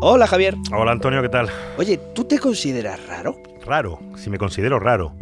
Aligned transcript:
Hola 0.00 0.26
Javier. 0.26 0.56
Hola 0.72 0.92
Antonio, 0.92 1.22
¿qué 1.22 1.28
tal? 1.28 1.48
Oye, 1.78 1.98
¿tú 2.14 2.24
te 2.24 2.38
consideras 2.38 3.04
raro? 3.06 3.36
Raro, 3.64 3.98
si 4.16 4.30
me 4.30 4.38
considero 4.38 4.78
raro. 4.78 5.12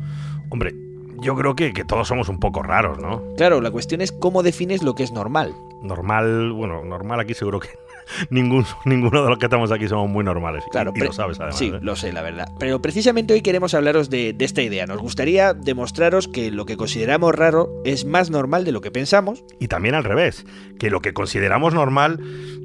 Hombre, 0.50 0.74
yo 1.20 1.34
creo 1.36 1.54
que, 1.54 1.72
que 1.72 1.84
todos 1.84 2.08
somos 2.08 2.28
un 2.28 2.38
poco 2.38 2.62
raros, 2.62 2.98
¿no? 2.98 3.22
Claro, 3.36 3.60
la 3.60 3.70
cuestión 3.70 4.00
es 4.00 4.12
cómo 4.12 4.42
defines 4.42 4.82
lo 4.82 4.94
que 4.94 5.02
es 5.04 5.12
normal. 5.12 5.54
Normal, 5.82 6.52
bueno, 6.52 6.84
normal 6.84 7.20
aquí 7.20 7.34
seguro 7.34 7.60
que 7.60 7.68
ningún, 8.30 8.64
ninguno 8.84 9.22
de 9.22 9.30
los 9.30 9.38
que 9.38 9.46
estamos 9.46 9.70
aquí 9.72 9.88
somos 9.88 10.08
muy 10.08 10.24
normales. 10.24 10.64
Claro, 10.70 10.92
y, 10.94 11.00
y 11.00 11.04
lo 11.04 11.12
sabes 11.12 11.38
además. 11.38 11.58
Sí, 11.58 11.72
¿eh? 11.74 11.78
lo 11.80 11.96
sé, 11.96 12.12
la 12.12 12.22
verdad. 12.22 12.48
Pero 12.58 12.80
precisamente 12.80 13.34
hoy 13.34 13.42
queremos 13.42 13.74
hablaros 13.74 14.10
de, 14.10 14.32
de, 14.32 14.44
esta 14.44 14.62
idea. 14.62 14.86
Nos 14.86 15.00
gustaría 15.00 15.54
demostraros 15.54 16.28
que 16.28 16.50
lo 16.50 16.66
que 16.66 16.76
consideramos 16.76 17.34
raro 17.34 17.70
es 17.84 18.04
más 18.04 18.30
normal 18.30 18.64
de 18.64 18.72
lo 18.72 18.80
que 18.80 18.90
pensamos. 18.90 19.44
Y 19.58 19.68
también 19.68 19.94
al 19.94 20.04
revés, 20.04 20.44
que 20.78 20.90
lo 20.90 21.00
que 21.00 21.12
consideramos 21.12 21.74
normal 21.74 22.20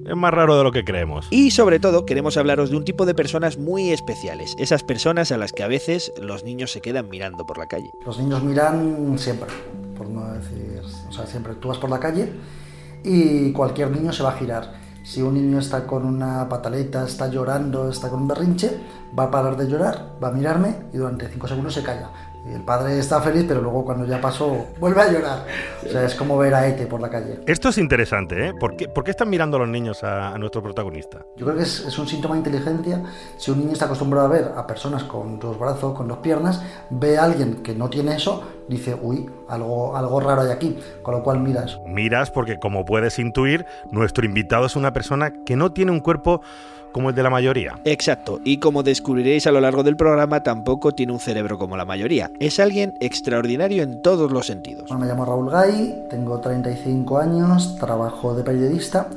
es 0.05 0.15
más 0.15 0.33
raro 0.33 0.57
de 0.57 0.63
lo 0.63 0.71
que 0.71 0.83
creemos. 0.83 1.27
Y 1.29 1.51
sobre 1.51 1.79
todo 1.79 2.05
queremos 2.05 2.37
hablaros 2.37 2.71
de 2.71 2.77
un 2.77 2.83
tipo 2.83 3.05
de 3.05 3.13
personas 3.13 3.57
muy 3.57 3.91
especiales. 3.91 4.55
Esas 4.57 4.83
personas 4.83 5.31
a 5.31 5.37
las 5.37 5.53
que 5.53 5.63
a 5.63 5.67
veces 5.67 6.11
los 6.21 6.43
niños 6.43 6.71
se 6.71 6.81
quedan 6.81 7.09
mirando 7.09 7.45
por 7.45 7.57
la 7.57 7.67
calle. 7.67 7.91
Los 8.05 8.19
niños 8.19 8.43
miran 8.43 9.17
siempre, 9.17 9.49
por 9.97 10.09
no 10.09 10.33
decir... 10.33 10.81
O 11.07 11.11
sea, 11.11 11.25
siempre 11.25 11.55
tú 11.55 11.69
vas 11.69 11.77
por 11.77 11.89
la 11.89 11.99
calle 11.99 12.29
y 13.03 13.51
cualquier 13.51 13.91
niño 13.91 14.11
se 14.13 14.23
va 14.23 14.31
a 14.31 14.37
girar. 14.37 14.88
Si 15.09 15.23
un 15.23 15.33
niño 15.33 15.57
está 15.57 15.87
con 15.87 16.05
una 16.05 16.47
pataleta, 16.47 17.03
está 17.03 17.29
llorando, 17.29 17.89
está 17.89 18.09
con 18.09 18.21
un 18.21 18.27
berrinche, 18.27 18.79
va 19.17 19.23
a 19.23 19.31
parar 19.31 19.57
de 19.57 19.67
llorar, 19.67 20.17
va 20.23 20.27
a 20.27 20.31
mirarme 20.31 20.75
y 20.93 20.97
durante 20.97 21.27
5 21.27 21.47
segundos 21.47 21.73
se 21.73 21.81
calla. 21.81 22.11
Y 22.49 22.53
el 22.55 22.61
padre 22.61 22.97
está 22.97 23.21
feliz, 23.21 23.45
pero 23.47 23.61
luego 23.61 23.85
cuando 23.85 24.05
ya 24.05 24.19
pasó, 24.19 24.67
vuelve 24.79 25.01
a 25.01 25.11
llorar. 25.11 25.45
O 25.85 25.89
sea, 25.89 26.03
es 26.03 26.15
como 26.15 26.37
ver 26.37 26.53
a 26.53 26.67
Ete 26.67 26.87
por 26.87 26.99
la 26.99 27.09
calle. 27.09 27.39
Esto 27.45 27.69
es 27.69 27.77
interesante, 27.77 28.47
¿eh? 28.47 28.53
¿Por 28.59 28.75
qué, 28.75 28.87
por 28.87 29.03
qué 29.03 29.11
están 29.11 29.29
mirando 29.29 29.59
los 29.59 29.67
niños 29.67 30.03
a, 30.03 30.33
a, 30.33 30.37
nuestro 30.37 30.63
protagonista? 30.63 31.25
Yo 31.37 31.45
creo 31.45 31.57
que 31.57 31.63
es, 31.63 31.85
es, 31.85 31.99
un 31.99 32.07
síntoma 32.07 32.35
de 32.35 32.39
inteligencia. 32.39 33.03
Si 33.37 33.51
un 33.51 33.59
niño 33.59 33.73
está 33.73 33.85
acostumbrado 33.85 34.27
a 34.27 34.29
ver 34.29 34.51
a 34.55 34.65
personas 34.65 35.03
con 35.03 35.39
dos 35.39 35.59
brazos, 35.59 35.95
con 35.95 36.07
dos 36.07 36.17
piernas, 36.19 36.63
ve 36.89 37.17
a 37.17 37.25
alguien 37.25 37.61
que 37.61 37.75
no 37.75 37.89
tiene 37.89 38.15
eso, 38.15 38.43
dice, 38.67 38.97
uy, 38.99 39.29
algo, 39.47 39.95
algo 39.95 40.19
raro 40.19 40.41
hay 40.41 40.51
aquí. 40.51 40.79
Con 41.03 41.15
lo 41.15 41.23
cual 41.23 41.39
miras. 41.39 41.79
Miras 41.85 42.31
porque, 42.31 42.57
como 42.57 42.85
puedes 42.85 43.19
intuir, 43.19 43.65
nuestro 43.91 44.25
invitado 44.25 44.65
es 44.65 44.75
una 44.75 44.91
persona 44.91 45.43
que 45.45 45.55
no 45.55 45.71
tiene 45.71 45.91
un 45.91 45.99
cuerpo 45.99 46.41
como 46.91 47.09
el 47.09 47.15
de 47.15 47.23
la 47.23 47.29
mayoría. 47.29 47.79
Exacto, 47.83 48.39
y 48.43 48.57
como 48.57 48.83
descubriréis 48.83 49.47
a 49.47 49.51
lo 49.51 49.61
largo 49.61 49.83
del 49.83 49.95
programa, 49.95 50.41
tampoco 50.41 50.93
tiene 50.93 51.13
un 51.13 51.19
cerebro 51.19 51.57
como 51.57 51.77
la 51.77 51.85
mayoría. 51.85 52.31
Es 52.39 52.59
alguien 52.59 52.95
extraordinario 52.99 53.83
en 53.83 54.01
todos 54.01 54.31
los 54.31 54.47
sentidos. 54.47 54.89
Bueno, 54.89 55.05
me 55.05 55.07
llamo 55.07 55.25
Raúl 55.25 55.49
Gay, 55.51 56.07
tengo 56.09 56.39
35 56.39 57.17
años, 57.17 57.75
trabajo 57.79 58.35
de 58.35 58.43
periodista 58.43 59.07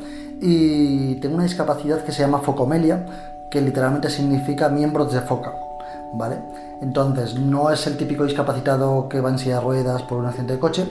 y 0.41 1.15
tengo 1.17 1.37
una 1.37 1.45
discapacidad 1.45 2.05
que 2.05 2.13
se 2.13 2.23
llama 2.23 2.41
focomelia, 2.41 3.07
que 3.51 3.61
literalmente 3.61 4.11
significa 4.11 4.69
miembros 4.69 5.13
de 5.13 5.21
foca. 5.21 5.53
¿Vale? 6.15 6.37
Entonces, 6.83 7.39
no 7.39 7.71
es 7.71 7.87
el 7.87 7.97
típico 7.97 8.25
discapacitado 8.25 9.09
que 9.09 9.21
va 9.21 9.31
en 9.31 9.39
silla 9.39 9.57
de 9.57 9.61
ruedas 9.63 10.03
por 10.03 10.19
un 10.19 10.27
accidente 10.27 10.55
de 10.55 10.59
coche, 10.59 10.87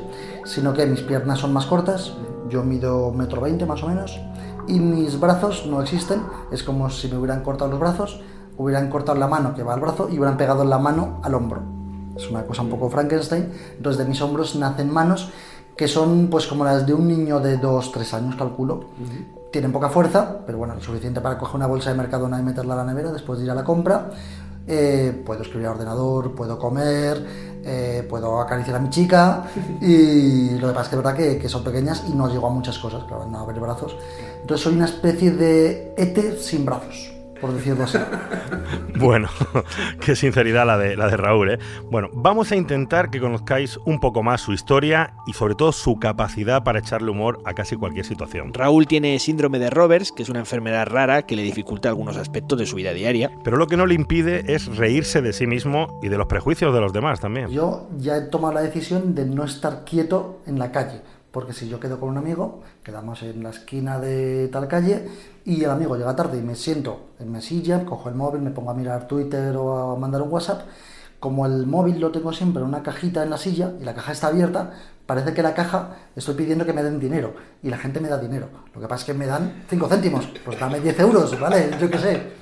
sino 0.45 0.73
que 0.73 0.85
mis 0.87 1.01
piernas 1.01 1.39
son 1.39 1.53
más 1.53 1.67
cortas, 1.67 2.13
yo 2.49 2.63
mido 2.63 3.11
metro 3.11 3.41
veinte 3.41 3.65
más 3.65 3.83
o 3.83 3.87
menos, 3.87 4.19
y 4.67 4.79
mis 4.79 5.19
brazos 5.19 5.65
no 5.67 5.81
existen, 5.81 6.21
es 6.51 6.63
como 6.63 6.89
si 6.89 7.07
me 7.07 7.17
hubieran 7.17 7.43
cortado 7.43 7.71
los 7.71 7.79
brazos, 7.79 8.21
hubieran 8.57 8.89
cortado 8.89 9.17
la 9.17 9.27
mano 9.27 9.53
que 9.55 9.63
va 9.63 9.73
al 9.73 9.79
brazo 9.79 10.07
y 10.09 10.17
hubieran 10.17 10.37
pegado 10.37 10.63
la 10.63 10.77
mano 10.77 11.19
al 11.23 11.35
hombro. 11.35 11.61
Es 12.15 12.29
una 12.29 12.43
cosa 12.45 12.61
un 12.61 12.69
poco 12.69 12.89
Frankenstein, 12.89 13.51
entonces 13.77 13.97
de 13.97 14.05
mis 14.05 14.21
hombros 14.21 14.55
nacen 14.55 14.91
manos 14.91 15.31
que 15.75 15.87
son 15.87 16.27
pues 16.29 16.47
como 16.47 16.63
las 16.63 16.85
de 16.85 16.93
un 16.93 17.07
niño 17.07 17.39
de 17.39 17.59
2-3 17.59 18.13
años, 18.13 18.35
calculo. 18.35 18.75
Uh 18.75 18.77
-huh. 18.77 19.51
Tienen 19.51 19.71
poca 19.71 19.89
fuerza, 19.89 20.37
pero 20.45 20.57
bueno, 20.57 20.75
lo 20.75 20.81
suficiente 20.81 21.21
para 21.21 21.37
coger 21.37 21.55
una 21.55 21.67
bolsa 21.67 21.89
de 21.89 21.97
Mercadona 21.97 22.39
y 22.39 22.43
meterla 22.43 22.73
a 22.73 22.77
la 22.77 22.83
nevera 22.83 23.11
después 23.11 23.39
de 23.39 23.45
ir 23.45 23.51
a 23.51 23.55
la 23.55 23.63
compra. 23.63 24.11
Eh, 24.67 25.23
puedo 25.25 25.41
escribir 25.41 25.67
al 25.67 25.73
ordenador, 25.73 26.33
puedo 26.35 26.59
comer, 26.59 27.50
eh, 27.63 28.05
puedo 28.09 28.39
acariciar 28.39 28.77
a 28.77 28.79
mi 28.79 28.89
chica 28.89 29.45
y 29.79 30.51
lo 30.57 30.69
que 30.69 30.73
pasa 30.73 30.83
es 30.83 30.89
que 30.89 30.95
es 30.95 31.03
verdad 31.03 31.39
que, 31.41 31.49
son 31.49 31.63
pequeñas 31.63 32.03
y 32.07 32.11
no 32.13 32.27
llego 32.29 32.47
a 32.47 32.49
muchas 32.49 32.77
cosas, 32.79 33.03
claro, 33.03 33.25
no 33.25 33.39
a 33.39 33.45
ver 33.45 33.59
brazos. 33.59 33.95
Entonces 34.41 34.63
soy 34.63 34.75
una 34.75 34.85
especie 34.85 35.31
de 35.31 35.93
ETE 35.97 36.37
sin 36.37 36.65
brazos, 36.65 37.11
por 37.41 37.53
decirlo 37.53 37.83
así. 37.83 37.97
Bueno, 39.01 39.29
qué 39.99 40.15
sinceridad 40.15 40.65
la 40.67 40.77
de, 40.77 40.95
la 40.95 41.07
de 41.07 41.17
Raúl. 41.17 41.49
¿eh? 41.49 41.59
Bueno, 41.89 42.09
vamos 42.13 42.51
a 42.51 42.55
intentar 42.55 43.09
que 43.09 43.19
conozcáis 43.19 43.77
un 43.83 43.99
poco 43.99 44.21
más 44.21 44.41
su 44.41 44.53
historia 44.53 45.15
y 45.25 45.33
sobre 45.33 45.55
todo 45.55 45.71
su 45.71 45.97
capacidad 45.97 46.63
para 46.63 46.79
echarle 46.79 47.09
humor 47.09 47.41
a 47.45 47.53
casi 47.55 47.75
cualquier 47.75 48.05
situación. 48.05 48.53
Raúl 48.53 48.85
tiene 48.85 49.17
síndrome 49.17 49.57
de 49.57 49.71
Roberts, 49.71 50.11
que 50.11 50.21
es 50.21 50.29
una 50.29 50.39
enfermedad 50.39 50.85
rara 50.85 51.23
que 51.23 51.35
le 51.35 51.41
dificulta 51.41 51.89
algunos 51.89 52.15
aspectos 52.15 52.59
de 52.59 52.67
su 52.67 52.75
vida 52.75 52.93
diaria. 52.93 53.31
Pero 53.43 53.57
lo 53.57 53.65
que 53.65 53.75
no 53.75 53.87
le 53.87 53.95
impide 53.95 54.53
es 54.53 54.67
reírse 54.77 55.23
de 55.23 55.33
sí 55.33 55.47
mismo 55.47 55.99
y 56.03 56.09
de 56.09 56.17
los 56.19 56.27
prejuicios 56.27 56.71
de 56.71 56.81
los 56.81 56.93
demás 56.93 57.19
también. 57.19 57.49
Yo 57.49 57.89
ya 57.97 58.17
he 58.17 58.21
tomado 58.21 58.53
la 58.53 58.61
decisión 58.61 59.15
de 59.15 59.25
no 59.25 59.43
estar 59.43 59.83
quieto 59.83 60.41
en 60.45 60.59
la 60.59 60.71
calle. 60.71 61.01
Porque 61.31 61.53
si 61.53 61.69
yo 61.69 61.79
quedo 61.79 61.99
con 61.99 62.09
un 62.09 62.17
amigo, 62.17 62.61
quedamos 62.83 63.23
en 63.23 63.41
la 63.41 63.51
esquina 63.51 63.99
de 63.99 64.49
tal 64.49 64.67
calle 64.67 65.07
y 65.45 65.63
el 65.63 65.69
amigo 65.69 65.95
llega 65.95 66.15
tarde 66.15 66.37
y 66.37 66.41
me 66.41 66.55
siento 66.55 67.11
en 67.19 67.31
mi 67.31 67.41
silla, 67.41 67.85
cojo 67.85 68.09
el 68.09 68.15
móvil, 68.15 68.41
me 68.41 68.51
pongo 68.51 68.71
a 68.71 68.73
mirar 68.73 69.07
Twitter 69.07 69.55
o 69.55 69.93
a 69.93 69.95
mandar 69.97 70.21
un 70.21 70.29
WhatsApp. 70.29 70.63
Como 71.21 71.45
el 71.45 71.67
móvil 71.67 71.99
lo 71.99 72.11
tengo 72.11 72.33
siempre 72.33 72.61
en 72.61 72.67
una 72.67 72.83
cajita 72.83 73.23
en 73.23 73.29
la 73.29 73.37
silla 73.37 73.73
y 73.79 73.85
la 73.85 73.93
caja 73.93 74.11
está 74.11 74.27
abierta, 74.27 74.71
parece 75.05 75.33
que 75.33 75.41
la 75.41 75.53
caja 75.53 75.95
estoy 76.15 76.35
pidiendo 76.35 76.65
que 76.65 76.73
me 76.73 76.83
den 76.83 76.99
dinero 76.99 77.33
y 77.63 77.69
la 77.69 77.77
gente 77.77 77.99
me 78.01 78.09
da 78.09 78.17
dinero. 78.17 78.49
Lo 78.73 78.81
que 78.81 78.87
pasa 78.87 79.01
es 79.01 79.05
que 79.05 79.13
me 79.13 79.27
dan 79.27 79.63
5 79.69 79.87
céntimos, 79.87 80.27
pues 80.43 80.59
dame 80.59 80.79
10 80.79 80.99
euros, 80.99 81.39
¿vale? 81.39 81.69
Yo 81.79 81.89
qué 81.89 81.97
sé. 81.97 82.33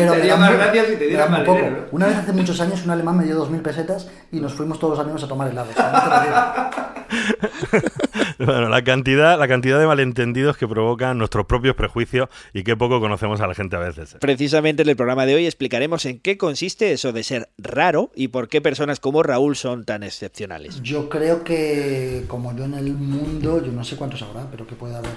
Pero 0.00 0.12
te 0.14 0.22
me 0.22 0.36
más 0.36 0.52
gracias 0.52 0.86
si 0.86 0.96
te 0.96 1.06
dieran 1.06 1.30
más 1.30 1.42
poco. 1.42 1.60
Una 1.92 2.06
vez 2.06 2.16
hace 2.16 2.32
muchos 2.32 2.60
años 2.60 2.84
un 2.84 2.90
alemán 2.90 3.16
me 3.16 3.24
dio 3.24 3.46
2.000 3.46 3.62
pesetas 3.62 4.08
y 4.32 4.40
nos 4.40 4.54
fuimos 4.54 4.78
todos 4.78 4.96
los 4.96 5.04
amigos 5.04 5.22
a 5.24 5.28
tomar 5.28 5.48
helados. 5.48 5.74
bueno, 8.38 8.68
la 8.68 8.84
cantidad, 8.84 9.38
la 9.38 9.48
cantidad 9.48 9.78
de 9.78 9.86
malentendidos 9.86 10.56
que 10.56 10.66
provocan 10.66 11.18
nuestros 11.18 11.46
propios 11.46 11.74
prejuicios 11.74 12.28
y 12.52 12.62
qué 12.62 12.76
poco 12.76 13.00
conocemos 13.00 13.40
a 13.40 13.46
la 13.46 13.54
gente 13.54 13.76
a 13.76 13.80
veces. 13.80 14.16
Precisamente 14.20 14.82
en 14.82 14.88
el 14.88 14.96
programa 14.96 15.26
de 15.26 15.34
hoy 15.34 15.46
explicaremos 15.46 16.06
en 16.06 16.20
qué 16.20 16.38
consiste 16.38 16.92
eso 16.92 17.12
de 17.12 17.22
ser 17.22 17.50
raro 17.58 18.10
y 18.14 18.28
por 18.28 18.48
qué 18.48 18.60
personas 18.60 19.00
como 19.00 19.22
Raúl 19.22 19.56
son 19.56 19.84
tan 19.84 20.02
excepcionales. 20.02 20.80
Yo 20.82 21.08
creo 21.08 21.44
que, 21.44 22.24
como 22.28 22.56
yo 22.56 22.64
en 22.64 22.74
el 22.74 22.92
mundo, 22.94 23.62
yo 23.64 23.72
no 23.72 23.84
sé 23.84 23.96
cuántos 23.96 24.22
habrá, 24.22 24.46
pero 24.50 24.66
que 24.66 24.74
puede 24.74 24.96
haber 24.96 25.10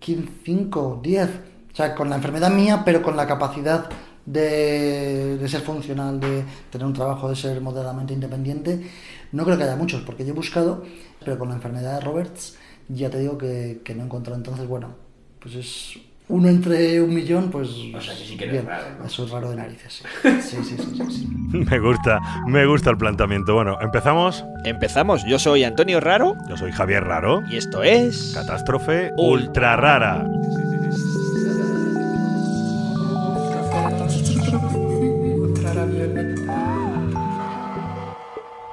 15, 0.00 0.28
5, 0.44 1.00
10. 1.02 1.28
O 1.78 1.80
sea, 1.80 1.94
con 1.94 2.10
la 2.10 2.16
enfermedad 2.16 2.50
mía, 2.50 2.82
pero 2.84 3.00
con 3.00 3.16
la 3.16 3.24
capacidad 3.24 3.88
de, 4.26 5.36
de, 5.38 5.48
ser 5.48 5.60
funcional, 5.60 6.18
de 6.18 6.42
tener 6.70 6.84
un 6.84 6.92
trabajo, 6.92 7.28
de 7.28 7.36
ser 7.36 7.60
moderadamente 7.60 8.12
independiente. 8.12 8.90
No 9.30 9.44
creo 9.44 9.56
que 9.56 9.62
haya 9.62 9.76
muchos, 9.76 10.02
porque 10.02 10.24
yo 10.24 10.32
he 10.32 10.34
buscado, 10.34 10.82
pero 11.24 11.38
con 11.38 11.50
la 11.50 11.54
enfermedad 11.54 11.94
de 11.94 12.00
Roberts 12.00 12.58
ya 12.88 13.08
te 13.10 13.20
digo 13.20 13.38
que, 13.38 13.80
que 13.84 13.94
no 13.94 14.02
he 14.02 14.06
encontrado. 14.06 14.36
Entonces, 14.36 14.66
bueno, 14.66 14.88
pues 15.38 15.54
es 15.54 16.00
uno 16.26 16.48
entre 16.48 17.00
un 17.00 17.14
millón, 17.14 17.48
pues. 17.48 17.68
O 17.68 18.00
sea, 18.00 18.12
sí 18.12 18.36
que 18.36 18.46
bien, 18.46 18.66
raro, 18.66 18.84
¿no? 18.98 19.06
Eso 19.06 19.24
es 19.24 19.30
raro 19.30 19.50
de 19.50 19.56
narices. 19.56 20.02
Sí, 20.22 20.40
sí, 20.42 20.56
sí, 20.64 20.76
sí, 20.76 20.96
sí, 20.96 21.10
sí. 21.10 21.28
Me 21.52 21.78
gusta, 21.78 22.20
me 22.48 22.66
gusta 22.66 22.90
el 22.90 22.98
planteamiento. 22.98 23.54
Bueno, 23.54 23.78
empezamos. 23.80 24.44
Empezamos. 24.64 25.24
Yo 25.26 25.38
soy 25.38 25.62
Antonio 25.62 26.00
Raro. 26.00 26.36
Yo 26.48 26.56
soy 26.56 26.72
Javier 26.72 27.04
Raro. 27.04 27.44
Y 27.48 27.56
esto 27.56 27.84
es. 27.84 28.32
Catástrofe 28.34 29.12
ultra 29.16 29.76
rara. 29.76 30.26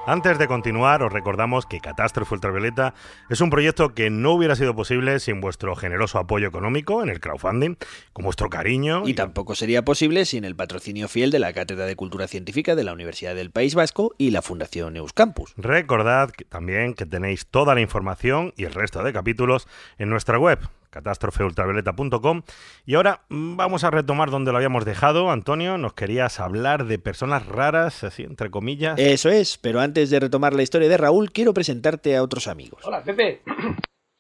Antes 0.08 0.38
de 0.38 0.48
continuar, 0.48 1.02
os 1.02 1.12
recordamos 1.12 1.66
que 1.66 1.80
Catástrofe 1.80 2.36
Ultravioleta 2.36 2.94
es 3.28 3.42
un 3.42 3.50
proyecto 3.50 3.96
que 3.96 4.12
no 4.12 4.34
hubiera 4.34 4.56
sido 4.56 4.76
posible 4.76 5.20
sin 5.20 5.42
vuestro 5.42 5.76
generoso 5.76 6.20
apoyo 6.20 6.48
económico 6.48 7.02
en 7.02 7.10
el 7.10 7.20
crowdfunding, 7.20 7.76
con 8.14 8.24
vuestro 8.24 8.52
cariño. 8.52 9.08
Y 9.08 9.16
tampoco 9.16 9.56
sería 9.56 9.84
posible 9.84 10.26
sin 10.26 10.46
el 10.46 10.56
patrocinio 10.56 11.08
fiel 11.08 11.32
de 11.32 11.40
la 11.40 11.54
Cátedra 11.54 11.88
de 11.88 11.96
Cultura 11.96 12.28
Científica 12.28 12.76
de 12.76 12.84
la 12.84 12.94
Universidad 12.94 13.34
del 13.34 13.50
País 13.50 13.74
Vasco 13.74 14.14
y 14.20 14.30
la 14.30 14.44
Fundación 14.44 14.96
Euskampus. 14.96 15.56
Recordad 15.58 16.30
que 16.30 16.46
también 16.46 16.94
que 16.94 17.08
tenéis 17.08 17.48
toda 17.48 17.74
la 17.74 17.82
información 17.82 18.54
y 18.58 18.66
el 18.66 18.76
resto 18.76 19.02
de 19.02 19.12
capítulos 19.12 19.68
en 19.98 20.10
nuestra 20.10 20.38
web, 20.38 20.60
catástrofeultravioleta.com. 20.96 22.44
Y 22.86 22.96
ahora 22.96 23.22
mm, 23.30 23.58
vamos 23.58 23.84
a 23.84 23.92
retomar 23.92 24.32
donde 24.32 24.52
lo 24.52 24.58
habíamos 24.58 24.86
dejado. 24.86 25.30
Antonio, 25.30 25.78
nos 25.78 25.94
querías 25.94 26.40
hablar 26.40 26.86
de 26.86 26.98
personas 27.00 27.46
raras, 27.46 28.04
así 28.04 28.24
entre 28.24 28.50
comillas. 28.50 28.98
Eso 28.98 29.30
es, 29.30 29.58
pero 29.58 29.82
antes 29.82 30.10
de 30.10 30.20
retomar 30.20 30.54
la 30.54 30.64
historia 30.64 30.88
de 30.88 30.98
Raúl, 30.98 31.32
quiero 31.32 31.54
presentarte 31.54 32.16
a 32.16 32.24
otros 32.24 32.48
amigos. 32.48 32.82
Hola, 32.86 33.04
Pepe. 33.04 33.42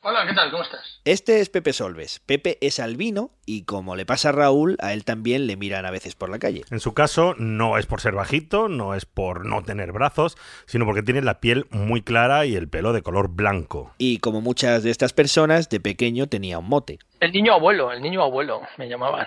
Hola, 0.07 0.23
¿qué 0.27 0.35
tal? 0.35 0.51
¿Cómo 0.51 0.61
estás? 0.61 1.01
Este 1.03 1.39
es 1.39 1.49
Pepe 1.49 1.73
Solves. 1.73 2.19
Pepe 2.27 2.59
es 2.61 2.79
albino 2.79 3.31
y 3.47 3.63
como 3.63 3.95
le 3.95 4.05
pasa 4.05 4.29
a 4.29 4.33
Raúl, 4.33 4.77
a 4.79 4.93
él 4.93 5.03
también 5.03 5.47
le 5.47 5.57
miran 5.57 5.83
a 5.83 5.89
veces 5.89 6.13
por 6.13 6.29
la 6.29 6.37
calle. 6.37 6.61
En 6.69 6.79
su 6.79 6.93
caso, 6.93 7.33
no 7.39 7.79
es 7.79 7.87
por 7.87 8.01
ser 8.01 8.13
bajito, 8.13 8.69
no 8.69 8.93
es 8.93 9.07
por 9.07 9.47
no 9.47 9.63
tener 9.63 9.93
brazos, 9.93 10.37
sino 10.67 10.85
porque 10.85 11.01
tiene 11.01 11.23
la 11.23 11.39
piel 11.39 11.65
muy 11.71 12.03
clara 12.03 12.45
y 12.45 12.55
el 12.55 12.69
pelo 12.69 12.93
de 12.93 13.01
color 13.01 13.29
blanco. 13.29 13.95
Y 13.97 14.19
como 14.19 14.41
muchas 14.41 14.83
de 14.83 14.91
estas 14.91 15.11
personas, 15.11 15.69
de 15.69 15.79
pequeño 15.79 16.27
tenía 16.27 16.59
un 16.59 16.69
mote. 16.69 16.99
El 17.19 17.31
niño 17.31 17.53
abuelo, 17.53 17.91
el 17.91 18.03
niño 18.03 18.21
abuelo, 18.21 18.61
me 18.77 18.87
llamaban. 18.87 19.25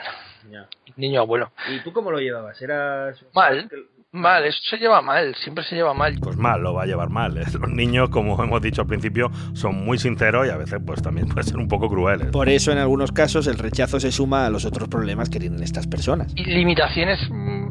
El 0.49 0.95
niño 0.95 1.23
abuelo. 1.23 1.51
¿Y 1.69 1.81
tú 1.81 1.93
cómo 1.93 2.13
lo 2.13 2.21
llevabas? 2.21 2.63
¿Eras... 2.63 3.19
Mal. 3.35 3.69
Mal, 4.13 4.47
eso 4.47 4.59
se 4.71 4.79
lleva 4.79 5.03
mal, 5.03 5.35
siempre 5.35 5.63
se 5.65 5.75
lleva 5.75 5.93
mal. 5.93 6.17
Pues 6.23 6.35
mal, 6.39 6.63
lo 6.63 6.73
va 6.73 6.85
a 6.85 6.87
llevar 6.87 7.11
mal. 7.11 7.37
¿eh? 7.37 7.45
Los 7.61 7.69
niños, 7.69 8.09
como 8.09 8.43
hemos 8.43 8.63
dicho 8.63 8.81
al 8.81 8.87
principio, 8.87 9.31
son 9.53 9.85
muy 9.85 9.99
sinceros 9.99 10.47
y 10.47 10.51
a 10.51 10.57
veces 10.57 10.81
pues 10.85 11.03
también 11.03 11.29
pueden 11.29 11.45
ser 11.45 11.59
un 11.59 11.69
poco 11.69 11.91
crueles. 11.91 12.29
Por 12.29 12.49
eso 12.49 12.73
en 12.73 12.79
algunos 12.79 13.13
casos 13.13 13.47
el 13.49 13.59
rechazo 13.59 14.01
se 14.01 14.11
suma 14.11 14.47
a 14.47 14.51
los 14.51 14.65
otros 14.65 14.89
problemas 14.89 15.29
que 15.29 15.39
tienen 15.39 15.63
estas 15.63 15.87
personas. 15.87 16.33
Y 16.37 16.45
limitaciones, 16.45 17.21
mm, 17.29 17.69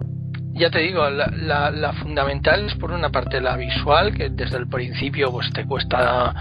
ya 0.53 0.69
te 0.69 0.77
digo, 0.77 1.09
la, 1.09 1.25
la, 1.25 1.71
la 1.71 1.93
fundamental 1.93 2.67
es 2.67 2.75
por 2.75 2.91
una 2.91 3.09
parte 3.09 3.41
la 3.41 3.57
visual, 3.57 4.15
que 4.15 4.29
desde 4.29 4.57
el 4.57 4.67
principio 4.67 5.31
pues 5.31 5.51
te 5.53 5.65
cuesta 5.65 6.35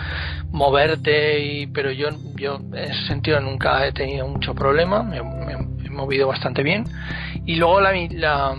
moverte, 0.51 1.43
y, 1.43 1.69
pero 1.69 1.91
yo, 1.91 2.11
yo 2.35 2.57
en 2.75 2.75
ese 2.75 3.07
sentido 3.07 3.41
nunca 3.41 3.87
he 3.87 3.93
tenido 3.93 4.29
mucho 4.29 4.55
problema, 4.55 5.03
me, 5.03 5.23
me 5.23 5.53
he 5.87 5.91
movido 5.91 6.29
bastante 6.29 6.63
bien. 6.63 6.85
Y 7.47 7.57
luego 7.57 7.81
la, 7.81 7.93
la 8.11 8.55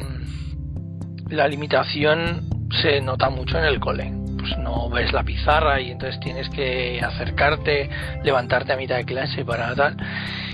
la 1.30 1.48
limitación 1.48 2.48
se 2.82 3.02
nota 3.02 3.30
mucho 3.30 3.58
en 3.58 3.66
el 3.66 3.80
cole. 3.80 4.12
Pues 4.38 4.58
no 4.60 4.90
ves 4.90 5.12
la 5.14 5.24
pizarra 5.24 5.82
y 5.82 5.92
entonces 5.92 6.20
tienes 6.20 6.50
que 6.50 7.02
acercarte, 7.02 7.90
levantarte 8.24 8.74
a 8.74 8.78
mitad 8.78 8.98
de 8.98 9.06
clase 9.06 9.44
para 9.44 9.74
tal. 9.76 9.98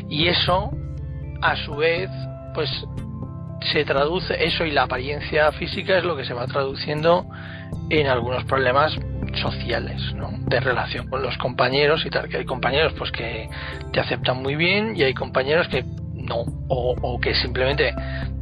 Y 0.09 0.27
eso, 0.27 0.71
a 1.41 1.55
su 1.57 1.75
vez, 1.75 2.09
pues 2.53 2.69
se 3.71 3.85
traduce, 3.85 4.43
eso 4.43 4.65
y 4.65 4.71
la 4.71 4.83
apariencia 4.83 5.51
física 5.53 5.97
es 5.97 6.03
lo 6.03 6.15
que 6.15 6.25
se 6.25 6.33
va 6.33 6.45
traduciendo 6.47 7.25
en 7.89 8.07
algunos 8.07 8.43
problemas 8.45 8.97
sociales, 9.41 10.01
¿no? 10.15 10.31
De 10.47 10.59
relación 10.59 11.07
con 11.07 11.23
los 11.23 11.37
compañeros 11.37 12.05
y 12.05 12.09
tal, 12.09 12.27
que 12.27 12.37
hay 12.37 12.45
compañeros 12.45 12.93
pues 12.97 13.11
que 13.11 13.49
te 13.91 13.99
aceptan 13.99 14.41
muy 14.41 14.55
bien 14.55 14.95
y 14.95 15.03
hay 15.03 15.13
compañeros 15.13 15.67
que 15.69 15.83
no, 16.13 16.41
o, 16.67 16.95
o 17.01 17.19
que 17.19 17.33
simplemente 17.35 17.93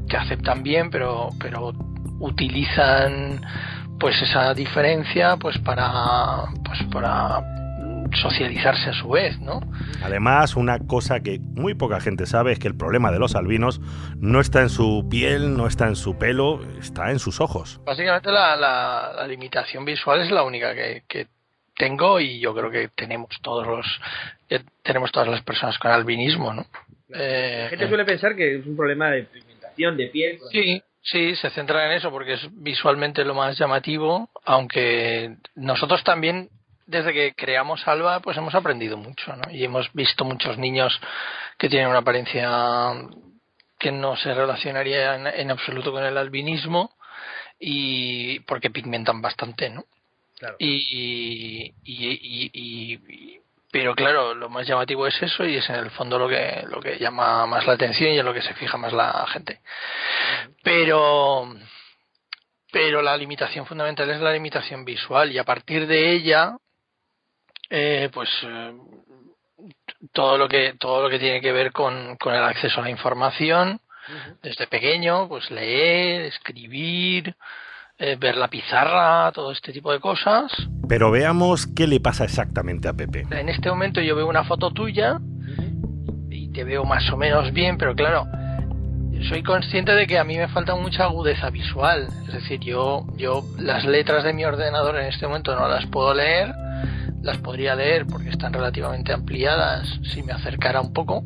te 0.07 0.17
aceptan 0.17 0.63
bien 0.63 0.89
pero, 0.89 1.29
pero 1.39 1.71
utilizan 2.21 3.41
pues 3.99 4.19
esa 4.21 4.53
diferencia 4.53 5.37
pues 5.37 5.57
para 5.59 6.45
pues 6.63 6.79
para 6.91 7.43
socializarse 8.15 8.89
a 8.89 8.93
su 8.93 9.09
vez, 9.09 9.39
¿no? 9.39 9.61
Además, 10.03 10.55
una 10.55 10.79
cosa 10.79 11.21
que 11.21 11.39
muy 11.39 11.75
poca 11.75 11.99
gente 11.99 12.25
sabe 12.25 12.51
es 12.51 12.59
que 12.59 12.67
el 12.67 12.75
problema 12.75 13.11
de 13.11 13.19
los 13.19 13.35
albinos 13.35 13.79
no 14.17 14.41
está 14.41 14.61
en 14.61 14.69
su 14.69 15.07
piel, 15.09 15.55
no 15.55 15.67
está 15.67 15.87
en 15.87 15.95
su 15.95 16.17
pelo, 16.17 16.61
está 16.79 17.11
en 17.11 17.19
sus 17.19 17.39
ojos. 17.39 17.79
Básicamente 17.85 18.31
la, 18.31 18.55
la, 18.55 19.13
la 19.15 19.27
limitación 19.27 19.85
visual 19.85 20.21
es 20.21 20.31
la 20.31 20.43
única 20.43 20.73
que, 20.75 21.03
que, 21.07 21.27
tengo 21.77 22.19
y 22.19 22.39
yo 22.39 22.53
creo 22.53 22.69
que 22.69 22.89
tenemos 22.89 23.29
todos 23.41 23.65
los 23.65 23.87
tenemos 24.83 25.11
todas 25.11 25.29
las 25.29 25.41
personas 25.41 25.79
con 25.79 25.89
albinismo, 25.89 26.53
¿no? 26.53 26.65
Eh, 27.13 27.61
la 27.63 27.69
gente 27.69 27.87
suele 27.87 28.05
pensar 28.05 28.35
que 28.35 28.57
es 28.57 28.65
un 28.67 28.75
problema 28.75 29.09
de 29.09 29.23
pigmentación 29.23 29.97
de 29.97 30.07
piel. 30.07 30.39
Sí, 30.51 30.83
Sí, 31.03 31.35
se 31.35 31.49
centra 31.49 31.85
en 31.85 31.93
eso 31.93 32.11
porque 32.11 32.33
es 32.33 32.47
visualmente 32.51 33.25
lo 33.25 33.33
más 33.33 33.57
llamativo, 33.57 34.29
aunque 34.45 35.35
nosotros 35.55 36.03
también 36.03 36.49
desde 36.85 37.13
que 37.13 37.33
creamos 37.33 37.87
Alba 37.87 38.19
pues 38.19 38.37
hemos 38.37 38.53
aprendido 38.53 38.97
mucho 38.97 39.35
¿no? 39.35 39.49
y 39.51 39.63
hemos 39.63 39.91
visto 39.93 40.25
muchos 40.25 40.57
niños 40.57 40.99
que 41.57 41.69
tienen 41.69 41.87
una 41.87 41.99
apariencia 41.99 42.49
que 43.79 43.91
no 43.91 44.15
se 44.17 44.33
relacionaría 44.33 45.15
en, 45.15 45.27
en 45.27 45.51
absoluto 45.51 45.91
con 45.91 46.03
el 46.03 46.17
albinismo 46.17 46.91
y 47.61 48.39
porque 48.41 48.71
pigmentan 48.71 49.21
bastante, 49.21 49.69
¿no? 49.69 49.85
Claro. 50.37 50.55
Y, 50.59 51.73
y, 51.83 52.49
y, 52.53 53.40
pero 53.71 53.95
claro, 53.95 54.33
lo 54.33 54.49
más 54.49 54.67
llamativo 54.67 55.07
es 55.07 55.21
eso 55.21 55.45
y 55.45 55.55
es 55.55 55.69
en 55.69 55.75
el 55.75 55.91
fondo 55.91 56.19
lo 56.19 56.27
que 56.27 56.63
lo 56.67 56.81
que 56.81 56.99
llama 56.99 57.45
más 57.45 57.65
la 57.65 57.73
atención 57.73 58.11
y 58.11 58.19
en 58.19 58.25
lo 58.25 58.33
que 58.33 58.41
se 58.41 58.53
fija 58.53 58.77
más 58.77 58.91
la 58.91 59.25
gente. 59.27 59.61
Pero 60.61 61.47
pero 62.71 63.01
la 63.01 63.15
limitación 63.15 63.65
fundamental 63.65 64.09
es 64.09 64.19
la 64.19 64.33
limitación 64.33 64.83
visual 64.83 65.31
y 65.31 65.37
a 65.37 65.45
partir 65.45 65.87
de 65.87 66.11
ella 66.11 66.57
eh, 67.69 68.09
pues 68.13 68.29
eh, 68.43 68.73
todo 70.11 70.37
lo 70.37 70.49
que 70.49 70.75
todo 70.77 71.03
lo 71.03 71.09
que 71.09 71.19
tiene 71.19 71.39
que 71.39 71.53
ver 71.53 71.71
con, 71.71 72.17
con 72.17 72.33
el 72.33 72.43
acceso 72.43 72.81
a 72.81 72.83
la 72.83 72.89
información 72.89 73.79
desde 74.41 74.67
pequeño 74.67 75.29
pues 75.29 75.49
leer 75.51 76.23
escribir 76.23 77.35
eh, 78.03 78.17
ver 78.19 78.35
la 78.35 78.47
pizarra, 78.47 79.31
todo 79.31 79.51
este 79.51 79.71
tipo 79.71 79.91
de 79.91 79.99
cosas. 79.99 80.51
Pero 80.89 81.11
veamos 81.11 81.67
qué 81.67 81.85
le 81.85 81.99
pasa 81.99 82.23
exactamente 82.23 82.87
a 82.87 82.93
Pepe. 82.93 83.27
En 83.29 83.47
este 83.47 83.69
momento 83.69 84.01
yo 84.01 84.15
veo 84.15 84.27
una 84.27 84.43
foto 84.43 84.71
tuya 84.71 85.19
y 86.31 86.51
te 86.51 86.63
veo 86.63 86.83
más 86.83 87.07
o 87.11 87.17
menos 87.17 87.53
bien, 87.53 87.77
pero 87.77 87.93
claro, 87.93 88.25
soy 89.29 89.43
consciente 89.43 89.91
de 89.91 90.07
que 90.07 90.17
a 90.17 90.23
mí 90.23 90.35
me 90.35 90.47
falta 90.47 90.73
mucha 90.73 91.03
agudeza 91.03 91.51
visual. 91.51 92.07
Es 92.27 92.33
decir, 92.33 92.59
yo, 92.61 93.05
yo 93.17 93.43
las 93.59 93.85
letras 93.85 94.23
de 94.23 94.33
mi 94.33 94.45
ordenador 94.45 94.97
en 94.97 95.05
este 95.05 95.27
momento 95.27 95.55
no 95.55 95.67
las 95.67 95.85
puedo 95.85 96.15
leer, 96.15 96.55
las 97.21 97.37
podría 97.37 97.75
leer 97.75 98.07
porque 98.07 98.29
están 98.29 98.51
relativamente 98.51 99.13
ampliadas 99.13 99.87
si 100.11 100.23
me 100.23 100.33
acercara 100.33 100.81
un 100.81 100.91
poco 100.91 101.23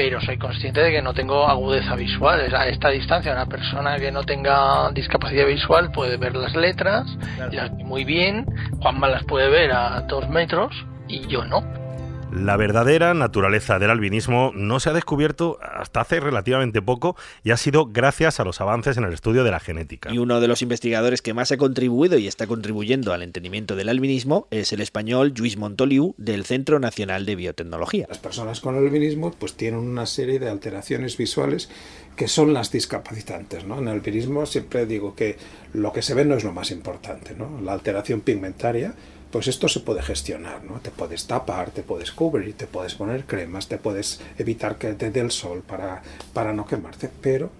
pero 0.00 0.18
soy 0.18 0.38
consciente 0.38 0.80
de 0.80 0.92
que 0.92 1.02
no 1.02 1.12
tengo 1.12 1.46
agudeza 1.46 1.94
visual. 1.94 2.54
A 2.54 2.68
esta 2.68 2.88
distancia, 2.88 3.32
una 3.32 3.44
persona 3.44 3.98
que 3.98 4.10
no 4.10 4.22
tenga 4.22 4.90
discapacidad 4.92 5.44
visual 5.46 5.92
puede 5.92 6.16
ver 6.16 6.34
las 6.36 6.56
letras, 6.56 7.04
claro. 7.36 7.52
las 7.52 7.70
muy 7.72 8.04
bien. 8.04 8.46
Juanma 8.80 9.08
las 9.08 9.24
puede 9.24 9.50
ver 9.50 9.72
a 9.72 10.00
dos 10.08 10.26
metros 10.30 10.74
y 11.06 11.26
yo 11.26 11.44
no. 11.44 11.79
La 12.32 12.56
verdadera 12.56 13.12
naturaleza 13.12 13.80
del 13.80 13.90
albinismo 13.90 14.52
no 14.54 14.78
se 14.78 14.88
ha 14.88 14.92
descubierto 14.92 15.58
hasta 15.60 16.02
hace 16.02 16.20
relativamente 16.20 16.80
poco 16.80 17.16
y 17.42 17.50
ha 17.50 17.56
sido 17.56 17.86
gracias 17.86 18.38
a 18.38 18.44
los 18.44 18.60
avances 18.60 18.96
en 18.96 19.02
el 19.02 19.12
estudio 19.12 19.42
de 19.42 19.50
la 19.50 19.58
genética. 19.58 20.12
Y 20.12 20.18
uno 20.18 20.40
de 20.40 20.46
los 20.46 20.62
investigadores 20.62 21.22
que 21.22 21.34
más 21.34 21.50
ha 21.50 21.56
contribuido 21.56 22.18
y 22.18 22.28
está 22.28 22.46
contribuyendo 22.46 23.12
al 23.12 23.22
entendimiento 23.22 23.74
del 23.74 23.88
albinismo 23.88 24.46
es 24.52 24.72
el 24.72 24.80
español 24.80 25.34
Lluís 25.34 25.56
Montoliu 25.56 26.14
del 26.18 26.44
Centro 26.44 26.78
Nacional 26.78 27.26
de 27.26 27.34
Biotecnología. 27.34 28.06
Las 28.08 28.18
personas 28.18 28.60
con 28.60 28.76
albinismo 28.76 29.32
pues 29.32 29.54
tienen 29.54 29.80
una 29.80 30.06
serie 30.06 30.38
de 30.38 30.48
alteraciones 30.48 31.16
visuales 31.16 31.68
que 32.14 32.28
son 32.28 32.54
las 32.54 32.70
discapacitantes. 32.70 33.64
¿no? 33.64 33.78
En 33.78 33.88
el 33.88 33.94
albinismo 33.94 34.46
siempre 34.46 34.86
digo 34.86 35.16
que 35.16 35.36
lo 35.72 35.92
que 35.92 36.02
se 36.02 36.14
ve 36.14 36.24
no 36.24 36.36
es 36.36 36.44
lo 36.44 36.52
más 36.52 36.70
importante. 36.70 37.34
¿no? 37.36 37.60
La 37.60 37.72
alteración 37.72 38.20
pigmentaria 38.20 38.94
pues 39.30 39.46
esto 39.46 39.68
se 39.68 39.80
puede 39.80 40.02
gestionar, 40.02 40.64
¿no? 40.64 40.80
Te 40.80 40.90
puedes 40.90 41.26
tapar, 41.26 41.70
te 41.70 41.82
puedes 41.82 42.10
cubrir, 42.10 42.54
te 42.54 42.66
puedes 42.66 42.94
poner 42.94 43.24
cremas, 43.24 43.68
te 43.68 43.78
puedes 43.78 44.20
evitar 44.38 44.76
que 44.76 44.92
te 44.94 45.10
dé 45.10 45.20
el 45.20 45.30
sol 45.30 45.62
para, 45.66 46.02
para 46.32 46.52
no 46.52 46.66
quemarte, 46.66 47.10
pero 47.20 47.50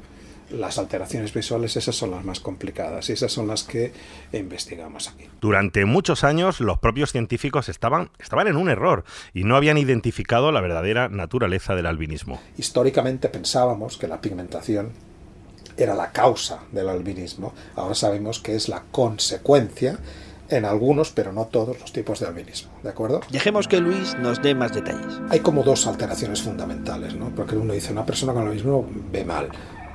las 0.50 0.78
alteraciones 0.78 1.32
visuales 1.32 1.76
esas 1.76 1.94
son 1.94 2.10
las 2.10 2.24
más 2.24 2.40
complicadas 2.40 3.08
y 3.08 3.12
esas 3.12 3.32
son 3.32 3.46
las 3.46 3.62
que 3.62 3.92
investigamos 4.32 5.08
aquí. 5.08 5.28
Durante 5.40 5.84
muchos 5.84 6.24
años 6.24 6.60
los 6.60 6.78
propios 6.78 7.12
científicos 7.12 7.68
estaban, 7.68 8.10
estaban 8.18 8.48
en 8.48 8.56
un 8.56 8.68
error 8.68 9.04
y 9.32 9.44
no 9.44 9.56
habían 9.56 9.78
identificado 9.78 10.50
la 10.52 10.60
verdadera 10.60 11.08
naturaleza 11.08 11.74
del 11.74 11.86
albinismo. 11.86 12.40
Históricamente 12.58 13.28
pensábamos 13.28 13.96
que 13.96 14.08
la 14.08 14.20
pigmentación 14.20 14.90
era 15.76 15.94
la 15.94 16.10
causa 16.12 16.60
del 16.72 16.88
albinismo, 16.88 17.54
ahora 17.76 17.94
sabemos 17.94 18.40
que 18.40 18.54
es 18.54 18.68
la 18.68 18.82
consecuencia 18.90 19.98
en 20.50 20.64
algunos, 20.64 21.10
pero 21.10 21.32
no 21.32 21.46
todos 21.46 21.78
los 21.80 21.92
tipos 21.92 22.20
de 22.20 22.26
albinismo, 22.26 22.70
¿de 22.82 22.90
acuerdo? 22.90 23.20
Dejemos 23.30 23.68
que 23.68 23.80
Luis 23.80 24.16
nos 24.18 24.42
dé 24.42 24.54
más 24.54 24.74
detalles. 24.74 25.20
Hay 25.28 25.40
como 25.40 25.62
dos 25.62 25.86
alteraciones 25.86 26.42
fundamentales, 26.42 27.14
¿no? 27.14 27.30
Porque 27.34 27.56
uno 27.56 27.72
dice, 27.72 27.92
una 27.92 28.04
persona 28.04 28.32
con 28.32 28.42
albinismo 28.42 28.86
ve 29.10 29.24
mal, 29.24 29.48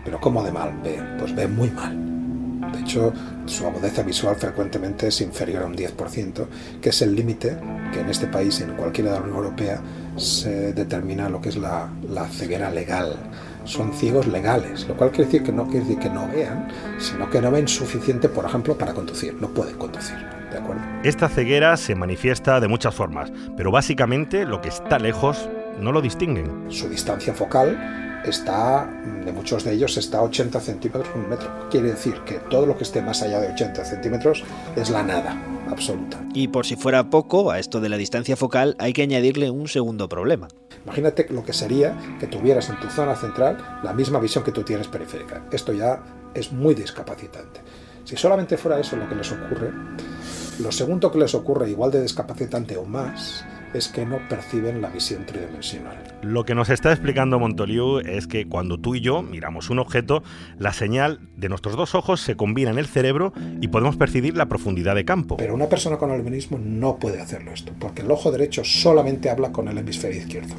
pero 0.04 0.20
¿cómo 0.20 0.44
de 0.44 0.52
mal 0.52 0.74
ve? 0.84 1.00
Pues 1.20 1.36
ve 1.36 1.48
muy 1.48 1.70
mal. 1.70 2.72
De 2.72 2.82
hecho, 2.82 3.14
su 3.46 3.66
agudeza 3.66 4.02
visual 4.02 4.36
frecuentemente 4.36 5.08
es 5.08 5.22
inferior 5.22 5.64
a 5.64 5.66
un 5.68 5.76
10%, 5.76 6.46
que 6.82 6.90
es 6.90 7.02
el 7.02 7.16
límite 7.16 7.58
que 7.94 8.00
en 8.00 8.10
este 8.10 8.28
país, 8.28 8.60
en 8.62 8.76
cualquiera 8.76 9.12
de 9.12 9.20
la 9.20 9.24
Unión 9.24 9.38
Europea, 9.38 9.82
se 10.18 10.74
determina 10.74 11.30
lo 11.30 11.42
que 11.42 11.50
es 11.50 11.58
la, 11.58 11.90
la 12.10 12.26
ceguera 12.28 12.70
legal 12.72 13.18
son 13.66 13.94
ciegos 13.94 14.28
legales, 14.28 14.88
lo 14.88 14.96
cual 14.96 15.10
quiere 15.10 15.26
decir 15.26 15.44
que 15.44 15.52
no 15.52 15.66
quiere 15.66 15.82
decir 15.82 16.00
que 16.00 16.10
no 16.10 16.28
vean, 16.28 16.68
sino 17.00 17.30
que 17.30 17.42
no 17.42 17.52
ven 17.52 17.68
suficiente, 17.68 18.30
por 18.30 18.46
ejemplo, 18.46 18.78
para 18.78 18.94
conducir, 18.94 19.34
no 19.42 19.50
pueden 19.50 19.76
conducir. 19.78 20.35
¿De 20.56 20.62
acuerdo? 20.62 20.82
Esta 21.04 21.28
ceguera 21.28 21.76
se 21.76 21.96
manifiesta 21.96 22.62
de 22.62 22.70
muchas 22.70 22.96
formas, 22.96 23.30
pero 23.58 23.72
básicamente 23.72 24.46
lo 24.46 24.62
que 24.62 24.70
está 24.70 25.00
lejos 25.00 25.50
no 25.82 25.92
lo 25.92 26.02
distinguen. 26.02 26.72
Su 26.72 26.88
distancia 26.88 27.34
focal 27.34 28.22
está, 28.24 28.90
de 29.26 29.34
muchos 29.34 29.66
de 29.66 29.74
ellos, 29.74 29.98
está 29.98 30.20
a 30.20 30.22
80 30.22 30.58
centímetros 30.62 31.14
un 31.14 31.28
metro. 31.28 31.50
Quiere 31.70 31.90
decir 31.90 32.22
que 32.26 32.36
todo 32.36 32.66
lo 32.66 32.78
que 32.78 32.86
esté 32.86 33.02
más 33.02 33.22
allá 33.22 33.42
de 33.42 33.52
80 33.52 33.84
centímetros 33.84 34.46
es 34.78 34.90
la 34.90 35.04
nada. 35.04 35.38
absoluta. 35.70 36.24
Y 36.34 36.48
por 36.48 36.66
si 36.66 36.78
fuera 36.78 37.10
poco, 37.10 37.52
a 37.52 37.60
esto 37.60 37.82
de 37.82 37.90
la 37.90 37.98
distancia 37.98 38.38
focal 38.38 38.78
hay 38.80 38.94
que 38.94 39.02
añadirle 39.02 39.50
un 39.50 39.68
segundo 39.68 40.08
problema. 40.08 40.48
Imagínate 40.86 41.28
lo 41.32 41.44
que 41.44 41.52
sería 41.52 41.98
que 42.20 42.28
tuvieras 42.28 42.70
en 42.70 42.80
tu 42.80 42.88
zona 42.88 43.16
central 43.16 43.58
la 43.84 43.92
misma 43.92 44.20
visión 44.20 44.44
que 44.44 44.52
tú 44.52 44.64
tienes 44.64 44.88
periférica. 44.88 45.44
Esto 45.52 45.74
ya 45.74 46.02
es 46.34 46.54
muy 46.54 46.76
discapacitante. 46.76 47.62
Si 48.06 48.16
solamente 48.16 48.56
fuera 48.58 48.80
eso 48.80 48.96
lo 48.96 49.10
que 49.10 49.16
les 49.16 49.32
ocurre, 49.32 49.72
lo 50.60 50.72
segundo 50.72 51.12
que 51.12 51.20
les 51.20 51.36
ocurre 51.36 51.70
igual 51.70 51.92
de 51.92 52.02
discapacitante 52.02 52.78
o 52.78 52.86
más 52.86 53.46
es 53.74 53.90
que 53.90 54.06
no 54.06 54.20
perciben 54.30 54.82
la 54.82 54.90
visión 54.90 55.26
tridimensional. 55.26 55.98
Lo 56.22 56.46
que 56.46 56.56
nos 56.56 56.70
está 56.70 56.92
explicando 56.92 57.40
Montoliu 57.40 58.00
es 58.00 58.26
que 58.26 58.48
cuando 58.48 58.80
tú 58.80 58.96
y 58.96 59.02
yo 59.02 59.22
miramos 59.22 59.70
un 59.70 59.80
objeto, 59.80 60.24
la 60.58 60.72
señal 60.72 61.20
de 61.36 61.50
nuestros 61.50 61.76
dos 61.76 61.94
ojos 61.94 62.22
se 62.22 62.38
combina 62.38 62.72
en 62.72 62.78
el 62.78 62.86
cerebro 62.86 63.34
y 63.60 63.68
podemos 63.68 63.98
percibir 63.98 64.38
la 64.38 64.46
profundidad 64.46 64.96
de 64.96 65.04
campo. 65.04 65.36
Pero 65.38 65.54
una 65.54 65.68
persona 65.68 65.98
con 65.98 66.10
albinismo 66.10 66.58
no 66.58 66.98
puede 66.98 67.22
hacerlo 67.22 67.52
esto, 67.52 67.74
porque 67.78 68.02
el 68.02 68.12
ojo 68.12 68.32
derecho 68.32 68.64
solamente 68.64 69.30
habla 69.30 69.52
con 69.52 69.68
el 69.68 69.78
hemisferio 69.78 70.20
izquierdo 70.20 70.56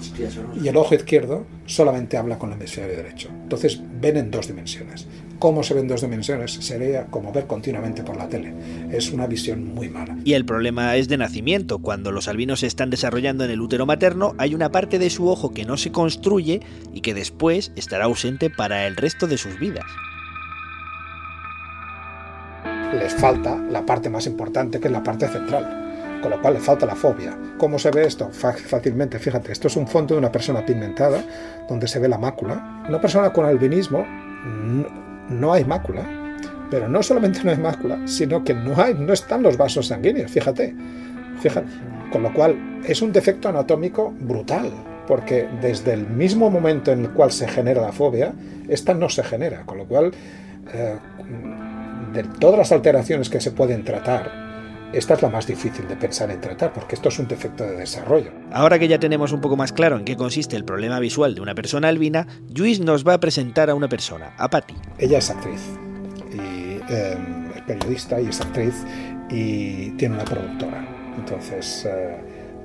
y 0.63 0.69
el 0.69 0.77
ojo 0.77 0.95
izquierdo 0.95 1.47
solamente 1.65 2.19
habla 2.19 2.39
con 2.39 2.53
el 2.53 2.59
hemisferio 2.59 2.97
derecho. 2.97 3.31
Entonces 3.31 3.81
ven 3.99 4.19
en 4.19 4.31
dos 4.31 4.47
dimensiones 4.47 5.09
cómo 5.39 5.63
se 5.63 5.75
ven 5.75 5.89
dos 5.89 6.01
dimensiones 6.01 6.53
sería 6.53 7.07
como 7.07 7.33
ver 7.33 7.47
continuamente 7.47 8.03
por 8.03 8.17
la 8.17 8.29
tele. 8.29 8.55
Es 8.91 9.13
una 9.13 9.27
visión 9.27 9.75
muy 9.75 9.89
mala. 9.89 10.17
Y 10.25 10.35
el 10.35 10.45
problema 10.45 10.97
es 10.97 11.09
de 11.09 11.17
nacimiento. 11.17 11.79
Cuando 11.79 12.13
los 12.13 12.29
albinos 12.29 12.61
se 12.61 12.67
están 12.67 12.91
desarrollando 12.91 13.45
en 13.45 13.51
el 13.51 13.61
útero 13.61 13.87
materno, 13.87 14.35
hay 14.39 14.55
una 14.55 14.71
parte 14.71 14.99
de 14.99 15.11
su 15.11 15.29
ojo 15.29 15.53
que 15.53 15.65
no 15.65 15.77
se 15.77 15.93
construye 15.93 16.61
y 16.93 17.01
que 17.01 17.15
después 17.15 17.73
estará 17.77 18.05
ausente 18.05 18.51
para 18.51 18.87
el 18.87 18.97
resto 18.97 19.27
de 19.27 19.39
sus 19.39 19.59
vidas. 19.59 19.87
Les 22.93 23.15
falta 23.15 23.57
la 23.71 23.85
parte 23.85 24.09
más 24.09 24.27
importante 24.27 24.81
que 24.81 24.89
es 24.89 24.93
la 24.93 25.03
parte 25.03 25.29
central, 25.29 26.21
con 26.23 26.31
lo 26.31 26.41
cual 26.41 26.55
le 26.55 26.61
falta 26.61 26.87
la 26.87 26.95
fobia. 26.95 27.37
¿Cómo 27.59 27.79
se 27.79 27.91
ve 27.91 28.07
esto? 28.07 28.31
Fácilmente, 28.31 29.19
fíjate, 29.19 29.53
esto 29.53 29.69
es 29.69 29.77
un 29.77 29.87
fondo 29.87 30.15
de 30.15 30.21
una 30.21 30.33
persona 30.33 30.65
pigmentada 30.65 31.23
donde 31.69 31.89
se 31.89 31.99
ve 31.99 32.09
la 32.09 32.19
mácula. 32.19 32.85
Una 32.89 33.01
persona 33.01 33.33
con 33.33 33.45
albinismo 33.45 34.07
no 35.29 35.53
hay 35.53 35.65
mácula. 35.65 36.05
Pero 36.71 36.89
no 36.89 37.03
solamente 37.03 37.41
no 37.45 37.51
hay 37.51 37.59
mácula, 37.59 37.99
sino 38.07 38.43
que 38.43 38.55
no, 38.55 38.75
hay, 38.81 38.95
no 38.95 39.13
están 39.13 39.43
los 39.43 39.57
vasos 39.57 39.87
sanguíneos, 39.87 40.31
fíjate. 40.31 40.75
Fíjate. 41.41 41.69
Con 42.11 42.23
lo 42.23 42.33
cual 42.33 42.81
es 42.85 43.03
un 43.03 43.13
defecto 43.13 43.49
anatómico 43.49 44.13
brutal, 44.19 44.73
porque 45.07 45.49
desde 45.61 45.93
el 45.93 46.07
mismo 46.09 46.51
momento 46.51 46.93
en 46.93 47.03
el 47.03 47.11
cual 47.11 47.31
se 47.31 47.47
genera 47.47 47.83
la 47.83 47.93
fobia, 47.93 48.33
esta 48.69 48.95
no 48.95 49.09
se 49.09 49.23
genera. 49.23 49.63
Con 49.65 49.79
lo 49.79 49.87
cual, 49.87 50.13
eh, 50.73 50.97
de 52.13 52.23
todas 52.25 52.59
las 52.59 52.73
alteraciones 52.73 53.29
que 53.29 53.41
se 53.41 53.53
pueden 53.53 53.85
tratar, 53.85 54.46
esta 54.97 55.15
es 55.15 55.23
la 55.23 55.29
más 55.29 55.47
difícil 55.47 55.87
de 55.89 55.97
pensar 55.97 56.31
en 56.31 56.41
tratar, 56.41 56.73
porque 56.73 56.95
esto 56.95 57.09
es 57.09 57.19
un 57.19 57.29
defecto 57.29 57.65
de 57.65 57.77
desarrollo. 57.77 58.31
Ahora 58.53 58.79
que 58.79 58.89
ya 58.89 58.99
tenemos 58.99 59.33
un 59.33 59.41
poco 59.41 59.57
más 59.57 59.73
claro 59.73 59.97
en 59.97 60.05
qué 60.05 60.17
consiste 60.17 60.57
el 60.57 60.65
problema 60.65 60.99
visual 61.01 61.35
de 61.35 61.41
una 61.41 61.55
persona 61.55 61.89
albina, 61.89 62.27
Luis 62.55 62.81
nos 62.81 63.07
va 63.07 63.15
a 63.15 63.21
presentar 63.21 63.71
a 63.71 63.75
una 63.75 63.89
persona, 63.89 64.33
a 64.39 64.49
Patty. 64.49 64.75
Ella 64.99 65.19
es 65.19 65.31
actriz, 65.31 65.61
y, 66.33 66.81
em, 66.93 67.51
es 67.55 67.63
periodista 67.67 68.21
y 68.21 68.29
es 68.29 68.41
actriz, 68.41 68.75
y 69.31 69.91
tiene 69.93 70.15
una 70.15 70.25
productora. 70.25 70.87
Entonces, 71.19 71.87
eh, 71.87 72.17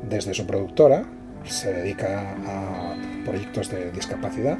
desde 0.10 0.34
su 0.34 0.46
productora, 0.46 1.04
se 1.44 1.74
dedica 1.74 2.36
a 2.46 2.96
proyectos 3.26 3.70
de 3.70 3.92
discapacidad 3.92 4.58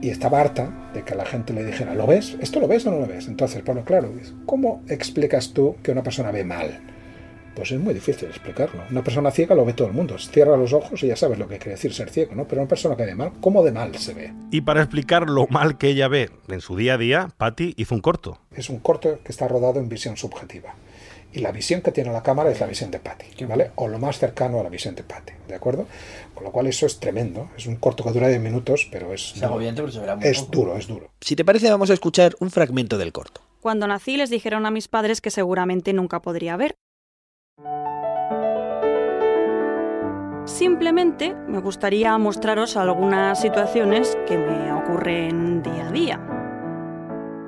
y 0.00 0.10
estaba 0.10 0.40
harta 0.40 0.90
de 0.94 1.02
que 1.02 1.14
la 1.14 1.24
gente 1.24 1.52
le 1.52 1.64
dijera, 1.64 1.94
¿lo 1.94 2.06
ves? 2.06 2.36
¿Esto 2.40 2.60
lo 2.60 2.68
ves 2.68 2.86
o 2.86 2.90
no 2.90 3.00
lo 3.00 3.06
ves? 3.06 3.28
Entonces, 3.28 3.64
bueno, 3.64 3.84
claro, 3.84 4.12
¿cómo 4.46 4.82
explicas 4.88 5.52
tú 5.52 5.76
que 5.82 5.92
una 5.92 6.02
persona 6.02 6.30
ve 6.30 6.44
mal? 6.44 6.80
Pues 7.54 7.72
es 7.72 7.80
muy 7.80 7.92
difícil 7.92 8.28
explicarlo. 8.28 8.82
Una 8.90 9.02
persona 9.02 9.30
ciega 9.30 9.54
lo 9.54 9.64
ve 9.64 9.72
todo 9.72 9.88
el 9.88 9.92
mundo. 9.92 10.16
Cierra 10.18 10.56
los 10.56 10.72
ojos 10.72 11.02
y 11.02 11.08
ya 11.08 11.16
sabes 11.16 11.38
lo 11.38 11.48
que 11.48 11.58
quiere 11.58 11.72
decir 11.72 11.92
ser 11.92 12.08
ciego, 12.08 12.34
¿no? 12.34 12.46
Pero 12.46 12.62
una 12.62 12.68
persona 12.68 12.96
que 12.96 13.04
ve 13.04 13.14
mal, 13.14 13.32
¿cómo 13.40 13.62
de 13.62 13.72
mal 13.72 13.94
se 13.96 14.14
ve? 14.14 14.32
Y 14.50 14.62
para 14.62 14.80
explicar 14.80 15.28
lo 15.28 15.46
mal 15.48 15.76
que 15.76 15.88
ella 15.88 16.08
ve 16.08 16.30
en 16.48 16.60
su 16.60 16.76
día 16.76 16.94
a 16.94 16.98
día, 16.98 17.28
Patty 17.36 17.74
hizo 17.76 17.94
un 17.94 18.00
corto. 18.00 18.38
Es 18.54 18.70
un 18.70 18.78
corto 18.78 19.18
que 19.24 19.32
está 19.32 19.48
rodado 19.48 19.80
en 19.80 19.88
visión 19.88 20.16
subjetiva 20.16 20.74
y 21.32 21.40
la 21.40 21.52
visión 21.52 21.80
que 21.80 21.92
tiene 21.92 22.12
la 22.12 22.22
cámara 22.22 22.50
es 22.50 22.60
la 22.60 22.66
visión 22.66 22.90
de 22.90 22.98
Patty, 22.98 23.44
¿vale? 23.44 23.70
O 23.76 23.88
lo 23.88 23.98
más 23.98 24.18
cercano 24.18 24.60
a 24.60 24.62
la 24.62 24.68
visión 24.68 24.94
de 24.94 25.02
Patty, 25.02 25.32
¿de 25.48 25.54
acuerdo? 25.54 25.86
Con 26.34 26.44
lo 26.44 26.52
cual 26.52 26.66
eso 26.66 26.86
es 26.86 26.98
tremendo. 26.98 27.50
Es 27.56 27.66
un 27.66 27.76
corto 27.76 28.02
que 28.02 28.10
dura 28.10 28.28
10 28.28 28.40
minutos, 28.40 28.88
pero 28.90 29.12
es, 29.12 29.34
duro. 29.40 29.60
es 30.20 30.50
duro, 30.50 30.76
es 30.76 30.86
duro. 30.86 31.10
Si 31.20 31.36
te 31.36 31.44
parece, 31.44 31.70
vamos 31.70 31.90
a 31.90 31.94
escuchar 31.94 32.34
un 32.40 32.50
fragmento 32.50 32.98
del 32.98 33.12
corto. 33.12 33.42
Cuando 33.60 33.86
nací 33.86 34.16
les 34.16 34.30
dijeron 34.30 34.66
a 34.66 34.70
mis 34.70 34.88
padres 34.88 35.20
que 35.20 35.30
seguramente 35.30 35.92
nunca 35.92 36.20
podría 36.20 36.56
ver. 36.56 36.74
Simplemente 40.46 41.34
me 41.46 41.60
gustaría 41.60 42.16
mostraros 42.18 42.76
algunas 42.76 43.40
situaciones 43.40 44.18
que 44.26 44.36
me 44.36 44.72
ocurren 44.72 45.62
día 45.62 45.88
a 45.88 45.92
día. 45.92 46.16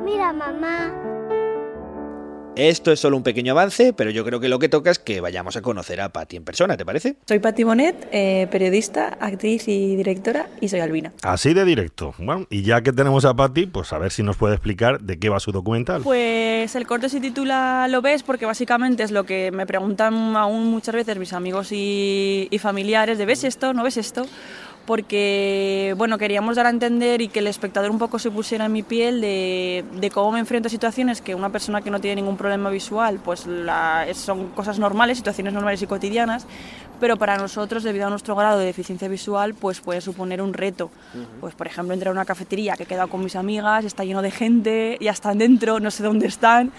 Mira, 0.05 0.33
mamá, 0.33 1.12
esto 2.56 2.92
es 2.92 3.00
solo 3.00 3.16
un 3.16 3.23
pequeño 3.23 3.52
avance, 3.52 3.92
pero 3.92 4.11
yo 4.11 4.25
creo 4.25 4.40
que 4.40 4.49
lo 4.49 4.59
que 4.59 4.68
toca 4.68 4.90
es 4.90 4.99
que 4.99 5.21
vayamos 5.21 5.56
a 5.56 5.62
conocer 5.62 6.00
a 6.00 6.11
Patti 6.11 6.37
en 6.37 6.44
persona, 6.44 6.76
¿te 6.76 6.85
parece? 6.85 7.16
Soy 7.26 7.38
Patti 7.38 7.64
Bonet, 7.64 8.09
eh, 8.12 8.47
periodista, 8.50 9.16
actriz 9.21 9.68
y 9.68 9.97
directora, 9.97 10.49
y 10.61 10.68
soy 10.68 10.80
albina. 10.80 11.12
Así 11.23 11.54
de 11.54 11.64
directo. 11.64 12.14
Bueno, 12.18 12.47
y 12.50 12.62
ya 12.62 12.82
que 12.82 12.92
tenemos 12.92 13.25
a 13.25 13.35
Patti, 13.35 13.66
pues 13.66 13.92
a 13.92 13.99
ver 13.99 14.12
si 14.12 14.23
nos 14.23 14.37
puede 14.37 14.54
explicar 14.54 15.00
de 15.00 15.18
qué 15.18 15.28
va 15.28 15.40
su 15.40 15.52
documental. 15.52 16.02
Pues 16.02 16.75
el 16.75 16.87
corto 16.87 17.09
se 17.09 17.21
titula 17.21 17.87
Lo 17.88 18.02
ves, 18.02 18.23
porque 18.23 18.47
básicamente 18.47 19.02
es 19.02 19.11
lo 19.11 19.25
que 19.25 19.50
me 19.50 19.66
preguntan 19.66 20.37
aún 20.37 20.66
muchas 20.71 20.94
veces 20.94 21.18
mis 21.18 21.32
amigos 21.32 21.73
y, 21.73 22.49
y 22.50 22.59
familiares, 22.59 23.18
de 23.18 23.26
¿ves 23.26 23.44
esto? 23.44 23.73
¿No 23.73 23.82
ves 23.82 23.97
esto? 23.97 24.26
Porque 24.87 25.95
bueno, 25.97 26.19
queríamos 26.19 26.57
dar 26.57 26.67
a 26.67 26.71
entender 26.71 27.21
y 27.21 27.29
que 27.29 27.39
el 27.39 27.47
espectador 27.47 27.91
un 27.91 27.99
poco 27.99 28.19
se 28.19 28.31
pusiera 28.31 28.67
en 28.67 28.73
mi 28.73 28.83
piel 28.83 29.21
de, 29.21 30.11
cómo 30.12 30.33
me 30.33 30.41
enfrento 30.41 30.67
a 30.67 30.71
situaciones 30.71 31.21
que 31.21 31.35
una 31.35 31.51
persona 31.51 31.83
que 31.83 31.91
no 31.91 32.01
tiene 32.01 32.17
ningún 32.17 32.37
problema 32.37 32.71
visual, 32.71 33.21
pues 33.25 33.47
son 34.15 34.49
cosas 34.49 34.79
normales, 34.79 35.19
situaciones 35.19 35.53
normales 35.53 35.83
y 35.83 35.87
cotidianas, 35.87 36.47
pero 37.02 37.16
para 37.16 37.37
nosotros, 37.37 37.82
debido 37.82 38.06
a 38.06 38.11
nuestro 38.11 38.37
grado 38.37 38.61
de 38.61 38.66
deficiencia 38.66 39.09
visual, 39.09 39.54
pues 39.54 39.80
puede 39.80 40.00
suponer 40.00 40.40
un 40.40 40.54
reto. 40.54 40.88
Pues 41.40 41.52
por 41.52 41.66
ejemplo, 41.66 41.94
entrar 41.94 42.11
a 42.11 42.12
una 42.12 42.25
cafetería 42.25 42.76
que 42.76 42.85
he 42.85 42.87
quedado 42.87 43.09
con 43.09 43.25
mis 43.25 43.35
amigas, 43.35 43.85
está 43.85 44.04
lleno 44.04 44.23
de 44.23 44.30
gente, 44.30 44.99
ya 45.00 45.11
están 45.11 45.38
dentro, 45.38 45.80
no 45.80 45.90
sé 45.90 46.04
dónde 46.04 46.28
están, 46.28 46.71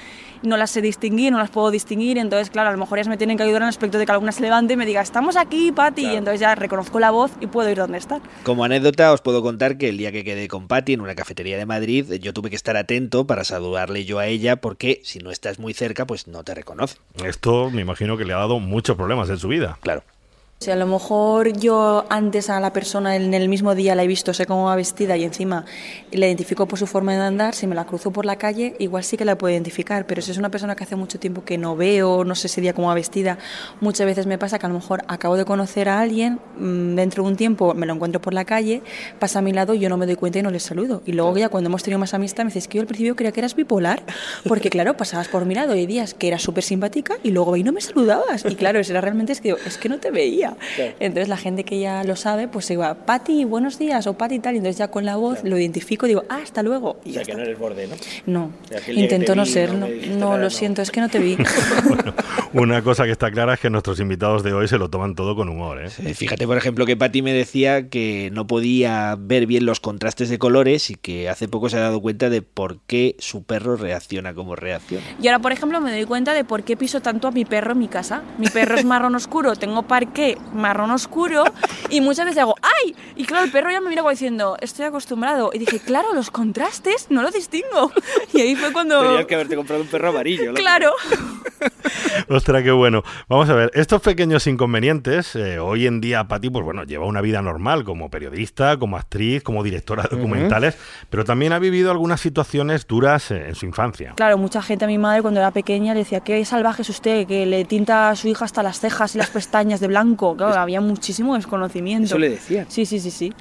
no 0.42 0.56
las 0.56 0.72
sé 0.72 0.82
distinguir, 0.82 1.34
no 1.34 1.40
las 1.40 1.50
puedo 1.50 1.72
distinguir, 1.72 2.18
entonces 2.18 2.50
claro, 2.50 2.70
a 2.70 2.72
lo 2.72 2.78
mejor 2.78 3.00
ellas 3.00 3.10
me 3.10 3.18
tienen 3.18 3.36
que 3.36 3.44
ayudar 3.44 3.64
en 3.64 3.64
el 3.64 3.70
aspecto 3.70 3.98
de 3.98 4.06
que 4.06 4.14
alguna 4.14 4.32
se 4.32 4.42
levante 4.42 4.76
y 4.76 4.78
me 4.78 4.86
diga, 4.86 5.02
estamos 5.02 5.36
aquí, 5.36 5.74
Patti, 5.74 6.06
y 6.06 6.16
entonces 6.16 6.40
ya 6.40 6.56
reconozco 6.56 7.02
la 7.02 7.12
voz 7.12 7.34
y 7.42 7.48
puedo 7.48 7.70
ir 7.70 7.78
donde 7.78 7.98
están. 7.98 8.22
Como 8.44 8.64
anécdota 8.64 9.12
os 9.12 9.20
puedo 9.20 9.42
contar 9.42 9.78
que 9.78 9.90
el 9.90 9.98
día 9.98 10.14
que 10.14 10.24
quedé 10.24 10.48
con 10.48 10.70
Patti 10.70 10.94
en 10.94 11.02
una 11.02 11.16
cafetería 11.16 11.58
de 11.58 11.66
Madrid, 11.66 12.14
yo 12.22 12.34
tuve 12.34 12.50
que 12.50 12.56
estar 12.56 12.78
atento 12.78 13.28
para 13.28 13.44
saludarle 13.44 14.06
yo 14.06 14.20
a 14.20 14.28
ella 14.28 14.56
porque 14.56 15.02
si 15.04 15.20
no 15.20 15.32
estás 15.32 15.60
muy 15.60 15.74
cerca, 15.74 16.08
pues 16.08 16.30
no 16.30 16.46
te 16.46 16.54
reconoce. 16.56 16.98
Esto 17.26 17.70
me 17.70 17.82
imagino 17.82 18.16
que 18.16 18.24
le 18.24 18.32
ha 18.32 18.38
dado 18.38 18.62
muchos 18.62 18.96
problemas 18.96 19.30
en 19.30 19.38
su 19.38 19.50
vida. 19.50 19.78
Claro. 19.82 20.04
Si 20.64 20.72
a 20.72 20.78
lo 20.78 20.88
mejor 20.88 21.52
yo 21.52 22.06
antes 22.08 22.50
a 22.50 22.58
la 22.62 22.72
persona 22.72 23.18
en 23.18 23.34
el 23.34 23.50
mismo 23.50 23.76
día 23.76 23.96
la 23.96 24.04
he 24.06 24.08
visto, 24.08 24.34
sé 24.34 24.46
cómo 24.46 24.68
va 24.68 24.78
vestida 24.78 25.18
y 25.18 25.26
encima 25.26 25.66
la 26.14 26.26
identifico 26.26 26.70
por 26.70 26.80
su 26.80 26.88
forma 26.88 27.12
de 27.12 27.20
andar, 27.20 27.54
si 27.54 27.68
me 27.68 27.76
la 27.76 27.84
cruzo 27.84 28.12
por 28.12 28.26
la 28.26 28.38
calle, 28.38 28.74
igual 28.80 29.04
sí 29.04 29.18
que 29.18 29.26
la 29.26 29.38
puedo 29.38 29.52
identificar, 29.52 30.08
pero 30.08 30.22
si 30.22 30.32
es 30.32 30.38
una 30.38 30.48
persona 30.48 30.78
que 30.78 30.86
hace 30.86 30.96
mucho 30.96 31.20
tiempo 31.20 31.44
que 31.44 31.58
no 31.58 31.76
veo, 31.76 32.24
no 32.24 32.34
sé 32.34 32.48
ese 32.48 32.62
día 32.62 32.72
cómo 32.72 32.88
va 32.88 32.94
vestida, 32.94 33.38
muchas 33.82 34.06
veces 34.06 34.26
me 34.26 34.38
pasa 34.38 34.58
que 34.58 34.66
a 34.66 34.70
lo 34.70 34.76
mejor 34.76 35.04
acabo 35.10 35.36
de 35.36 35.44
conocer 35.44 35.90
a 35.90 36.00
alguien, 36.00 36.40
mm, 36.58 36.96
dentro 36.96 37.26
de 37.26 37.32
un 37.32 37.36
tiempo 37.36 37.74
me 37.74 37.86
lo 37.86 37.96
encuentro 37.96 38.22
por 38.22 38.34
la 38.34 38.46
calle, 38.46 38.84
pasa 39.20 39.40
a 39.40 39.42
mi 39.42 39.52
lado 39.52 39.74
yo 39.74 39.90
no 39.90 39.98
me 39.98 40.06
doy 40.06 40.16
cuenta 40.16 40.40
y 40.40 40.44
no 40.44 40.50
le 40.50 40.62
saludo. 40.62 41.02
Y 41.06 41.12
luego 41.12 41.38
ya 41.38 41.50
cuando 41.50 41.68
hemos 41.68 41.84
tenido 41.84 42.00
más 42.00 42.14
amistad 42.14 42.46
me 42.46 42.52
dices 42.52 42.70
que 42.70 42.78
yo 42.78 42.84
al 42.84 42.88
principio 42.88 43.18
creía 43.18 43.34
que 43.34 43.42
eras 43.42 43.54
bipolar, 43.54 44.02
porque 44.48 44.70
claro, 44.70 44.96
pasabas 44.96 45.28
por 45.28 45.44
mi 45.44 45.56
lado 45.56 45.76
y 45.76 45.86
días 45.86 46.14
que 46.14 46.30
eras 46.30 46.42
súper 46.42 46.64
simpática 46.64 47.16
y 47.22 47.32
luego 47.32 47.58
y 47.58 47.66
no 47.66 47.74
me 47.74 47.82
saludabas. 47.82 48.46
Y 48.46 48.56
claro, 48.56 48.80
era 48.80 49.02
realmente 49.02 49.34
es 49.34 49.42
que, 49.42 49.58
es 49.66 49.78
que 49.78 49.90
no 49.90 50.00
te 50.00 50.10
veía. 50.10 50.53
Entonces 51.00 51.30
la 51.30 51.38
gente 51.38 51.64
que 51.64 51.80
ya 51.80 52.04
lo 52.04 52.16
sabe, 52.16 52.48
pues 52.48 52.66
se 52.66 52.78
va, 52.78 52.94
Pati, 52.94 53.46
buenos 53.46 53.80
días, 53.80 54.08
o 54.08 54.14
Pati 54.14 54.40
tal, 54.40 54.56
y 54.56 54.58
entonces 54.58 54.78
ya 54.78 54.90
con 54.90 55.06
la 55.06 55.16
voz 55.16 55.44
lo 55.44 55.58
identifico, 55.58 56.08
digo, 56.08 56.24
ah, 56.30 56.40
hasta 56.44 56.64
luego. 56.64 57.00
Y 57.06 57.12
o 57.12 57.14
sea, 57.14 57.24
que 57.24 57.36
no 57.36 57.42
eres 57.42 57.58
borde, 57.58 57.88
¿no? 57.88 57.96
No, 58.26 58.52
intento 58.88 59.36
no 59.36 59.46
ser, 59.46 59.74
no, 59.74 59.88
no, 60.18 60.38
lo 60.38 60.50
siento, 60.50 60.82
es 60.82 60.92
que 60.92 61.02
no 61.02 61.10
te 61.10 61.20
vi. 61.20 61.38
una 62.54 62.82
cosa 62.82 63.06
que 63.06 63.12
está 63.12 63.32
clara 63.32 63.56
es 63.56 63.60
que 63.60 63.70
nuestros 63.70 64.00
invitados 64.00 64.44
de 64.44 64.54
hoy 64.54 64.68
se 64.68 64.78
lo 64.78 64.90
toman 64.90 65.16
todo 65.16 65.36
con 65.36 65.50
humor. 65.50 65.84
¿eh? 65.84 65.90
fíjate, 65.90 66.46
por 66.48 66.58
ejemplo, 66.58 66.86
que 66.86 66.98
Pati 66.98 67.22
me 67.22 67.34
decía 67.34 67.90
que 67.90 68.30
no 68.34 68.48
podía 68.48 69.16
ver 69.20 69.46
bien 69.46 69.66
los 69.66 69.80
contrastes 69.80 70.30
de 70.30 70.38
colores 70.38 70.90
y 70.90 70.96
que 70.96 71.30
hace 71.30 71.48
poco 71.48 71.70
se 71.70 71.78
ha 71.78 71.82
dado 71.82 72.02
cuenta 72.02 72.30
de 72.30 72.42
por 72.42 72.80
qué 72.82 73.16
su 73.20 73.44
perro 73.44 73.76
reacciona 73.76 74.34
como 74.34 74.56
reacciona. 74.56 75.04
Y 75.22 75.28
ahora, 75.28 75.40
por 75.40 75.52
ejemplo, 75.52 75.82
me 75.82 75.92
doy 75.92 76.06
cuenta 76.06 76.34
de 76.34 76.44
por 76.44 76.64
qué 76.64 76.78
piso 76.78 77.02
tanto 77.02 77.28
a 77.28 77.32
mi 77.32 77.46
perro 77.46 77.74
en 77.74 77.80
mi 77.80 77.88
casa. 77.88 78.24
Mi 78.38 78.48
perro 78.48 78.76
es 78.76 78.86
marrón 78.86 79.16
oscuro, 79.16 79.56
tengo 79.56 79.84
parqué 79.84 80.38
marrón 80.54 80.92
oscuro 80.92 81.44
y 81.90 82.02
muchas 82.02 82.26
veces 82.26 82.42
hago 82.42 82.56
¡ay! 82.62 82.96
Y 83.16 83.26
claro, 83.26 83.46
el 83.46 83.52
perro 83.52 83.72
ya 83.72 83.82
me 83.82 83.90
mira 83.90 84.02
como 84.02 84.12
diciendo, 84.12 84.58
estoy 84.62 84.86
acostumbrado. 84.86 85.52
Y 85.54 85.60
dije, 85.60 85.80
claro, 85.80 86.14
los 86.14 86.32
contrastes 86.32 87.08
no 87.10 87.22
lo 87.22 87.32
distingo. 87.32 87.92
Y 88.34 88.42
ahí 88.42 88.56
fue 88.56 88.74
cuando... 88.74 89.00
Tenías 89.02 89.26
que 89.26 89.36
haberte 89.36 89.56
comprado 89.56 89.84
un 89.84 89.88
perro 89.88 90.10
amarillo. 90.10 90.54
Claro. 90.56 90.94
Ostras, 92.30 92.64
qué 92.64 92.72
bueno. 92.72 93.04
Vamos 93.28 93.50
a 93.50 93.54
ver, 93.54 93.72
estos 93.74 94.02
pequeños 94.02 94.48
inconvenientes, 94.48 95.36
eh, 95.36 95.60
hoy 95.60 95.88
en 95.88 96.02
día 96.02 96.28
Pati, 96.28 96.50
pues 96.50 96.66
bueno, 96.66 96.84
lleva 96.84 97.06
una 97.06 97.22
vida 97.22 97.42
normal 97.42 97.84
como 97.84 98.10
periodista, 98.10 98.78
como 98.78 98.98
actriz, 98.98 99.44
como 99.44 99.64
directora 99.64 100.04
de 100.04 100.16
documentales, 100.16 100.78
pero 101.10 101.26
también 101.26 101.54
ha 101.54 101.60
vivido 101.60 101.92
algunas 101.92 102.22
situaciones 102.22 102.88
duras 102.88 103.32
eh, 103.32 103.50
en 103.50 103.56
su 103.56 103.66
infancia. 103.66 104.14
Claro, 104.16 104.38
mucha 104.38 104.62
gente 104.62 104.86
a 104.86 104.88
mi 104.88 104.98
madre 104.98 105.22
cuando 105.22 105.40
era 105.40 105.52
pequeña 105.52 105.94
le 105.94 106.00
decía, 106.00 106.22
qué 106.22 106.44
salvaje 106.46 106.82
es 106.82 106.90
usted, 106.90 107.28
que 107.28 107.46
le 107.46 107.66
tinta 107.66 108.10
a 108.10 108.16
su 108.16 108.28
hija 108.28 108.46
hasta 108.46 108.64
las 108.64 108.80
cejas 108.80 109.16
y 109.16 109.18
las 109.18 109.30
pestañas 109.30 109.80
de 109.80 109.88
blanco. 109.88 110.23
Claro, 110.36 110.60
había 110.60 110.82
muchísimo 110.82 111.36
desconocimiento. 111.36 112.06
Eso 112.06 112.18
le 112.18 112.30
decía. 112.30 112.66
Sí, 112.70 112.86
sí, 112.86 113.00
sí, 113.00 113.12
sí 113.12 113.34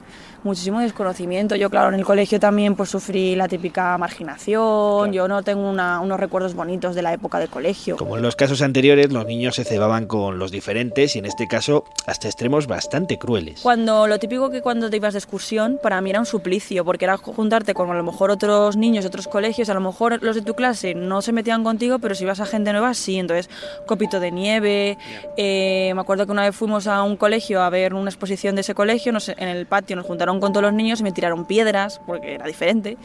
muchísimo 0.44 0.80
desconocimiento. 0.80 1.56
Yo, 1.56 1.70
claro, 1.70 1.88
en 1.88 1.94
el 1.94 2.04
colegio 2.04 2.40
también 2.40 2.74
pues 2.74 2.90
sufrí 2.90 3.36
la 3.36 3.48
típica 3.48 3.96
marginación, 3.98 5.12
yo 5.12 5.28
no 5.28 5.42
tengo 5.42 5.68
unos 5.68 6.20
recuerdos 6.20 6.54
bonitos 6.54 6.94
de 6.94 7.02
la 7.02 7.12
época 7.12 7.38
del 7.38 7.48
colegio. 7.48 7.96
Como 7.96 8.16
en 8.16 8.22
los 8.22 8.36
casos 8.36 8.62
anteriores, 8.62 9.12
los 9.12 9.26
niños 9.26 9.56
se 9.56 9.64
cebaban 9.64 10.06
con 10.06 10.38
los 10.38 10.50
diferentes 10.50 11.16
y 11.16 11.18
en 11.18 11.26
este 11.26 11.46
caso 11.48 11.84
hasta 12.06 12.28
extremos 12.28 12.66
bastante 12.66 13.18
crueles. 13.18 13.60
Cuando 13.62 14.06
lo 14.06 14.18
típico 14.18 14.50
que 14.50 14.62
cuando 14.62 14.90
te 14.90 14.96
ibas 14.96 15.14
de 15.14 15.18
excursión, 15.18 15.78
para 15.82 16.00
mí 16.00 16.10
era 16.10 16.20
un 16.20 16.26
suplicio, 16.26 16.84
porque 16.84 17.04
era 17.04 17.16
juntarte 17.16 17.74
con 17.74 17.90
a 17.90 17.94
lo 17.94 18.02
mejor 18.02 18.30
otros 18.30 18.76
niños 18.76 19.04
de 19.04 19.08
otros 19.08 19.28
colegios, 19.28 19.68
a 19.68 19.74
lo 19.74 19.80
mejor 19.80 20.22
los 20.22 20.36
de 20.36 20.42
tu 20.42 20.54
clase 20.54 20.94
no 20.94 21.22
se 21.22 21.32
metían 21.32 21.64
contigo, 21.64 21.98
pero 21.98 22.14
si 22.14 22.24
ibas 22.24 22.40
a 22.40 22.46
gente 22.46 22.72
nueva, 22.72 22.94
sí. 22.94 23.18
Entonces, 23.18 23.48
copito 23.86 24.20
de 24.20 24.30
nieve. 24.30 24.98
Eh, 25.36 25.92
me 25.94 26.00
acuerdo 26.00 26.26
que 26.26 26.32
una 26.32 26.42
vez 26.42 26.54
fuimos 26.54 26.86
a 26.86 27.02
un 27.02 27.16
colegio 27.16 27.62
a 27.62 27.70
ver 27.70 27.94
una 27.94 28.10
exposición 28.10 28.54
de 28.54 28.62
ese 28.62 28.74
colegio, 28.74 29.12
en 29.36 29.48
el 29.48 29.66
patio 29.66 29.96
nos 29.96 30.06
juntaron 30.06 30.31
con 30.40 30.52
todos 30.52 30.62
los 30.62 30.72
niños 30.72 31.00
y 31.00 31.02
me 31.02 31.12
tiraron 31.12 31.44
piedras, 31.44 32.00
porque 32.06 32.34
era 32.34 32.46
diferente. 32.46 32.96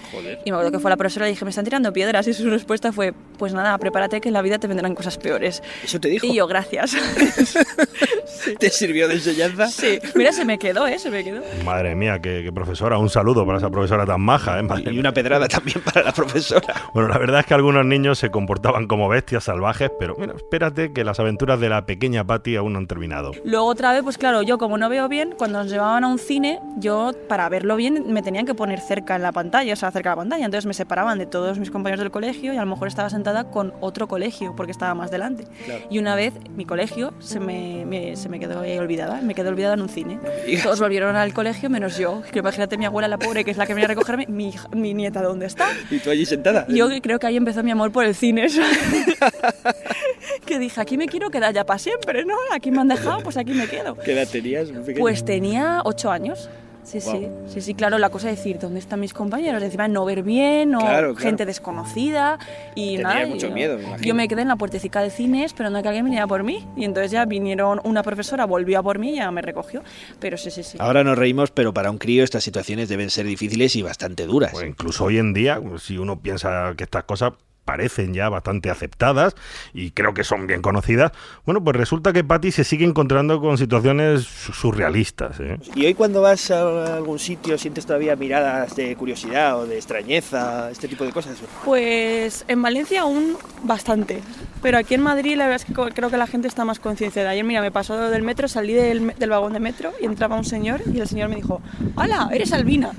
Y 0.46 0.51
me 0.51 0.57
acuerdo 0.57 0.72
que 0.72 0.79
fue 0.79 0.89
la 0.89 0.98
profesora 0.98 1.27
y 1.27 1.31
dije, 1.31 1.46
me 1.46 1.50
están 1.50 1.65
tirando 1.65 1.91
piedras. 1.93 2.27
Y 2.27 2.34
su 2.34 2.50
respuesta 2.50 2.91
fue, 2.91 3.13
pues 3.38 3.53
nada, 3.53 3.77
prepárate 3.77 4.22
que 4.22 4.29
en 4.29 4.34
la 4.34 4.41
vida 4.41 4.60
te 4.60 4.67
vendrán 4.67 4.96
cosas 4.96 5.17
peores. 5.17 5.62
¿Eso 5.84 6.00
te 6.00 6.10
dijo? 6.10 6.25
Y 6.25 6.36
yo, 6.36 6.48
gracias. 6.48 6.96
¿Te 8.60 8.69
sirvió 8.69 9.07
de 9.07 9.15
enseñanza? 9.15 9.67
Sí. 9.67 10.00
Mira, 10.15 10.31
se 10.31 10.46
me 10.46 10.57
quedó, 10.57 10.88
¿eh? 10.88 11.00
Se 11.00 11.10
me 11.10 11.24
quedó. 11.24 11.41
Madre 11.65 11.96
mía, 11.96 12.19
qué, 12.22 12.50
profesora. 12.53 12.98
Un 12.98 13.10
saludo 13.10 13.46
para 13.46 13.57
esa 13.57 13.69
profesora 13.69 14.05
tan 14.05 14.22
maja, 14.22 14.60
¿eh? 14.60 14.63
Y 14.91 15.00
una 15.00 15.13
pedrada 15.13 15.48
también 15.48 15.81
para 15.81 16.03
la 16.03 16.12
profesora. 16.12 16.89
Bueno, 16.93 17.10
la 17.10 17.17
verdad 17.17 17.41
es 17.41 17.46
que 17.46 17.53
algunos 17.53 17.86
niños 17.86 18.19
se 18.19 18.29
comportaban 18.31 18.88
como 18.88 19.10
bestias 19.10 19.46
salvajes, 19.46 19.91
pero 20.00 20.15
mira, 20.17 20.34
espérate 20.36 20.93
que 20.93 21.03
las 21.03 21.19
aventuras 21.19 21.60
de 21.60 21.69
la 21.69 21.86
pequeña 21.86 22.25
Patty 22.25 22.55
aún 22.55 22.74
no 22.74 22.79
han 22.79 22.88
terminado. 22.88 23.31
Luego 23.43 23.65
otra 23.65 23.93
vez, 23.93 24.03
pues 24.03 24.17
claro, 24.17 24.41
yo 24.41 24.57
como 24.57 24.77
no 24.77 24.89
veo 24.89 25.07
bien, 25.07 25.36
cuando 25.38 25.60
nos 25.60 25.72
llevaban 25.72 26.03
a 26.03 26.07
un 26.07 26.19
cine, 26.19 26.60
yo 26.77 27.12
para 27.28 27.48
verlo 27.50 27.76
bien 27.76 28.14
me 28.14 28.22
tenían 28.22 28.46
que 28.46 28.54
poner 28.54 28.80
cerca 28.80 29.16
en 29.16 29.22
la 29.22 29.32
pantalla, 29.32 29.74
o 29.74 29.76
sea, 29.76 29.92
cerca 29.92 30.10
de 30.10 30.16
la 30.16 30.22
pantalla. 30.22 30.46
Entonces 30.46 30.66
me 30.66 30.74
separaban 30.74 31.18
de 31.18 31.26
todos 31.26 31.60
mis 31.60 31.72
compañeros 31.72 32.04
del 32.04 32.12
colegio 32.12 32.54
y 32.54 32.58
a 32.58 32.62
lo 32.62 32.68
mejor 32.68 32.88
estaba 32.88 33.10
sentada 33.10 33.46
con 33.46 33.74
otro 33.82 34.08
colegio 34.08 34.56
porque 34.56 34.72
estaba 34.72 34.94
más 34.96 35.12
delante. 35.12 35.46
Y 35.90 36.00
una 36.00 36.16
vez 36.16 36.34
mi 36.56 36.66
colegio 36.66 37.14
se 37.20 37.40
me, 37.40 38.16
se 38.16 38.30
me 38.30 38.40
quedó 38.40 38.62
olvidada, 38.62 39.22
me 39.22 39.36
quedé 39.36 39.50
olvidada 39.50 39.74
en 39.74 39.82
un 39.82 39.90
cine. 39.90 40.20
Todos 40.64 40.80
volvieron 40.80 41.16
al 41.16 41.34
colegio 41.34 41.70
menos 41.70 41.98
yo. 41.98 42.22
Que 42.32 42.40
imagínate 42.40 42.78
mi 42.78 42.86
abuela, 42.86 43.08
la 43.08 43.18
pobre, 43.18 43.44
que 43.44 43.52
es 43.52 43.58
la 43.58 43.66
que 43.66 43.74
venía 43.74 43.86
a 43.86 43.90
recogerme, 43.90 44.26
mi, 44.28 44.54
mi 44.74 44.94
nieta, 44.94 45.22
¿dónde 45.22 45.46
está? 45.46 45.68
¿Y 45.90 46.00
tú 46.00 46.10
allí 46.10 46.26
sentada? 46.26 46.66
Yo 46.70 46.90
creo 47.02 47.20
que 47.20 47.28
ahí 47.28 47.38
empezó 47.38 47.64
mi 47.64 47.72
amor 47.72 47.92
por 47.92 48.06
el 48.06 48.16
cine. 48.16 48.48
que 50.46 50.60
dije, 50.60 50.82
aquí 50.82 50.98
me 50.98 51.08
quiero 51.08 51.30
quedar 51.30 51.54
ya 51.54 51.66
para 51.66 51.80
siempre, 51.80 52.26
¿no? 52.26 52.36
Aquí 52.52 52.72
me 52.72 52.82
han 52.82 52.88
dejado, 52.88 53.22
pues 53.22 53.38
aquí 53.38 53.54
me 53.54 53.68
quedo. 53.68 53.96
¿Qué 53.98 54.14
edad 54.14 54.28
tenías? 54.32 54.70
Pues 54.98 55.26
tenía 55.26 55.82
ocho 55.84 56.12
años. 56.12 56.50
Sí, 56.88 57.01
sí, 57.01 57.27
sí, 57.48 57.60
sí, 57.60 57.74
claro, 57.74 57.98
la 57.98 58.10
cosa 58.10 58.29
es 58.32 58.38
decir, 58.38 58.60
¿dónde 58.60 58.79
están 58.79 59.01
mis 59.01 59.13
compañeros? 59.13 59.62
Encima 59.62 59.89
no 59.89 60.06
ver 60.06 60.24
bien, 60.24 60.74
o 60.74 61.15
gente 61.17 61.46
desconocida 61.46 62.39
y 62.75 62.96
Tenía 62.96 63.13
nada. 63.13 63.25
mucho 63.27 63.50
yo, 63.50 63.53
miedo, 63.53 63.77
Yo 64.00 64.15
me 64.15 64.29
quedé 64.29 64.44
en 64.44 64.48
la 64.48 64.56
puertecica 64.56 65.01
de 65.01 65.10
cine 65.10 65.44
esperando 65.44 65.79
a 65.79 65.82
que 65.82 65.89
alguien 65.89 66.06
viniera 66.06 66.27
por 66.27 66.44
mí 66.44 66.65
y 66.77 66.86
entonces 66.86 67.12
ya 67.12 67.25
vinieron 67.25 67.82
una 67.84 68.03
profesora, 68.03 68.46
volvió 68.46 68.79
a 68.79 68.84
por 68.84 69.00
mí 69.00 69.12
y 69.12 69.15
ya 69.17 69.29
me 69.32 69.41
recogió. 69.41 69.84
Pero 70.22 70.38
sí, 70.38 70.50
sí, 70.50 70.63
sí. 70.63 70.77
Ahora 70.79 71.03
nos 71.03 71.17
reímos, 71.17 71.51
pero 71.51 71.74
para 71.74 71.91
un 71.91 71.98
crío 71.98 72.24
estas 72.24 72.46
situaciones 72.46 72.88
deben 72.88 73.10
ser 73.10 73.25
difíciles 73.25 73.75
y 73.75 73.82
bastante 73.82 74.25
duras. 74.25 74.51
Pues 74.53 74.65
incluso 74.65 75.03
hoy 75.03 75.17
en 75.17 75.34
día, 75.34 75.62
si 75.79 75.98
uno 75.98 76.22
piensa 76.22 76.74
que 76.77 76.86
estas 76.86 77.03
cosas 77.03 77.34
parecen 77.68 78.14
ya 78.14 78.30
bastante 78.30 78.70
aceptadas 78.70 79.36
y 79.74 79.92
creo 79.92 80.14
que 80.14 80.24
son 80.24 80.48
bien 80.48 80.62
conocidas, 80.62 81.12
bueno, 81.46 81.62
pues 81.62 81.76
resulta 81.76 82.14
que 82.14 82.24
Patty 82.24 82.54
se 82.54 82.64
sigue 82.64 82.86
encontrando 82.86 83.42
con 83.42 83.58
situaciones 83.58 84.24
surrealistas. 84.24 85.38
¿eh? 85.42 85.60
¿Y 85.76 85.86
hoy 85.86 85.94
cuando 85.94 86.22
vas 86.22 86.50
a 86.50 86.96
algún 86.96 87.20
sitio 87.20 87.58
sientes 87.58 87.86
todavía 87.86 88.16
miradas 88.16 88.74
de 88.77 88.96
curiosidad 88.96 89.60
o 89.60 89.68
de 89.68 89.75
extrañeza, 89.75 90.72
este 90.72 90.88
tipo 90.88 91.03
de 91.03 91.12
cosas? 91.12 91.38
Pues 91.66 92.46
en 92.48 92.62
Valencia 92.62 93.01
aún 93.01 93.36
bastante, 93.64 94.22
pero 94.62 94.77
aquí 94.77 94.94
en 94.94 95.01
Madrid 95.01 95.36
la 95.36 95.48
verdad 95.48 95.62
es 95.62 95.66
que 95.66 95.74
creo 95.74 96.10
que 96.10 96.18
la 96.18 96.27
gente 96.27 96.48
está 96.48 96.64
más 96.64 96.80
concienciada. 96.80 97.32
Ayer, 97.32 97.44
mira, 97.44 97.62
me 97.62 97.72
pasó 97.72 98.10
del 98.10 98.24
metro, 98.24 98.48
salí 98.48 98.74
del, 98.74 99.14
del 99.20 99.30
vagón 99.30 99.51
de 99.51 99.60
metro 99.60 99.92
y 100.01 100.06
entraba 100.06 100.38
un 100.38 100.46
señor 100.46 100.82
y 100.92 101.01
el 101.01 101.08
señor 101.08 101.27
me 101.27 101.36
dijo, 101.36 101.62
hola, 101.96 102.30
eres 102.32 102.53
Albina. 102.53 102.94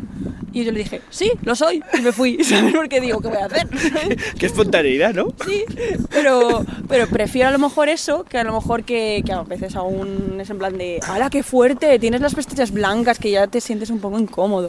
Y 0.53 0.65
yo 0.65 0.73
le 0.73 0.79
dije, 0.79 1.03
sí, 1.11 1.31
lo 1.43 1.55
soy. 1.55 1.83
Y 1.97 2.01
me 2.01 2.13
fui, 2.13 2.43
¿sabes? 2.45 2.75
Porque 2.75 3.01
digo, 3.01 3.21
¿qué 3.21 3.29
voy 3.29 3.37
a 3.39 3.47
hacer? 3.47 3.69
Qué 4.39 4.47
espontaneidad, 4.59 5.15
¿no? 5.15 5.29
Sí, 5.47 5.65
pero, 6.11 6.65
pero 6.89 7.07
prefiero 7.09 7.49
a 7.49 7.53
lo 7.53 7.59
mejor 7.59 7.89
eso 7.89 8.25
que 8.25 8.39
a 8.39 8.45
lo 8.45 8.53
mejor 8.53 8.85
que, 8.85 9.23
que 9.25 9.33
a 9.33 9.43
veces 9.43 9.77
aún 9.77 10.39
es 10.41 10.51
en 10.51 10.59
plan 10.59 10.77
de, 10.77 11.01
¡hala, 11.07 11.31
qué 11.31 11.43
fuerte! 11.43 11.99
Tienes 11.99 12.21
las 12.21 12.35
pestañas 12.35 12.73
blancas 12.73 13.19
que 13.19 13.31
ya 13.31 13.47
te 13.47 13.61
sientes 13.61 13.91
un 13.91 14.01
poco 14.01 14.19
incómodo. 14.19 14.69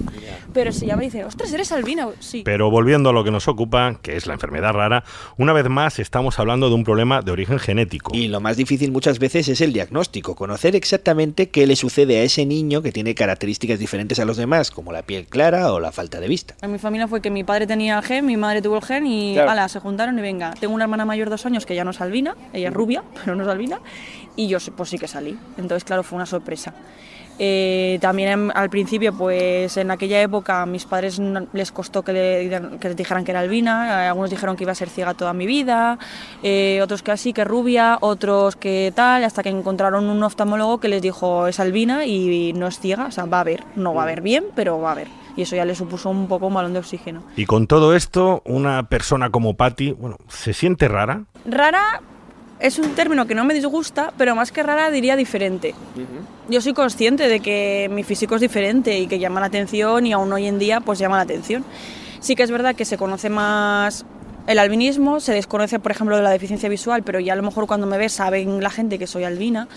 Pero 0.53 0.71
si 0.71 0.85
ya 0.87 0.95
me 0.95 1.05
dicen, 1.05 1.23
ostras, 1.25 1.51
eres 1.53 1.71
albina, 1.71 2.07
sí. 2.19 2.43
Pero 2.45 2.69
volviendo 2.69 3.09
a 3.09 3.13
lo 3.13 3.23
que 3.23 3.31
nos 3.31 3.47
ocupa, 3.47 3.99
que 4.01 4.15
es 4.15 4.27
la 4.27 4.33
enfermedad 4.33 4.73
rara, 4.73 5.03
una 5.37 5.53
vez 5.53 5.67
más 5.69 5.99
estamos 5.99 6.39
hablando 6.39 6.69
de 6.69 6.75
un 6.75 6.83
problema 6.83 7.21
de 7.21 7.31
origen 7.31 7.59
genético. 7.59 8.11
Y 8.15 8.27
lo 8.27 8.39
más 8.39 8.57
difícil 8.57 8.91
muchas 8.91 9.19
veces 9.19 9.47
es 9.47 9.61
el 9.61 9.73
diagnóstico, 9.73 10.35
conocer 10.35 10.75
exactamente 10.75 11.49
qué 11.49 11.67
le 11.67 11.75
sucede 11.75 12.19
a 12.19 12.23
ese 12.23 12.45
niño 12.45 12.81
que 12.81 12.91
tiene 12.91 13.15
características 13.15 13.79
diferentes 13.79 14.19
a 14.19 14.25
los 14.25 14.37
demás, 14.37 14.71
como 14.71 14.91
la 14.91 15.03
piel 15.03 15.25
clara 15.27 15.73
o 15.73 15.79
la 15.79 15.91
falta 15.91 16.19
de 16.19 16.27
vista. 16.27 16.55
En 16.61 16.71
mi 16.71 16.79
familia 16.79 17.07
fue 17.07 17.21
que 17.21 17.29
mi 17.29 17.43
padre 17.43 17.67
tenía 17.67 17.97
el 17.97 18.03
gen, 18.03 18.25
mi 18.25 18.37
madre 18.37 18.61
tuvo 18.61 18.77
el 18.77 18.83
gen 18.83 19.05
y 19.07 19.33
Claro. 19.33 19.51
ala, 19.51 19.69
se 19.79 19.83
juntaron 19.83 20.17
y 20.19 20.21
venga. 20.21 20.53
Tengo 20.59 20.73
una 20.75 20.83
hermana 20.85 21.05
mayor 21.05 21.27
de 21.27 21.31
dos 21.31 21.45
años 21.45 21.65
que 21.65 21.75
ya 21.75 21.83
no 21.83 21.91
es 21.91 22.01
albina, 22.01 22.35
ella 22.53 22.67
es 22.69 22.73
rubia, 22.73 23.03
pero 23.23 23.35
no 23.35 23.43
es 23.43 23.49
albina, 23.49 23.79
y 24.35 24.47
yo 24.47 24.57
pues 24.75 24.89
sí 24.89 24.97
que 24.99 25.07
salí. 25.07 25.37
Entonces, 25.57 25.83
claro, 25.83 26.03
fue 26.03 26.15
una 26.17 26.25
sorpresa. 26.25 26.73
Eh, 27.41 27.99
también 28.01 28.29
en- 28.29 28.51
al 28.53 28.69
principio, 28.69 29.13
pues 29.13 29.77
en 29.77 29.91
aquella 29.91 30.21
época 30.21 30.61
a 30.61 30.65
mis 30.65 30.83
padres 30.83 31.19
no- 31.21 31.47
les 31.53 31.71
costó 31.71 32.03
que, 32.03 32.11
le- 32.11 32.77
que 32.81 32.89
les 32.89 32.97
dijeran 32.97 33.23
que 33.23 33.31
era 33.31 33.39
albina, 33.39 34.03
eh, 34.03 34.07
algunos 34.09 34.29
dijeron 34.29 34.57
que 34.57 34.65
iba 34.65 34.73
a 34.73 34.75
ser 34.75 34.89
ciega 34.89 35.13
toda 35.13 35.31
mi 35.31 35.45
vida, 35.45 35.97
eh, 36.43 36.81
otros 36.83 37.01
que 37.01 37.11
así, 37.13 37.31
que 37.31 37.45
rubia, 37.45 37.97
otros 38.01 38.57
que 38.57 38.91
tal, 38.93 39.23
hasta 39.23 39.41
que 39.41 39.47
encontraron 39.49 40.09
un 40.09 40.21
oftalmólogo 40.21 40.79
que 40.81 40.89
les 40.89 41.01
dijo 41.01 41.47
es 41.47 41.61
albina 41.61 42.05
y 42.05 42.51
no 42.53 42.67
es 42.67 42.77
ciega, 42.81 43.05
o 43.05 43.11
sea, 43.11 43.23
va 43.23 43.39
a 43.39 43.43
ver, 43.45 43.63
no 43.77 43.93
va 43.93 44.03
a 44.03 44.05
ver 44.05 44.19
bien, 44.19 44.43
pero 44.53 44.81
va 44.81 44.91
a 44.91 44.95
ver. 44.95 45.07
Y 45.39 45.43
eso 45.43 45.55
ya 45.55 45.63
le 45.63 45.73
supuso 45.73 46.09
un 46.09 46.27
poco 46.27 46.47
un 46.47 46.53
balón 46.53 46.73
de 46.73 46.79
oxígeno. 46.79 47.23
Y 47.37 47.45
con 47.45 47.65
todo 47.65 47.95
esto, 47.95 48.41
una 48.43 48.89
persona 48.89 49.29
como 49.29 49.53
Patty, 49.53 49.93
bueno, 49.93 50.17
¿se 50.27 50.51
siente 50.51 50.89
rara? 50.89 51.23
Rara 51.45 52.01
es 52.59 52.77
un 52.77 52.93
término 52.93 53.25
que 53.25 53.35
no 53.35 53.45
me 53.45 53.53
disgusta, 53.53 54.11
pero 54.17 54.35
más 54.35 54.51
que 54.51 54.63
rara 54.63 54.91
diría 54.91 55.15
diferente. 55.15 55.73
Yo 56.49 56.59
soy 56.59 56.73
consciente 56.73 57.29
de 57.29 57.39
que 57.39 57.89
mi 57.89 58.03
físico 58.03 58.35
es 58.35 58.41
diferente 58.41 58.99
y 58.99 59.07
que 59.07 59.17
llama 59.17 59.39
la 59.39 59.45
atención 59.45 60.05
y 60.05 60.11
aún 60.11 60.33
hoy 60.33 60.45
en 60.45 60.59
día 60.59 60.81
pues 60.81 60.99
llama 60.99 61.15
la 61.15 61.23
atención. 61.23 61.63
Sí 62.19 62.35
que 62.35 62.43
es 62.43 62.51
verdad 62.51 62.75
que 62.75 62.83
se 62.83 62.97
conoce 62.97 63.29
más 63.29 64.05
el 64.45 64.59
albinismo, 64.59 65.21
se 65.21 65.31
desconoce 65.31 65.79
por 65.79 65.91
ejemplo 65.91 66.17
de 66.17 66.23
la 66.23 66.31
deficiencia 66.31 66.67
visual, 66.67 67.03
pero 67.03 67.21
ya 67.21 67.31
a 67.31 67.35
lo 67.37 67.43
mejor 67.43 67.65
cuando 67.65 67.87
me 67.87 67.97
ves 67.97 68.11
saben 68.11 68.61
la 68.61 68.71
gente 68.71 68.99
que 68.99 69.07
soy 69.07 69.23
albina. 69.23 69.69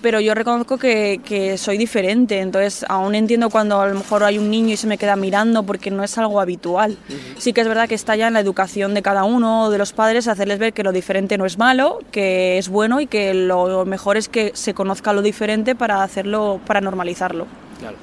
Pero 0.00 0.20
yo 0.20 0.34
reconozco 0.34 0.78
que, 0.78 1.20
que 1.24 1.58
soy 1.58 1.78
diferente, 1.78 2.40
entonces 2.40 2.84
aún 2.88 3.14
entiendo 3.14 3.50
cuando 3.50 3.80
a 3.80 3.88
lo 3.88 3.94
mejor 3.94 4.24
hay 4.24 4.38
un 4.38 4.50
niño 4.50 4.74
y 4.74 4.76
se 4.76 4.86
me 4.86 4.98
queda 4.98 5.16
mirando 5.16 5.62
porque 5.64 5.90
no 5.90 6.04
es 6.04 6.16
algo 6.18 6.40
habitual. 6.40 6.98
Sí 7.36 7.52
que 7.52 7.60
es 7.60 7.68
verdad 7.68 7.88
que 7.88 7.94
está 7.94 8.16
ya 8.16 8.28
en 8.28 8.34
la 8.34 8.40
educación 8.40 8.94
de 8.94 9.02
cada 9.02 9.24
uno, 9.24 9.70
de 9.70 9.78
los 9.78 9.92
padres, 9.92 10.28
hacerles 10.28 10.58
ver 10.58 10.72
que 10.72 10.82
lo 10.82 10.92
diferente 10.92 11.38
no 11.38 11.46
es 11.46 11.58
malo, 11.58 12.00
que 12.12 12.58
es 12.58 12.68
bueno 12.68 13.00
y 13.00 13.06
que 13.06 13.34
lo 13.34 13.84
mejor 13.84 14.16
es 14.16 14.28
que 14.28 14.52
se 14.54 14.74
conozca 14.74 15.12
lo 15.12 15.22
diferente 15.22 15.74
para 15.74 16.02
hacerlo, 16.02 16.60
para 16.66 16.80
normalizarlo. 16.80 17.46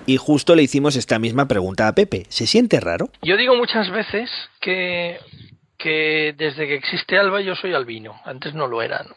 Y 0.05 0.17
justo 0.17 0.55
le 0.55 0.63
hicimos 0.63 0.95
esta 0.95 1.19
misma 1.19 1.47
pregunta 1.47 1.88
a 1.88 1.95
Pepe. 1.95 2.25
¿Se 2.29 2.47
siente 2.47 2.79
raro? 2.79 3.10
Yo 3.21 3.38
digo 3.38 3.55
muchas 3.55 3.89
veces 3.91 4.29
que, 4.62 5.17
que 5.77 6.34
desde 6.38 6.67
que 6.67 6.75
existe 6.75 7.17
Alba 7.17 7.41
yo 7.41 7.55
soy 7.55 7.73
albino. 7.73 8.15
Antes 8.23 8.53
no 8.53 8.67
lo 8.67 8.81
era. 8.81 9.03
¿no? 9.03 9.15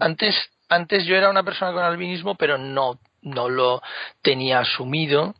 Antes, 0.00 0.34
antes 0.68 1.04
yo 1.04 1.16
era 1.16 1.30
una 1.30 1.42
persona 1.42 1.72
con 1.72 1.82
albinismo, 1.82 2.34
pero 2.36 2.58
no, 2.58 2.98
no 3.22 3.48
lo 3.48 3.82
tenía 4.22 4.60
asumido. 4.60 5.34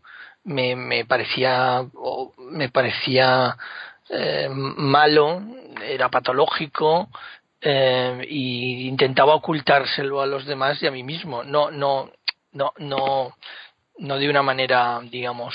Me, 0.45 0.77
me 0.77 1.05
parecía, 1.05 1.85
me 2.39 2.69
parecía 2.69 3.57
eh, 4.11 4.49
malo, 4.51 5.43
era 5.83 6.11
patológico 6.11 7.09
eh, 7.61 8.27
y 8.29 8.87
intentaba 8.87 9.35
ocultárselo 9.35 10.21
a 10.21 10.27
los 10.27 10.45
demás 10.45 10.83
y 10.83 10.87
a 10.87 10.91
mí 10.91 11.03
mismo. 11.03 11.43
No, 11.45 11.71
no, 11.71 12.11
no, 12.53 12.73
no, 12.79 13.35
no 13.99 14.19
de 14.19 14.29
una 14.29 14.43
manera, 14.43 15.01
digamos, 15.03 15.55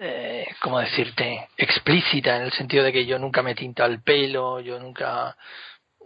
eh, 0.00 0.46
¿cómo 0.60 0.80
decirte? 0.80 1.48
explícita, 1.56 2.36
en 2.36 2.42
el 2.42 2.52
sentido 2.52 2.84
de 2.84 2.92
que 2.92 3.06
yo 3.06 3.18
nunca 3.18 3.42
me 3.42 3.54
tinta 3.54 3.84
el 3.84 4.02
pelo, 4.02 4.60
yo 4.60 4.78
nunca 4.78 5.36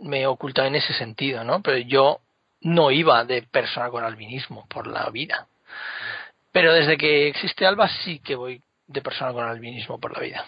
me 0.01 0.23
he 0.23 0.27
ocultado 0.27 0.69
en 0.69 0.77
ese 0.77 0.93
sentido, 0.95 1.45
¿no? 1.45 1.63
Pero 1.63 1.79
yo 1.79 2.21
no 2.63 2.91
iba 2.91 3.25
de 3.25 3.43
persona 3.43 3.91
con 3.91 4.05
albinismo 4.05 4.67
por 4.69 4.87
la 4.87 5.09
vida. 5.11 5.47
Pero 6.53 6.73
desde 6.73 6.97
que 6.97 7.29
existe 7.29 7.67
Alba 7.67 7.89
sí 7.89 8.19
que 8.21 8.35
voy 8.35 8.63
de 8.87 9.03
persona 9.03 9.33
con 9.33 9.49
albinismo 9.49 9.99
por 9.99 10.13
la 10.13 10.21
vida. 10.21 10.45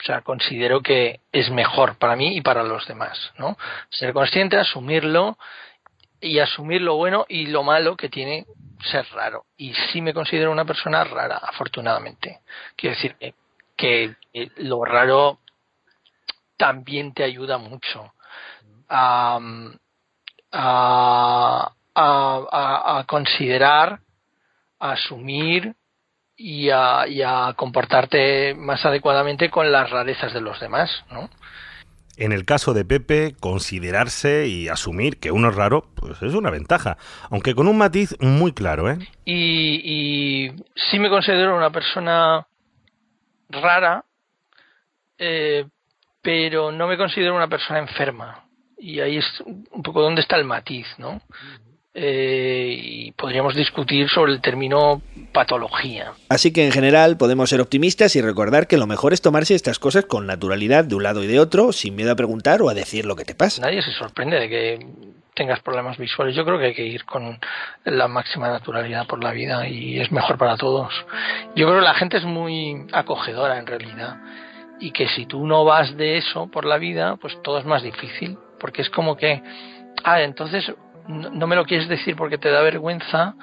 O 0.00 0.04
sea, 0.04 0.22
considero 0.22 0.82
que 0.82 1.20
es 1.30 1.50
mejor 1.50 1.96
para 1.96 2.16
mí 2.16 2.36
y 2.36 2.40
para 2.40 2.62
los 2.64 2.86
demás, 2.86 3.32
¿no? 3.38 3.56
Ser 3.88 4.12
consciente, 4.12 4.56
asumirlo 4.56 5.38
y 6.20 6.38
asumir 6.38 6.82
lo 6.82 6.96
bueno 6.96 7.24
y 7.28 7.46
lo 7.46 7.62
malo 7.62 7.96
que 7.96 8.08
tiene 8.08 8.46
ser 8.84 9.06
raro. 9.12 9.44
Y 9.56 9.72
sí 9.74 10.00
me 10.00 10.12
considero 10.12 10.50
una 10.50 10.64
persona 10.64 11.04
rara, 11.04 11.36
afortunadamente. 11.36 12.40
Quiero 12.76 12.96
decir 12.96 13.16
que, 13.76 14.14
lo 14.56 14.84
raro 14.84 15.40
también 16.56 17.12
te 17.12 17.24
ayuda 17.24 17.58
mucho 17.58 18.12
a, 20.52 21.72
a, 21.94 22.98
a, 22.98 23.04
considerar, 23.04 24.00
a 24.78 24.92
asumir 24.92 25.74
y 26.36 26.70
a, 26.70 27.06
y 27.08 27.22
a 27.22 27.54
comportarte 27.56 28.54
más 28.54 28.84
adecuadamente 28.84 29.50
con 29.50 29.72
las 29.72 29.90
rarezas 29.90 30.32
de 30.32 30.40
los 30.40 30.60
demás, 30.60 31.04
¿no? 31.10 31.30
En 32.18 32.32
el 32.32 32.44
caso 32.44 32.74
de 32.74 32.84
Pepe, 32.84 33.34
considerarse 33.40 34.46
y 34.46 34.68
asumir 34.68 35.18
que 35.18 35.32
uno 35.32 35.48
es 35.48 35.54
raro, 35.54 35.86
pues 35.96 36.20
es 36.22 36.34
una 36.34 36.50
ventaja, 36.50 36.98
aunque 37.30 37.54
con 37.54 37.68
un 37.68 37.78
matiz 37.78 38.14
muy 38.20 38.52
claro, 38.52 38.90
¿eh? 38.90 38.98
Y, 39.24 39.80
y 39.82 40.64
sí 40.90 40.98
me 40.98 41.08
considero 41.08 41.56
una 41.56 41.70
persona 41.70 42.46
rara, 43.48 44.04
eh, 45.18 45.64
pero 46.20 46.70
no 46.70 46.86
me 46.86 46.98
considero 46.98 47.34
una 47.34 47.48
persona 47.48 47.78
enferma. 47.78 48.41
Y 48.82 48.98
ahí 48.98 49.16
es 49.16 49.24
un 49.46 49.82
poco 49.84 50.02
donde 50.02 50.22
está 50.22 50.36
el 50.36 50.44
matiz, 50.44 50.88
¿no? 50.98 51.22
Eh, 51.94 52.74
y 52.76 53.12
podríamos 53.12 53.54
discutir 53.54 54.08
sobre 54.08 54.32
el 54.32 54.40
término 54.40 55.00
patología. 55.32 56.14
Así 56.28 56.52
que 56.52 56.64
en 56.64 56.72
general 56.72 57.16
podemos 57.16 57.48
ser 57.48 57.60
optimistas 57.60 58.16
y 58.16 58.20
recordar 58.20 58.66
que 58.66 58.78
lo 58.78 58.88
mejor 58.88 59.12
es 59.12 59.22
tomarse 59.22 59.54
estas 59.54 59.78
cosas 59.78 60.06
con 60.06 60.26
naturalidad 60.26 60.84
de 60.84 60.96
un 60.96 61.04
lado 61.04 61.22
y 61.22 61.28
de 61.28 61.38
otro, 61.38 61.70
sin 61.70 61.94
miedo 61.94 62.10
a 62.10 62.16
preguntar 62.16 62.60
o 62.60 62.68
a 62.70 62.74
decir 62.74 63.06
lo 63.06 63.14
que 63.14 63.24
te 63.24 63.36
pasa. 63.36 63.62
Nadie 63.62 63.82
se 63.82 63.92
sorprende 63.92 64.40
de 64.40 64.48
que 64.48 64.86
tengas 65.34 65.60
problemas 65.60 65.96
visuales. 65.96 66.34
Yo 66.34 66.44
creo 66.44 66.58
que 66.58 66.66
hay 66.66 66.74
que 66.74 66.86
ir 66.86 67.04
con 67.04 67.38
la 67.84 68.08
máxima 68.08 68.48
naturalidad 68.48 69.06
por 69.06 69.22
la 69.22 69.30
vida 69.30 69.68
y 69.68 70.00
es 70.00 70.10
mejor 70.10 70.38
para 70.38 70.56
todos. 70.56 70.92
Yo 71.54 71.68
creo 71.68 71.78
que 71.78 71.84
la 71.84 71.94
gente 71.94 72.16
es 72.16 72.24
muy 72.24 72.84
acogedora 72.92 73.60
en 73.60 73.66
realidad 73.66 74.16
y 74.82 74.90
que 74.90 75.08
si 75.10 75.26
tú 75.26 75.46
no 75.46 75.64
vas 75.64 75.96
de 75.96 76.16
eso 76.16 76.48
por 76.48 76.64
la 76.64 76.76
vida, 76.76 77.14
pues 77.16 77.40
todo 77.42 77.58
es 77.58 77.64
más 77.64 77.84
difícil, 77.84 78.36
porque 78.62 78.80
es 78.82 78.90
como 78.90 79.16
que, 79.16 79.42
ah, 80.04 80.22
entonces 80.22 80.72
no, 81.08 81.46
me 81.48 81.56
lo 81.56 81.64
quieres 81.64 81.88
decir 81.88 82.14
porque 82.14 82.38
te 82.38 82.48
da 82.48 82.62
vergüenza, 82.62 83.34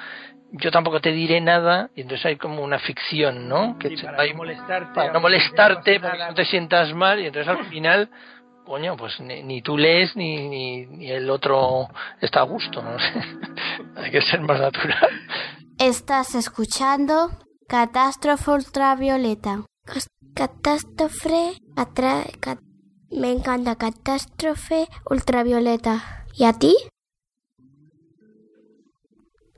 yo 0.54 0.72
tampoco 0.72 1.02
te 1.02 1.12
diré 1.12 1.42
nada, 1.42 1.90
y 1.94 2.02
entonces 2.02 2.26
hay 2.26 2.38
como 2.38 2.64
una 2.64 2.80
ficción, 2.80 3.50
¿no? 3.50 3.78
Que 3.78 3.96
para 4.02 4.26
no 4.26 4.36
molestarte, 4.36 4.94
para 4.96 5.14
no 5.14 5.20
molestarte, 5.20 6.00
para 6.00 6.18
que 6.18 6.24
no 6.30 6.34
te 6.34 6.46
sientas 6.46 6.94
mal, 6.94 7.20
y 7.20 7.28
entonces 7.28 7.54
al 7.54 7.66
final, 7.70 8.10
coño, 8.66 8.96
pues 8.96 9.20
ni, 9.20 9.62
tú 9.62 9.78
lees 9.78 10.16
ni, 10.16 10.48
ni, 10.88 11.12
el 11.12 11.30
otro 11.30 11.90
está 12.22 12.40
a 12.40 12.44
gusto, 12.44 12.82
¿no? 12.82 12.96
hay 14.02 14.10
que 14.10 14.22
ser 14.22 14.40
más 14.40 14.60
natural. 14.60 15.10
Estás 15.78 16.34
escuchando 16.34 17.30
Catástrofe 17.68 18.52
Ultravioleta. 18.52 19.66
Catástrofe, 20.34 21.58
me 23.12 23.32
encanta 23.32 23.76
Catástrofe 23.76 24.88
Ultravioleta. 25.10 26.26
¿Y 26.36 26.46
a 26.46 26.54
ti? 26.54 26.76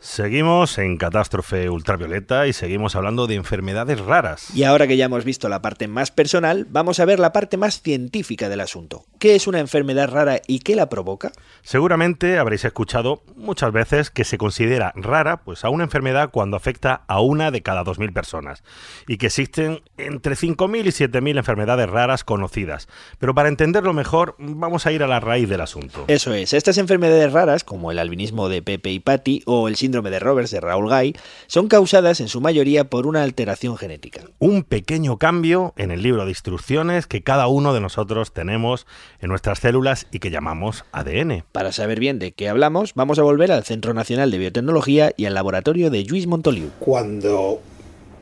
Seguimos 0.03 0.79
en 0.79 0.97
Catástrofe 0.97 1.69
Ultravioleta 1.69 2.47
y 2.47 2.53
seguimos 2.53 2.95
hablando 2.95 3.27
de 3.27 3.35
enfermedades 3.35 3.99
raras. 3.99 4.47
Y 4.55 4.63
ahora 4.63 4.87
que 4.87 4.97
ya 4.97 5.05
hemos 5.05 5.23
visto 5.23 5.47
la 5.47 5.61
parte 5.61 5.87
más 5.87 6.09
personal, 6.09 6.65
vamos 6.67 6.99
a 6.99 7.05
ver 7.05 7.19
la 7.19 7.31
parte 7.31 7.55
más 7.55 7.83
científica 7.83 8.49
del 8.49 8.61
asunto. 8.61 9.05
¿Qué 9.19 9.35
es 9.35 9.45
una 9.45 9.59
enfermedad 9.59 10.09
rara 10.09 10.41
y 10.47 10.61
qué 10.61 10.75
la 10.75 10.89
provoca? 10.89 11.31
Seguramente 11.61 12.39
habréis 12.39 12.65
escuchado 12.65 13.21
muchas 13.35 13.71
veces 13.71 14.09
que 14.09 14.23
se 14.23 14.39
considera 14.39 14.91
rara 14.95 15.43
pues, 15.43 15.63
a 15.63 15.69
una 15.69 15.83
enfermedad 15.83 16.31
cuando 16.31 16.57
afecta 16.57 17.03
a 17.07 17.21
una 17.21 17.51
de 17.51 17.61
cada 17.61 17.83
2.000 17.83 18.11
personas 18.11 18.63
y 19.07 19.17
que 19.17 19.27
existen 19.27 19.83
entre 19.97 20.33
5.000 20.33 20.79
y 20.79 21.09
7.000 21.09 21.37
enfermedades 21.37 21.87
raras 21.87 22.23
conocidas. 22.23 22.87
Pero 23.19 23.35
para 23.35 23.49
entenderlo 23.49 23.93
mejor, 23.93 24.35
vamos 24.39 24.87
a 24.87 24.91
ir 24.91 25.03
a 25.03 25.07
la 25.07 25.19
raíz 25.19 25.47
del 25.47 25.61
asunto. 25.61 26.05
Eso 26.07 26.33
es, 26.33 26.53
estas 26.53 26.79
enfermedades 26.79 27.31
raras, 27.31 27.63
como 27.63 27.91
el 27.91 27.99
albinismo 27.99 28.49
de 28.49 28.63
Pepe 28.63 28.89
y 28.89 28.99
Patty 28.99 29.43
o 29.45 29.67
el 29.67 29.75
síndrome 29.75 29.90
síndrome 29.91 30.09
de 30.09 30.19
Roberts 30.19 30.51
de 30.51 30.61
Raúl 30.61 30.89
Gay 30.89 31.13
son 31.47 31.67
causadas 31.67 32.21
en 32.21 32.29
su 32.29 32.39
mayoría 32.39 32.85
por 32.85 33.07
una 33.07 33.23
alteración 33.23 33.75
genética. 33.75 34.21
Un 34.39 34.63
pequeño 34.63 35.17
cambio 35.17 35.73
en 35.75 35.91
el 35.91 36.01
libro 36.01 36.23
de 36.23 36.31
instrucciones 36.31 37.07
que 37.07 37.23
cada 37.23 37.47
uno 37.47 37.73
de 37.73 37.81
nosotros 37.81 38.31
tenemos 38.31 38.87
en 39.19 39.27
nuestras 39.27 39.59
células 39.59 40.07
y 40.09 40.19
que 40.19 40.31
llamamos 40.31 40.85
ADN. 40.93 41.43
Para 41.51 41.73
saber 41.73 41.99
bien 41.99 42.19
de 42.19 42.31
qué 42.31 42.47
hablamos, 42.47 42.93
vamos 42.95 43.19
a 43.19 43.23
volver 43.23 43.51
al 43.51 43.65
Centro 43.65 43.93
Nacional 43.93 44.31
de 44.31 44.37
Biotecnología 44.37 45.11
y 45.17 45.25
al 45.25 45.33
laboratorio 45.33 45.89
de 45.89 46.05
Lluís 46.05 46.25
Montoliu. 46.25 46.69
Cuando 46.79 47.59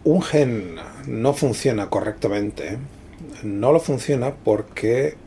un 0.05 0.23
gen 0.23 0.77
no 1.05 1.33
funciona 1.33 1.91
correctamente, 1.91 2.79
no 3.43 3.71
lo 3.71 3.79
funciona 3.79 4.33
porque 4.43 5.17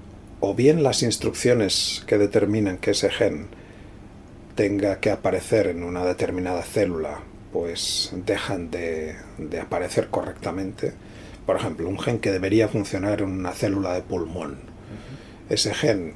o 0.40 0.56
bien 0.56 0.82
las 0.82 1.04
instrucciones 1.04 2.02
que 2.08 2.18
determinan 2.18 2.78
que 2.78 2.90
ese 2.90 3.10
gen 3.10 3.46
tenga 4.54 5.00
que 5.00 5.10
aparecer 5.10 5.66
en 5.68 5.82
una 5.82 6.04
determinada 6.04 6.62
célula, 6.62 7.20
pues 7.52 8.12
dejan 8.24 8.70
de, 8.70 9.16
aparecer 9.60 10.08
correctamente. 10.08 10.92
Por 11.46 11.56
ejemplo, 11.56 11.88
un 11.88 11.98
gen 11.98 12.18
que 12.18 12.32
debería 12.32 12.68
funcionar 12.68 13.20
en 13.20 13.30
una 13.30 13.52
célula 13.52 13.94
de 13.94 14.02
pulmón. 14.02 14.60
Ese 15.48 15.74
gen 15.74 16.14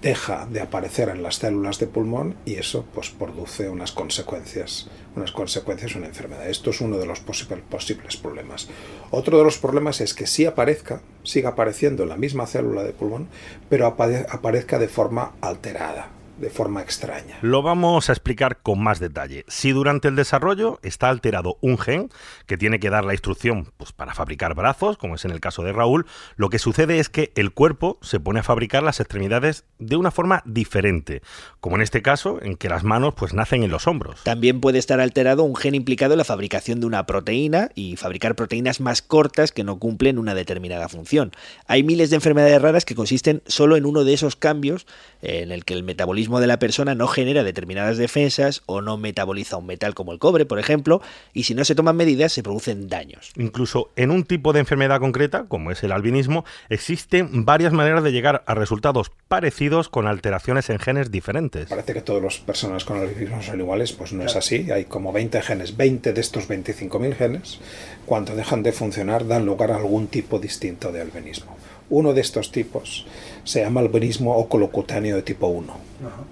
deja 0.00 0.46
de 0.46 0.60
aparecer 0.60 1.08
en 1.08 1.24
las 1.24 1.36
células 1.36 1.80
de 1.80 1.88
pulmón 1.88 2.36
y 2.44 2.54
eso 2.54 2.84
pues 2.94 3.10
produce 3.10 3.68
unas 3.68 3.90
consecuencias, 3.90 4.88
unas 5.16 5.32
consecuencias, 5.32 5.96
una 5.96 6.06
enfermedad. 6.06 6.48
Esto 6.48 6.70
es 6.70 6.80
uno 6.80 6.98
de 6.98 7.06
los 7.06 7.20
posibles 7.20 8.16
problemas. 8.16 8.68
Otro 9.10 9.38
de 9.38 9.44
los 9.44 9.58
problemas 9.58 10.00
es 10.00 10.14
que 10.14 10.26
si 10.26 10.46
aparezca, 10.46 11.02
siga 11.24 11.50
apareciendo 11.50 12.04
en 12.04 12.10
la 12.10 12.16
misma 12.16 12.46
célula 12.46 12.84
de 12.84 12.92
pulmón, 12.92 13.28
pero 13.68 13.86
aparezca 13.86 14.78
de 14.78 14.88
forma 14.88 15.32
alterada, 15.40 16.10
de 16.38 16.50
forma 16.50 16.80
extraña. 16.80 17.38
Lo 17.42 17.62
vamos 17.62 18.08
a 18.08 18.12
explicar 18.12 18.58
con 18.62 18.82
más 18.82 19.00
detalle. 19.00 19.44
Si 19.48 19.72
durante 19.72 20.08
el 20.08 20.16
desarrollo 20.16 20.78
está 20.82 21.08
alterado 21.08 21.58
un 21.60 21.78
gen 21.78 22.10
que 22.46 22.56
tiene 22.56 22.80
que 22.80 22.90
dar 22.90 23.04
la 23.04 23.14
instrucción 23.14 23.72
pues, 23.76 23.92
para 23.92 24.14
fabricar 24.14 24.54
brazos, 24.54 24.96
como 24.96 25.16
es 25.16 25.24
en 25.24 25.32
el 25.32 25.40
caso 25.40 25.62
de 25.62 25.72
Raúl, 25.72 26.06
lo 26.36 26.48
que 26.48 26.58
sucede 26.58 26.98
es 26.98 27.08
que 27.08 27.32
el 27.34 27.52
cuerpo 27.52 27.98
se 28.02 28.20
pone 28.20 28.40
a 28.40 28.42
fabricar 28.42 28.82
las 28.82 29.00
extremidades 29.00 29.64
de 29.78 29.96
una 29.96 30.10
forma 30.10 30.42
diferente, 30.44 31.22
como 31.60 31.76
en 31.76 31.82
este 31.82 32.02
caso 32.02 32.38
en 32.42 32.56
que 32.56 32.68
las 32.68 32.84
manos 32.84 33.14
pues 33.14 33.34
nacen 33.34 33.62
en 33.62 33.70
los 33.70 33.86
hombros. 33.86 34.22
También 34.22 34.60
puede 34.60 34.78
estar 34.78 35.00
alterado 35.00 35.42
un 35.42 35.56
gen 35.56 35.74
implicado 35.74 36.14
en 36.14 36.18
la 36.18 36.24
fabricación 36.24 36.80
de 36.80 36.86
una 36.86 37.06
proteína 37.06 37.70
y 37.74 37.96
fabricar 37.96 38.36
proteínas 38.36 38.80
más 38.80 39.02
cortas 39.02 39.52
que 39.52 39.64
no 39.64 39.78
cumplen 39.78 40.18
una 40.18 40.34
determinada 40.34 40.88
función. 40.88 41.32
Hay 41.66 41.82
miles 41.82 42.10
de 42.10 42.16
enfermedades 42.16 42.60
raras 42.60 42.84
que 42.84 42.94
consisten 42.94 43.42
solo 43.46 43.76
en 43.76 43.86
uno 43.86 44.04
de 44.04 44.14
esos 44.14 44.36
cambios 44.36 44.86
en 45.22 45.50
el 45.50 45.64
que 45.64 45.74
el 45.74 45.82
metabolismo 45.82 46.27
de 46.40 46.46
la 46.46 46.58
persona 46.58 46.94
no 46.94 47.08
genera 47.08 47.44
determinadas 47.44 47.96
defensas 47.96 48.62
o 48.66 48.82
no 48.82 48.98
metaboliza 48.98 49.56
un 49.56 49.66
metal 49.66 49.94
como 49.94 50.12
el 50.12 50.18
cobre, 50.18 50.44
por 50.44 50.58
ejemplo, 50.58 51.00
y 51.32 51.44
si 51.44 51.54
no 51.54 51.64
se 51.64 51.74
toman 51.74 51.96
medidas 51.96 52.32
se 52.32 52.42
producen 52.42 52.88
daños. 52.88 53.32
Incluso 53.36 53.90
en 53.96 54.10
un 54.10 54.24
tipo 54.24 54.52
de 54.52 54.60
enfermedad 54.60 55.00
concreta, 55.00 55.46
como 55.48 55.70
es 55.70 55.82
el 55.82 55.92
albinismo, 55.92 56.44
existen 56.68 57.46
varias 57.46 57.72
maneras 57.72 58.04
de 58.04 58.12
llegar 58.12 58.44
a 58.46 58.54
resultados 58.54 59.10
parecidos 59.28 59.88
con 59.88 60.06
alteraciones 60.06 60.68
en 60.70 60.78
genes 60.78 61.10
diferentes. 61.10 61.68
Parece 61.68 61.94
que 61.94 62.02
todas 62.02 62.22
las 62.22 62.38
personas 62.38 62.84
con 62.84 62.98
albinismo 62.98 63.42
son 63.42 63.60
iguales, 63.60 63.92
pues 63.92 64.12
no 64.12 64.24
es 64.24 64.36
así. 64.36 64.70
Hay 64.70 64.84
como 64.84 65.12
20 65.12 65.40
genes, 65.42 65.76
20 65.76 66.12
de 66.12 66.20
estos 66.20 66.48
25.000 66.48 67.14
genes, 67.14 67.58
cuando 68.06 68.34
dejan 68.34 68.62
de 68.62 68.72
funcionar 68.72 69.26
dan 69.26 69.46
lugar 69.46 69.72
a 69.72 69.76
algún 69.76 70.08
tipo 70.08 70.38
distinto 70.38 70.92
de 70.92 71.00
albinismo. 71.00 71.56
Uno 71.90 72.12
de 72.12 72.20
estos 72.20 72.52
tipos 72.52 73.06
se 73.44 73.60
llama 73.60 73.80
albinismo 73.80 74.36
oculocutáneo 74.36 75.16
de 75.16 75.22
tipo 75.22 75.46
1. 75.46 75.74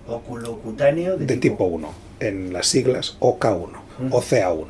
Oculocutáneo 0.08 1.16
de, 1.16 1.36
tipo... 1.36 1.64
1, 1.64 1.88
en 2.20 2.52
las 2.52 2.66
siglas 2.66 3.16
OK1 3.20 3.70
o 4.10 4.20
CA1. 4.20 4.66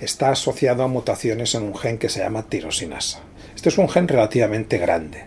Está 0.00 0.30
asociado 0.30 0.82
a 0.82 0.88
mutaciones 0.88 1.54
en 1.54 1.62
un 1.62 1.76
gen 1.76 1.98
que 1.98 2.08
se 2.08 2.20
llama 2.20 2.42
tirosinasa. 2.42 3.20
Este 3.54 3.68
es 3.68 3.78
un 3.78 3.88
gen 3.88 4.08
relativamente 4.08 4.78
grande. 4.78 5.24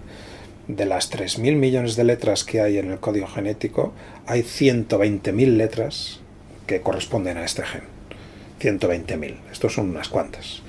De 0.67 0.85
las 0.85 1.11
3.000 1.11 1.55
millones 1.55 1.95
de 1.95 2.03
letras 2.03 2.43
que 2.43 2.61
hay 2.61 2.77
en 2.77 2.91
el 2.91 2.99
código 2.99 3.27
genético, 3.27 3.93
hay 4.25 4.41
120.000 4.41 5.57
letras 5.57 6.19
que 6.67 6.81
corresponden 6.81 7.37
a 7.37 7.45
este 7.45 7.63
gen. 7.63 7.83
120.000. 8.59 9.35
Estos 9.51 9.73
son 9.73 9.89
unas 9.89 10.09
cuantas. 10.09 10.61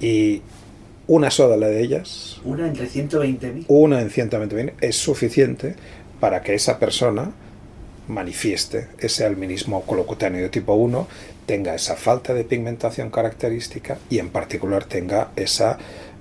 Y 0.00 0.42
una 1.10 1.32
sola 1.32 1.56
de 1.66 1.82
ellas, 1.82 2.40
Una 2.44 2.68
entre 2.68 2.86
120.000. 2.86 3.64
una 3.66 4.00
en 4.00 4.10
120.000, 4.10 4.74
es 4.80 4.94
suficiente 4.94 5.74
para 6.20 6.40
que 6.44 6.54
esa 6.54 6.78
persona 6.78 7.32
manifieste 8.06 8.86
ese 9.00 9.24
albinismo 9.24 9.82
colocutáneo 9.82 10.40
de 10.40 10.50
tipo 10.50 10.74
1, 10.74 11.08
tenga 11.46 11.74
esa 11.74 11.96
falta 11.96 12.32
de 12.32 12.44
pigmentación 12.44 13.10
característica 13.10 13.98
y 14.08 14.20
en 14.20 14.28
particular 14.28 14.84
tenga 14.84 15.30
esa 15.34 15.78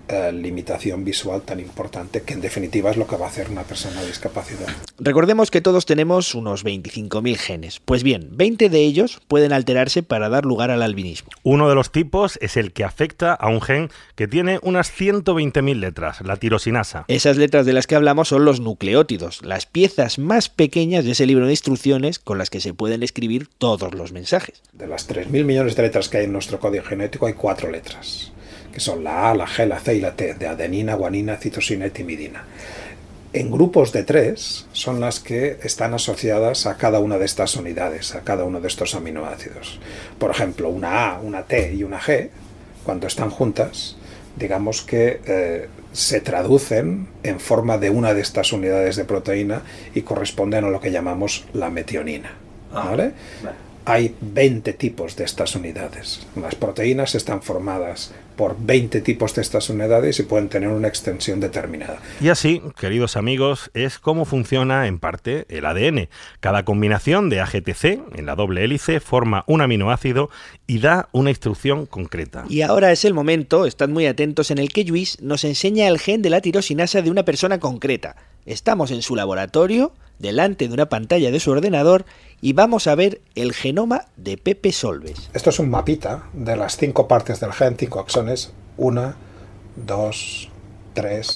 eh, 0.10 0.32
limitación 0.32 1.04
visual 1.04 1.44
tan 1.44 1.60
importante 1.60 2.22
que 2.24 2.34
en 2.34 2.42
definitiva 2.42 2.92
es 2.92 2.98
lo 2.98 3.08
que 3.08 3.16
va 3.16 3.28
a 3.28 3.30
hacer 3.30 3.50
una 3.50 3.64
persona 3.64 4.02
de 4.02 4.08
discapacidad. 4.08 4.68
Recordemos 4.98 5.52
que 5.52 5.62
todos 5.62 5.86
tenemos 5.86 6.36
unos 6.36 6.66
25.000 6.66 7.36
genes. 7.38 7.80
Pues 7.80 8.04
bien, 8.04 8.30
20 8.32 8.70
de 8.70 8.80
ellos 8.80 9.22
pueden 9.28 9.54
alterarse 9.54 10.04
para 10.04 10.30
dar 10.30 10.46
lugar 10.46 10.72
al 10.72 10.82
albinismo. 10.82 11.30
Uno 11.44 11.70
de 11.70 11.76
los 11.76 11.92
tipos 11.92 12.38
es 12.42 12.58
el 12.58 12.74
que 12.74 12.84
afecta 12.84 13.34
a 13.34 13.50
un 13.50 13.62
gen 13.62 13.90
que 14.16 14.28
tiene 14.28 14.60
unas 14.64 14.92
120.000 14.92 15.76
letras, 15.76 16.22
la 16.22 16.38
tirosinasa. 16.38 17.06
Esas 17.08 17.38
letras 17.38 17.66
de 17.66 17.74
las 17.74 17.88
que 17.88 17.96
hablamos 17.96 18.30
son 18.30 18.46
los 18.46 18.60
nucleótidos, 18.60 19.44
las 19.44 19.66
piezas 19.66 20.20
más 20.20 20.50
pequeñas 20.50 21.06
de 21.06 21.12
ese 21.12 21.26
libro 21.26 21.46
de 21.46 21.54
instrucciones 21.54 22.20
con 22.20 22.38
las 22.38 22.50
que 22.50 22.60
se 22.60 22.74
pueden 22.74 23.04
escribir 23.04 23.48
todos 23.58 23.94
los 23.94 24.12
mensajes. 24.12 24.62
De 24.74 24.88
las 24.88 25.10
3.000 25.10 25.44
millones 25.44 25.76
de 25.76 25.84
letras 25.84 26.10
que 26.10 26.18
hay 26.18 26.26
en 26.26 26.34
nuestro 26.34 26.60
código 26.60 26.84
genético 26.84 27.26
hay 27.26 27.34
cuatro 27.34 27.70
letras, 27.70 28.32
que 28.74 28.80
son 28.80 29.04
la 29.04 29.30
A, 29.30 29.36
la 29.36 29.48
G, 29.48 29.66
la 29.66 29.80
C 29.80 29.96
y 29.96 30.02
la 30.02 30.16
T, 30.16 30.34
de 30.36 30.48
adenina, 30.48 30.96
guanina, 30.96 31.38
citosina 31.38 31.88
y 31.88 31.92
timidina. 31.92 32.46
En 33.32 33.52
grupos 33.52 33.92
de 33.92 34.04
tres 34.04 34.66
son 34.72 35.00
las 35.00 35.20
que 35.20 35.60
están 35.64 35.94
asociadas 35.94 36.66
a 36.66 36.78
cada 36.78 37.00
una 37.00 37.20
de 37.20 37.26
estas 37.26 37.56
unidades, 37.56 38.16
a 38.16 38.22
cada 38.22 38.44
uno 38.44 38.60
de 38.60 38.68
estos 38.68 38.96
aminoácidos. 38.96 39.80
Por 40.18 40.32
ejemplo, 40.32 40.70
una 40.70 41.12
A, 41.12 41.20
una 41.20 41.44
T 41.44 41.74
y 41.76 41.84
una 41.84 42.00
G, 42.00 42.30
cuando 42.84 43.06
están 43.06 43.30
juntas, 43.30 43.98
digamos 44.36 44.82
que 44.82 45.22
eh, 45.28 45.68
se 45.92 46.22
traducen 46.22 47.08
en 47.22 47.40
forma 47.40 47.78
de 47.78 47.92
una 47.92 48.16
de 48.16 48.22
estas 48.22 48.52
unidades 48.52 48.96
de 48.96 49.06
proteína 49.06 49.62
y 49.94 50.02
corresponden 50.02 50.66
a 50.66 50.70
lo 50.70 50.80
que 50.80 50.92
llamamos 50.92 51.46
la 51.54 51.70
metionina. 51.70 52.32
¿vale? 52.74 53.12
Hay 53.86 54.16
20 54.22 54.74
tipos 54.74 55.16
de 55.16 55.26
estas 55.26 55.56
unidades. 55.56 56.26
Las 56.36 56.56
proteínas 56.56 57.16
están 57.16 57.42
formadas 57.42 58.12
por 58.40 58.56
20 58.58 59.02
tipos 59.02 59.36
de 59.36 59.42
estas 59.42 59.70
unidades 59.70 60.18
y 60.22 60.24
pueden 60.24 60.48
tener 60.48 60.70
una 60.70 60.88
extensión 60.88 61.42
determinada. 61.42 62.00
Y 62.22 62.30
así, 62.30 62.62
queridos 62.80 63.18
amigos, 63.18 63.70
es 63.74 64.00
como 64.00 64.24
funciona 64.24 64.88
en 64.88 64.98
parte 64.98 65.46
el 65.50 65.66
ADN. 65.66 66.08
Cada 66.40 66.64
combinación 66.64 67.30
de 67.30 67.42
AGTC 67.42 67.84
en 68.16 68.26
la 68.26 68.36
doble 68.36 68.64
hélice 68.64 69.02
forma 69.02 69.44
un 69.46 69.60
aminoácido 69.60 70.30
y 70.68 70.80
da 70.80 71.10
una 71.12 71.32
instrucción 71.32 71.86
concreta. 71.86 72.46
Y 72.48 72.62
ahora 72.62 72.94
es 72.94 73.04
el 73.04 73.14
momento, 73.14 73.66
estad 73.66 73.90
muy 73.90 74.06
atentos, 74.06 74.52
en 74.52 74.60
el 74.60 74.72
que 74.72 74.86
Luis 74.86 75.22
nos 75.22 75.44
enseña 75.44 75.90
el 75.90 76.00
gen 76.00 76.22
de 76.22 76.30
la 76.30 76.40
tirosinasa 76.40 77.02
de 77.02 77.12
una 77.12 77.26
persona 77.26 77.60
concreta. 77.60 78.16
Estamos 78.50 78.90
en 78.90 79.04
su 79.04 79.16
laboratorio, 79.16 79.92
delante 80.18 80.68
de 80.68 80.74
una 80.74 80.90
pantalla 80.90 81.30
de 81.30 81.40
su 81.40 81.52
ordenador, 81.52 82.06
y 82.42 82.54
vamos 82.54 82.88
a 82.88 82.96
ver 82.96 83.22
el 83.36 83.54
genoma 83.54 84.08
de 84.18 84.40
Pepe 84.40 84.72
Solves. 84.72 85.30
Esto 85.36 85.52
es 85.52 85.60
un 85.60 85.70
mapita 85.70 86.24
de 86.34 86.56
las 86.56 86.76
cinco 86.76 87.08
partes 87.08 87.40
del 87.40 87.54
gen, 87.54 87.76
cinco 87.78 88.00
axones, 88.00 88.52
una, 88.76 89.18
dos, 89.76 90.50
tres, 90.96 91.36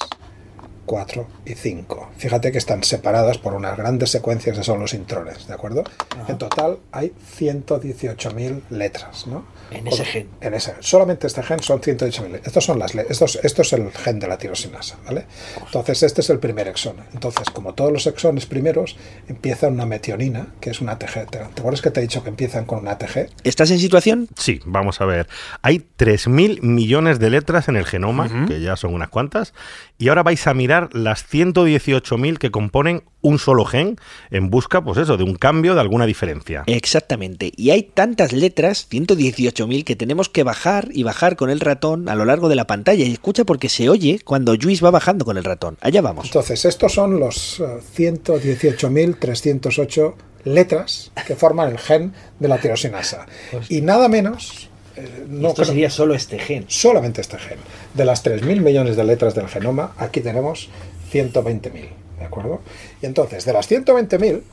cuatro 0.87 1.27
y 1.45 1.53
cinco. 1.53 2.09
Fíjate 2.17 2.51
que 2.51 2.57
están 2.57 2.83
separadas 2.83 3.37
por 3.37 3.53
unas 3.53 3.77
grandes 3.77 4.09
secuencias 4.09 4.57
que 4.57 4.63
son 4.63 4.79
los 4.79 4.95
intrones, 4.95 5.45
¿de 5.45 5.53
acuerdo? 5.53 5.83
En 6.27 6.39
total 6.39 6.79
hay 6.91 7.13
118.000 7.37 8.63
letras, 8.71 9.27
¿no? 9.27 9.45
En 9.73 9.87
ese 9.87 10.01
O- 10.01 10.05
gen. 10.05 10.29
En 10.41 10.53
ese 10.53 10.73
Solamente 10.79 11.27
este 11.27 11.43
gen 11.43 11.61
son 11.61 11.81
118.000. 11.81 12.41
Estos 12.45 12.65
son 12.65 12.79
las 12.79 12.93
estos, 12.95 13.39
esto 13.43 13.61
es 13.61 13.73
el 13.73 13.91
gen 13.91 14.19
de 14.19 14.27
la 14.27 14.37
tirosinasa, 14.37 14.97
¿vale? 15.05 15.25
Entonces 15.65 16.03
este 16.03 16.21
es 16.21 16.29
el 16.29 16.39
primer 16.39 16.67
exón. 16.67 16.95
Entonces, 17.13 17.49
como 17.49 17.73
todos 17.73 17.91
los 17.91 18.05
exones 18.07 18.45
primeros, 18.45 18.95
empieza 19.27 19.67
una 19.67 19.85
metionina, 19.85 20.47
que 20.59 20.69
es 20.69 20.81
una 20.81 20.97
TG. 20.99 21.29
¿Te, 21.29 21.39
acuerdas 21.39 21.81
que 21.81 21.91
te 21.91 21.99
he 21.99 22.03
dicho 22.03 22.23
que 22.23 22.29
empiezan 22.29 22.65
con 22.65 22.79
una 22.79 22.97
TG? 22.97 23.29
¿Estás 23.43 23.71
en 23.71 23.79
situación? 23.79 24.27
Sí, 24.37 24.59
vamos 24.65 25.01
a 25.01 25.05
ver. 25.05 25.27
Hay 25.61 25.85
3.000 25.97 26.61
millones 26.61 27.19
de 27.19 27.29
letras 27.29 27.67
en 27.67 27.75
el 27.75 27.85
genoma, 27.85 28.47
que 28.47 28.61
ya 28.61 28.75
son 28.75 28.93
unas 28.93 29.09
cuantas, 29.09 29.53
y 29.97 30.09
ahora 30.09 30.23
vais 30.23 30.45
a 30.47 30.53
mirar 30.53 30.89
las 30.93 31.25
118.000 31.31 32.37
que 32.37 32.51
componen 32.51 33.03
un 33.21 33.39
solo 33.39 33.63
gen 33.63 33.95
en 34.31 34.49
busca, 34.49 34.83
pues 34.83 34.97
eso, 34.97 35.15
de 35.17 35.23
un 35.23 35.35
cambio, 35.35 35.75
de 35.75 35.81
alguna 35.81 36.05
diferencia. 36.05 36.63
Exactamente. 36.65 37.53
Y 37.55 37.69
hay 37.69 37.83
tantas 37.83 38.33
letras, 38.33 38.87
118.000, 38.89 39.85
que 39.85 39.95
tenemos 39.95 40.27
que 40.29 40.43
bajar 40.43 40.89
y 40.91 41.03
bajar 41.03 41.35
con 41.35 41.49
el 41.49 41.61
ratón 41.61 42.09
a 42.09 42.15
lo 42.15 42.25
largo 42.25 42.49
de 42.49 42.55
la 42.55 42.67
pantalla. 42.67 43.05
Y 43.05 43.13
escucha 43.13 43.45
porque 43.45 43.69
se 43.69 43.89
oye 43.89 44.19
cuando 44.25 44.55
Luis 44.55 44.83
va 44.83 44.91
bajando 44.91 45.25
con 45.25 45.37
el 45.37 45.43
ratón. 45.43 45.77
Allá 45.79 46.01
vamos. 46.01 46.25
Entonces, 46.25 46.65
estos 46.65 46.93
son 46.93 47.19
los 47.19 47.61
eh, 47.61 47.79
118.308 47.95 50.15
letras 50.43 51.11
que 51.25 51.35
forman 51.35 51.71
el 51.71 51.77
gen 51.77 52.13
de 52.39 52.47
la 52.47 52.59
tirosinasa. 52.59 53.27
y 53.69 53.81
nada 53.81 54.09
menos... 54.09 54.69
eh, 54.95 55.25
no 55.27 55.49
Esto 55.49 55.55
creo- 55.63 55.65
sería 55.67 55.89
solo 55.89 56.13
este 56.13 56.39
gen. 56.39 56.65
solamente 56.67 57.21
este 57.21 57.37
gen. 57.39 57.57
De 57.93 58.05
las 58.05 58.23
3.000 58.23 58.61
millones 58.61 58.95
de 58.95 59.03
letras 59.03 59.35
del 59.35 59.47
genoma, 59.47 59.93
aquí 59.97 60.21
tenemos 60.21 60.69
120.000, 61.11 61.89
¿de 62.19 62.25
acuerdo? 62.25 62.61
Y 63.01 63.05
entonces, 63.05 63.45
de 63.45 63.53
las 63.53 63.67
120.000, 63.69 64.43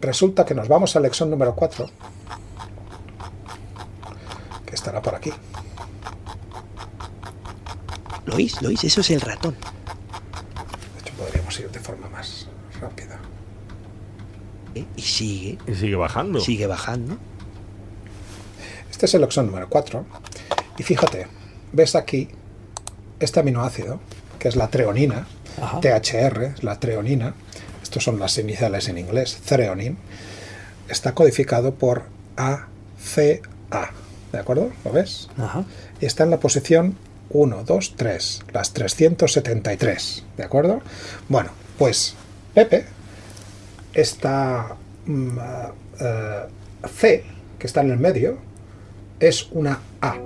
resulta 0.00 0.44
que 0.44 0.54
nos 0.54 0.68
vamos 0.68 0.94
al 0.96 1.04
exón 1.06 1.30
número 1.30 1.54
4, 1.54 1.88
que 4.66 4.74
estará 4.74 5.00
por 5.02 5.14
aquí. 5.14 5.32
¿Lo 8.26 8.34
oís? 8.36 8.60
¿Lo 8.62 8.68
oís? 8.68 8.84
Eso 8.84 9.00
es 9.00 9.10
el 9.10 9.20
ratón. 9.20 9.54
De 10.94 11.00
hecho, 11.00 11.14
podríamos 11.14 11.58
ir 11.60 11.70
de 11.70 11.80
forma 11.80 12.08
más 12.10 12.46
rápida. 12.80 13.18
¿eh? 14.74 14.84
Y 14.96 15.02
sigue, 15.02 15.58
Y 15.66 15.74
sigue 15.74 15.96
bajando. 15.96 16.40
sigue 16.40 16.66
bajando. 16.66 17.16
Este 18.98 19.06
es 19.06 19.14
el 19.14 19.22
exón 19.22 19.46
número 19.46 19.68
4. 19.68 20.04
Y 20.76 20.82
fíjate, 20.82 21.28
ves 21.72 21.94
aquí 21.94 22.30
este 23.20 23.38
aminoácido, 23.38 24.00
que 24.40 24.48
es 24.48 24.56
la 24.56 24.70
treonina, 24.70 25.28
Ajá. 25.62 25.78
THR, 25.78 26.64
la 26.64 26.80
treonina, 26.80 27.34
estos 27.80 28.02
son 28.02 28.18
las 28.18 28.36
iniciales 28.38 28.88
en 28.88 28.98
inglés, 28.98 29.38
threonine, 29.46 29.94
está 30.88 31.14
codificado 31.14 31.74
por 31.74 32.06
ACA, 32.36 33.92
¿de 34.32 34.38
acuerdo? 34.40 34.72
¿Lo 34.84 34.90
ves? 34.90 35.28
Ajá. 35.38 35.64
Y 36.00 36.06
está 36.06 36.24
en 36.24 36.30
la 36.30 36.40
posición 36.40 36.96
1, 37.30 37.62
2, 37.62 37.94
3, 37.96 38.40
las 38.52 38.72
373, 38.72 40.24
¿de 40.36 40.42
acuerdo? 40.42 40.82
Bueno, 41.28 41.50
pues 41.78 42.16
Pepe, 42.52 42.84
esta 43.94 44.74
mm, 45.06 45.38
eh, 46.00 46.42
C, 46.92 47.24
que 47.60 47.66
está 47.68 47.82
en 47.82 47.92
el 47.92 48.00
medio, 48.00 48.47
es 49.20 49.48
una 49.52 49.80
A. 50.00 50.16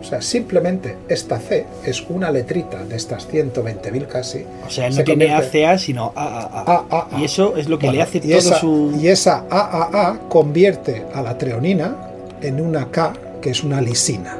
O 0.00 0.04
sea, 0.08 0.22
simplemente 0.22 0.96
esta 1.08 1.40
C 1.40 1.66
es 1.84 2.04
una 2.08 2.30
letrita 2.30 2.84
de 2.84 2.94
estas 2.96 3.28
120.000 3.28 4.06
casi. 4.06 4.44
O 4.66 4.70
sea, 4.70 4.88
no 4.88 4.94
Se 4.94 5.02
tiene 5.02 5.34
ACA, 5.34 5.78
sino 5.78 6.12
AAA. 6.14 6.86
AAA. 6.90 7.20
Y 7.20 7.24
eso 7.24 7.56
es 7.56 7.68
lo 7.68 7.78
que 7.78 7.86
Bueno, 7.86 7.96
le 7.96 8.02
hace 8.02 8.20
todo 8.20 8.38
esa, 8.38 8.60
su... 8.60 8.96
Y 9.00 9.08
esa 9.08 9.44
AAA 9.50 10.28
convierte 10.28 11.04
a 11.12 11.22
la 11.22 11.36
treonina 11.36 11.96
en 12.40 12.60
una 12.60 12.90
K, 12.90 13.14
que 13.40 13.50
es 13.50 13.64
una 13.64 13.80
lisina. 13.80 14.36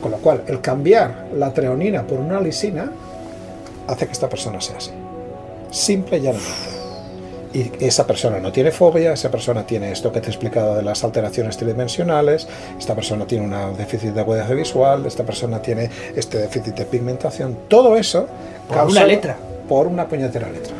Con 0.00 0.10
lo 0.10 0.18
cual, 0.18 0.42
el 0.48 0.60
cambiar 0.60 1.28
la 1.36 1.52
treonina 1.52 2.02
por 2.02 2.18
una 2.18 2.40
lisina 2.40 2.90
hace 3.86 4.06
que 4.06 4.12
esta 4.12 4.28
persona 4.28 4.60
sea 4.60 4.78
así. 4.78 4.90
Simple 5.70 6.18
y 6.18 6.22
llanamente. 6.22 6.73
Y 7.54 7.70
esa 7.78 8.04
persona 8.04 8.40
no 8.40 8.50
tiene 8.50 8.72
fobia, 8.72 9.12
esa 9.12 9.30
persona 9.30 9.64
tiene 9.64 9.92
esto 9.92 10.10
que 10.10 10.20
te 10.20 10.26
he 10.26 10.30
explicado 10.30 10.74
de 10.74 10.82
las 10.82 11.04
alteraciones 11.04 11.56
tridimensionales, 11.56 12.48
esta 12.76 12.96
persona 12.96 13.26
tiene 13.26 13.44
un 13.44 13.76
déficit 13.76 14.10
de 14.10 14.20
agudeza 14.20 14.52
visual, 14.54 15.06
esta 15.06 15.22
persona 15.22 15.62
tiene 15.62 15.88
este 16.16 16.38
déficit 16.38 16.74
de 16.74 16.84
pigmentación. 16.84 17.56
Todo 17.68 17.96
eso 17.96 18.26
Por 18.68 18.88
una 18.88 19.04
letra. 19.04 19.36
Por 19.68 19.86
una 19.86 20.08
puñetera 20.08 20.50
letra. 20.50 20.74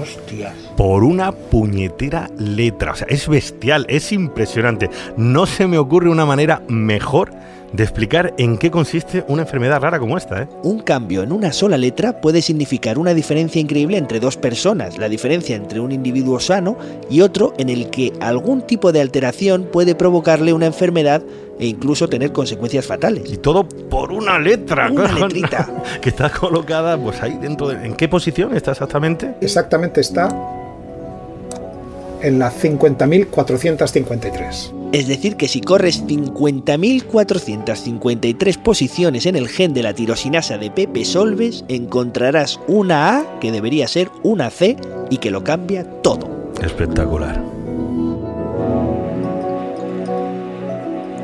Hostias. 0.00 0.54
Por 0.76 1.02
una 1.02 1.32
puñetera 1.32 2.30
letra. 2.38 2.92
O 2.92 2.96
sea, 2.96 3.08
es 3.10 3.28
bestial, 3.28 3.84
es 3.88 4.12
impresionante. 4.12 4.90
No 5.16 5.46
se 5.46 5.66
me 5.66 5.78
ocurre 5.78 6.08
una 6.08 6.26
manera 6.26 6.62
mejor 6.68 7.32
de 7.74 7.82
explicar 7.82 8.34
en 8.38 8.56
qué 8.56 8.70
consiste 8.70 9.24
una 9.26 9.42
enfermedad 9.42 9.80
rara 9.80 9.98
como 9.98 10.16
esta, 10.16 10.42
¿eh? 10.42 10.48
Un 10.62 10.78
cambio 10.78 11.24
en 11.24 11.32
una 11.32 11.52
sola 11.52 11.76
letra 11.76 12.20
puede 12.20 12.40
significar 12.40 12.98
una 12.98 13.14
diferencia 13.14 13.60
increíble 13.60 13.96
entre 13.96 14.20
dos 14.20 14.36
personas, 14.36 14.96
la 14.96 15.08
diferencia 15.08 15.56
entre 15.56 15.80
un 15.80 15.90
individuo 15.90 16.38
sano 16.38 16.76
y 17.10 17.20
otro 17.20 17.52
en 17.58 17.68
el 17.68 17.90
que 17.90 18.12
algún 18.20 18.62
tipo 18.62 18.92
de 18.92 19.00
alteración 19.00 19.68
puede 19.72 19.96
provocarle 19.96 20.52
una 20.52 20.66
enfermedad 20.66 21.22
e 21.58 21.66
incluso 21.66 22.08
tener 22.08 22.30
consecuencias 22.30 22.86
fatales. 22.86 23.32
Y 23.32 23.38
todo 23.38 23.68
por 23.68 24.12
una 24.12 24.38
letra. 24.38 24.88
Una 24.90 25.08
cojones, 25.08 25.34
letrita. 25.34 25.68
Que 26.00 26.10
está 26.10 26.30
colocada, 26.30 26.96
pues 26.96 27.20
ahí 27.22 27.36
dentro 27.40 27.68
de... 27.68 27.84
¿En 27.84 27.94
qué 27.96 28.08
posición 28.08 28.54
está 28.56 28.70
exactamente? 28.70 29.34
Exactamente 29.40 30.00
está 30.00 30.28
en 32.24 32.38
la 32.38 32.50
50.453. 32.50 34.72
Es 34.92 35.08
decir, 35.08 35.36
que 35.36 35.48
si 35.48 35.60
corres 35.60 36.06
50.453 36.06 38.62
posiciones 38.62 39.26
en 39.26 39.36
el 39.36 39.48
gen 39.48 39.74
de 39.74 39.82
la 39.82 39.92
tirosinasa 39.92 40.56
de 40.56 40.70
Pepe 40.70 41.04
Solves, 41.04 41.66
encontrarás 41.68 42.58
una 42.66 43.18
A 43.18 43.38
que 43.40 43.52
debería 43.52 43.86
ser 43.88 44.08
una 44.22 44.48
C 44.50 44.78
y 45.10 45.18
que 45.18 45.30
lo 45.30 45.44
cambia 45.44 45.84
todo. 46.02 46.54
Espectacular. 46.62 47.44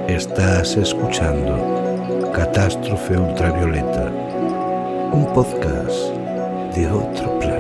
Estás 0.09 0.77
escuchando 0.77 2.31
Catástrofe 2.35 3.17
Ultravioleta, 3.17 4.13
un 5.13 5.33
podcast 5.33 6.11
de 6.75 6.89
otro 6.89 7.39
planeta. 7.39 7.60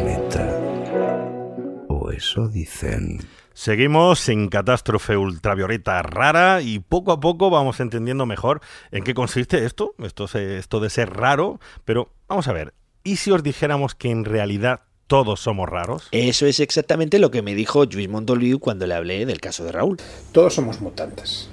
O 2.10 2.12
eso 2.12 2.48
dicen. 2.48 3.20
Seguimos 3.54 4.28
en 4.28 4.48
catástrofe 4.48 5.16
ultravioleta 5.16 6.02
rara 6.02 6.62
y 6.62 6.78
poco 6.78 7.12
a 7.12 7.20
poco 7.20 7.50
vamos 7.50 7.78
entendiendo 7.80 8.26
mejor 8.26 8.60
en 8.90 9.04
qué 9.04 9.14
consiste 9.14 9.64
esto, 9.64 9.94
esto, 9.98 10.26
se- 10.28 10.58
esto 10.58 10.80
de 10.80 10.90
ser 10.90 11.10
raro, 11.10 11.60
pero 11.84 12.12
vamos 12.28 12.48
a 12.48 12.52
ver, 12.52 12.74
¿y 13.04 13.16
si 13.16 13.30
os 13.30 13.42
dijéramos 13.42 13.94
que 13.94 14.10
en 14.10 14.24
realidad 14.24 14.80
todos 15.06 15.40
somos 15.40 15.68
raros? 15.68 16.08
Eso 16.12 16.46
es 16.46 16.60
exactamente 16.60 17.18
lo 17.18 17.30
que 17.30 17.42
me 17.42 17.54
dijo 17.54 17.84
Luis 17.84 18.08
Montoliu 18.08 18.60
cuando 18.60 18.86
le 18.86 18.94
hablé 18.94 19.26
del 19.26 19.40
caso 19.40 19.64
de 19.64 19.72
Raúl. 19.72 19.98
Todos 20.32 20.54
somos 20.54 20.80
mutantes. 20.80 21.48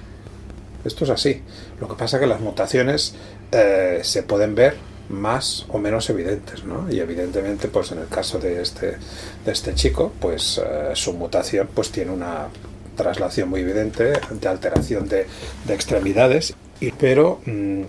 Esto 0.84 1.04
es 1.04 1.10
así. 1.10 1.42
Lo 1.80 1.88
que 1.88 1.94
pasa 1.96 2.16
es 2.16 2.20
que 2.22 2.26
las 2.28 2.40
mutaciones 2.40 3.16
eh, 3.52 4.00
se 4.02 4.22
pueden 4.22 4.54
ver 4.54 4.76
más 5.08 5.66
o 5.68 5.78
menos 5.78 6.08
evidentes, 6.10 6.64
¿no? 6.64 6.90
Y 6.90 7.00
evidentemente, 7.00 7.68
pues 7.68 7.92
en 7.92 7.98
el 7.98 8.08
caso 8.08 8.38
de 8.38 8.60
este, 8.62 8.96
de 9.44 9.52
este 9.52 9.74
chico, 9.74 10.12
pues 10.20 10.58
eh, 10.64 10.90
su 10.94 11.12
mutación 11.14 11.68
pues 11.74 11.90
tiene 11.90 12.10
una 12.12 12.48
traslación 12.96 13.48
muy 13.48 13.60
evidente 13.60 14.12
de 14.30 14.48
alteración 14.48 15.08
de, 15.08 15.26
de 15.66 15.74
extremidades, 15.74 16.54
y, 16.80 16.90
pero 16.92 17.40
mm, 17.46 17.82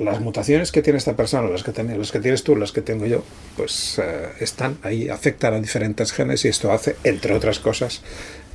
las 0.00 0.20
mutaciones 0.20 0.72
que 0.72 0.80
tiene 0.80 0.98
esta 0.98 1.14
persona, 1.14 1.48
las 1.50 1.62
que, 1.62 1.72
tiene- 1.72 1.96
las 1.98 2.10
que 2.10 2.20
tienes 2.20 2.42
tú, 2.42 2.56
las 2.56 2.72
que 2.72 2.80
tengo 2.80 3.04
yo, 3.06 3.22
pues 3.56 3.98
eh, 4.02 4.28
están 4.40 4.78
ahí, 4.82 5.08
afectan 5.10 5.52
a 5.54 5.60
diferentes 5.60 6.12
genes 6.12 6.44
y 6.46 6.48
esto 6.48 6.72
hace, 6.72 6.96
entre 7.04 7.34
otras 7.34 7.58
cosas, 7.58 8.00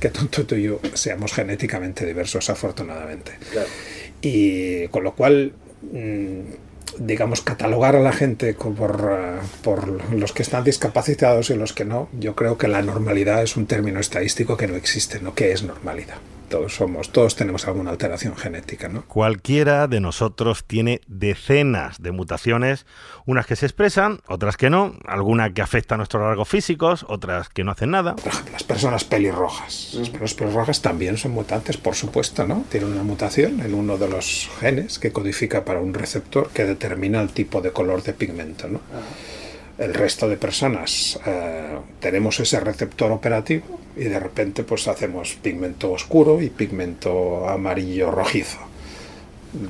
que 0.00 0.10
tanto 0.10 0.44
tú 0.44 0.56
y 0.56 0.64
yo 0.64 0.80
seamos 0.94 1.32
genéticamente 1.32 2.04
diversos, 2.04 2.50
afortunadamente. 2.50 3.32
Y 4.20 4.88
con 4.88 5.04
lo 5.04 5.14
cual, 5.14 5.52
mm, 5.92 6.40
digamos, 6.98 7.40
catalogar 7.40 7.96
a 7.96 8.00
la 8.00 8.12
gente 8.12 8.54
por, 8.54 9.08
eh, 9.10 9.38
por 9.62 10.12
los 10.12 10.32
que 10.32 10.42
están 10.42 10.64
discapacitados 10.64 11.50
y 11.50 11.54
los 11.54 11.72
que 11.72 11.84
no, 11.84 12.08
yo 12.18 12.34
creo 12.34 12.58
que 12.58 12.68
la 12.68 12.82
normalidad 12.82 13.42
es 13.42 13.56
un 13.56 13.66
término 13.66 14.00
estadístico 14.00 14.56
que 14.56 14.66
no 14.66 14.76
existe, 14.76 15.20
¿no? 15.20 15.34
¿Qué 15.34 15.52
es 15.52 15.62
normalidad? 15.62 16.16
Todos 16.48 16.74
somos, 16.74 17.10
todos 17.10 17.36
tenemos 17.36 17.66
alguna 17.66 17.90
alteración 17.90 18.36
genética, 18.36 18.88
¿no? 18.88 19.04
Cualquiera 19.06 19.86
de 19.88 20.00
nosotros 20.00 20.64
tiene 20.64 21.00
decenas 21.06 22.00
de 22.00 22.12
mutaciones, 22.12 22.86
unas 23.24 23.46
que 23.46 23.56
se 23.56 23.66
expresan, 23.66 24.20
otras 24.28 24.56
que 24.56 24.70
no, 24.70 24.94
alguna 25.06 25.52
que 25.52 25.62
afecta 25.62 25.94
a 25.94 25.98
nuestros 25.98 26.22
rasgos 26.22 26.48
físicos, 26.48 27.04
otras 27.08 27.48
que 27.48 27.64
no 27.64 27.72
hacen 27.72 27.90
nada. 27.90 28.16
Por 28.16 28.28
ejemplo, 28.28 28.52
las 28.52 28.64
personas 28.64 29.04
pelirrojas. 29.04 29.94
Las 29.94 30.10
personas 30.10 30.34
pelirrojas 30.34 30.82
también 30.82 31.16
son 31.16 31.32
mutantes, 31.32 31.76
por 31.76 31.94
supuesto, 31.94 32.46
¿no? 32.46 32.64
Tienen 32.70 32.92
una 32.92 33.02
mutación 33.02 33.60
en 33.60 33.74
uno 33.74 33.98
de 33.98 34.08
los 34.08 34.48
genes 34.60 34.98
que 34.98 35.12
codifica 35.12 35.64
para 35.64 35.80
un 35.80 35.94
receptor 35.94 36.50
que 36.50 36.64
determina 36.64 37.20
el 37.20 37.30
tipo 37.30 37.60
de 37.60 37.72
color 37.72 38.02
de 38.02 38.12
pigmento, 38.12 38.68
¿no? 38.68 38.80
El 39.78 39.92
resto 39.92 40.28
de 40.28 40.36
personas 40.36 41.18
eh, 41.26 41.78
tenemos 42.00 42.40
ese 42.40 42.60
receptor 42.60 43.12
operativo 43.12 43.78
y 43.96 44.04
de 44.04 44.18
repente 44.18 44.62
pues 44.62 44.88
hacemos 44.88 45.34
pigmento 45.42 45.92
oscuro 45.92 46.40
y 46.40 46.48
pigmento 46.48 47.48
amarillo 47.48 48.10
rojizo 48.10 48.58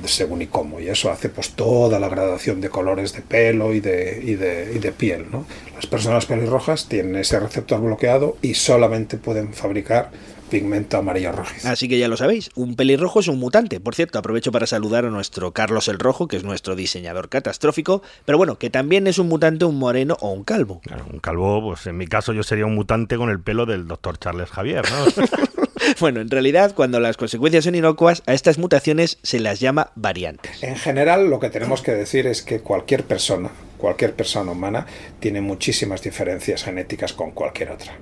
según 0.05 0.41
y 0.41 0.47
cómo, 0.47 0.79
y 0.79 0.89
eso 0.89 1.11
hace 1.11 1.29
pues 1.29 1.51
toda 1.51 1.99
la 1.99 2.09
gradación 2.09 2.61
de 2.61 2.69
colores 2.69 3.13
de 3.13 3.21
pelo 3.21 3.73
y 3.73 3.79
de, 3.79 4.21
y 4.23 4.35
de, 4.35 4.73
y 4.75 4.79
de 4.79 4.91
piel. 4.91 5.25
¿no? 5.31 5.45
Las 5.75 5.87
personas 5.87 6.25
pelirrojas 6.25 6.87
tienen 6.87 7.15
ese 7.15 7.39
receptor 7.39 7.81
bloqueado 7.81 8.37
y 8.41 8.53
solamente 8.55 9.17
pueden 9.17 9.53
fabricar 9.53 10.11
pigmento 10.49 10.97
amarillo 10.97 11.31
rojizo. 11.31 11.67
Así 11.67 11.87
que 11.87 11.99
ya 11.99 12.07
lo 12.07 12.17
sabéis, 12.17 12.49
un 12.55 12.75
pelirrojo 12.75 13.19
es 13.19 13.27
un 13.27 13.39
mutante. 13.39 13.79
Por 13.79 13.95
cierto, 13.95 14.19
aprovecho 14.19 14.51
para 14.51 14.67
saludar 14.67 15.05
a 15.05 15.09
nuestro 15.09 15.51
Carlos 15.51 15.87
el 15.87 15.99
Rojo, 15.99 16.27
que 16.27 16.37
es 16.37 16.43
nuestro 16.43 16.75
diseñador 16.75 17.29
catastrófico, 17.29 18.01
pero 18.25 18.37
bueno, 18.37 18.57
que 18.57 18.69
también 18.69 19.07
es 19.07 19.19
un 19.19 19.27
mutante, 19.27 19.65
un 19.65 19.77
moreno 19.77 20.17
o 20.21 20.31
un 20.31 20.43
calvo. 20.43 20.81
Claro, 20.83 21.05
un 21.11 21.19
calvo, 21.19 21.61
pues 21.61 21.85
en 21.87 21.97
mi 21.97 22.07
caso 22.07 22.33
yo 22.33 22.43
sería 22.43 22.65
un 22.65 22.75
mutante 22.75 23.17
con 23.17 23.29
el 23.29 23.39
pelo 23.39 23.65
del 23.65 23.87
doctor 23.87 24.17
Charles 24.17 24.49
Javier, 24.49 24.83
¿no? 24.89 25.25
Bueno, 25.99 26.21
en 26.21 26.29
realidad, 26.29 26.73
cuando 26.75 26.99
las 26.99 27.17
consecuencias 27.17 27.63
son 27.63 27.75
inocuas, 27.75 28.23
a 28.25 28.33
estas 28.33 28.57
mutaciones 28.57 29.19
se 29.23 29.39
las 29.39 29.59
llama 29.59 29.91
variantes. 29.95 30.61
En 30.63 30.75
general, 30.75 31.29
lo 31.29 31.39
que 31.39 31.49
tenemos 31.49 31.81
que 31.81 31.91
decir 31.91 32.27
es 32.27 32.41
que 32.41 32.59
cualquier 32.59 33.03
persona, 33.03 33.51
cualquier 33.77 34.13
persona 34.13 34.51
humana, 34.51 34.85
tiene 35.19 35.41
muchísimas 35.41 36.01
diferencias 36.01 36.63
genéticas 36.63 37.13
con 37.13 37.31
cualquier 37.31 37.71
otra. 37.71 37.93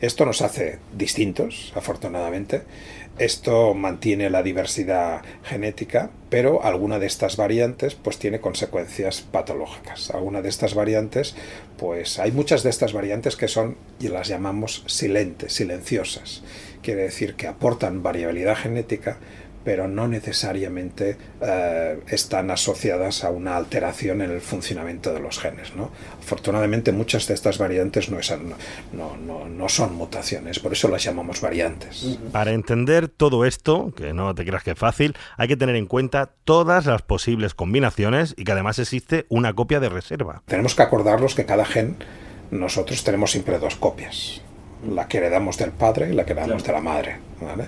Esto 0.00 0.24
nos 0.24 0.42
hace 0.42 0.78
distintos, 0.96 1.72
afortunadamente. 1.74 2.62
Esto 3.18 3.72
mantiene 3.72 4.28
la 4.28 4.42
diversidad 4.42 5.22
genética, 5.42 6.10
pero 6.28 6.62
alguna 6.62 6.98
de 6.98 7.06
estas 7.06 7.38
variantes 7.38 7.94
pues 7.94 8.18
tiene 8.18 8.40
consecuencias 8.40 9.22
patológicas. 9.22 10.10
Alguna 10.10 10.42
de 10.42 10.50
estas 10.50 10.74
variantes, 10.74 11.34
pues 11.78 12.18
hay 12.18 12.30
muchas 12.32 12.62
de 12.62 12.68
estas 12.68 12.92
variantes 12.92 13.36
que 13.36 13.48
son 13.48 13.78
y 13.98 14.08
las 14.08 14.28
llamamos 14.28 14.84
silentes, 14.86 15.54
silenciosas. 15.54 16.42
Quiere 16.82 17.04
decir 17.04 17.36
que 17.36 17.46
aportan 17.46 18.02
variabilidad 18.02 18.56
genética, 18.56 19.16
pero 19.66 19.88
no 19.88 20.06
necesariamente 20.06 21.16
eh, 21.42 21.98
están 22.06 22.52
asociadas 22.52 23.24
a 23.24 23.30
una 23.30 23.56
alteración 23.56 24.22
en 24.22 24.30
el 24.30 24.40
funcionamiento 24.40 25.12
de 25.12 25.18
los 25.18 25.40
genes. 25.40 25.74
¿no? 25.74 25.90
Afortunadamente 26.20 26.92
muchas 26.92 27.26
de 27.26 27.34
estas 27.34 27.58
variantes 27.58 28.08
no, 28.08 28.20
es- 28.20 28.32
no- 28.92 29.16
no- 29.16 29.48
no 29.48 29.68
son 29.68 29.96
mutaciones, 29.96 30.60
por 30.60 30.72
eso 30.72 30.86
las 30.88 31.02
llamamos 31.02 31.40
variantes. 31.40 32.16
Para 32.30 32.52
entender 32.52 33.08
todo 33.08 33.44
esto, 33.44 33.92
que 33.96 34.12
no 34.12 34.32
te 34.36 34.44
creas 34.46 34.62
que 34.62 34.70
es 34.70 34.78
fácil, 34.78 35.16
hay 35.36 35.48
que 35.48 35.56
tener 35.56 35.74
en 35.74 35.86
cuenta 35.86 36.30
todas 36.44 36.86
las 36.86 37.02
posibles 37.02 37.54
combinaciones 37.54 38.34
y 38.38 38.44
que 38.44 38.52
además 38.52 38.78
existe 38.78 39.26
una 39.30 39.52
copia 39.52 39.80
de 39.80 39.88
reserva. 39.88 40.42
Tenemos 40.46 40.76
que 40.76 40.82
acordarnos 40.82 41.34
que 41.34 41.44
cada 41.44 41.64
gen, 41.64 41.96
nosotros 42.52 43.02
tenemos 43.02 43.32
siempre 43.32 43.58
dos 43.58 43.74
copias. 43.74 44.42
La 44.88 45.08
que 45.08 45.16
heredamos 45.18 45.56
del 45.58 45.70
padre 45.72 46.10
y 46.10 46.14
la 46.14 46.24
que 46.24 46.32
heredamos 46.34 46.62
de 46.62 46.72
la 46.72 46.80
madre. 46.80 47.16
¿vale? 47.40 47.64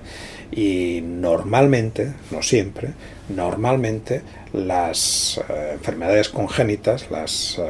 Y 0.50 1.00
normalmente, 1.02 2.12
no 2.30 2.42
siempre, 2.42 2.90
normalmente 3.28 4.22
las 4.52 5.40
eh, 5.48 5.70
enfermedades 5.74 6.30
congénitas, 6.30 7.11
las 7.11 7.58
eh, 7.58 7.62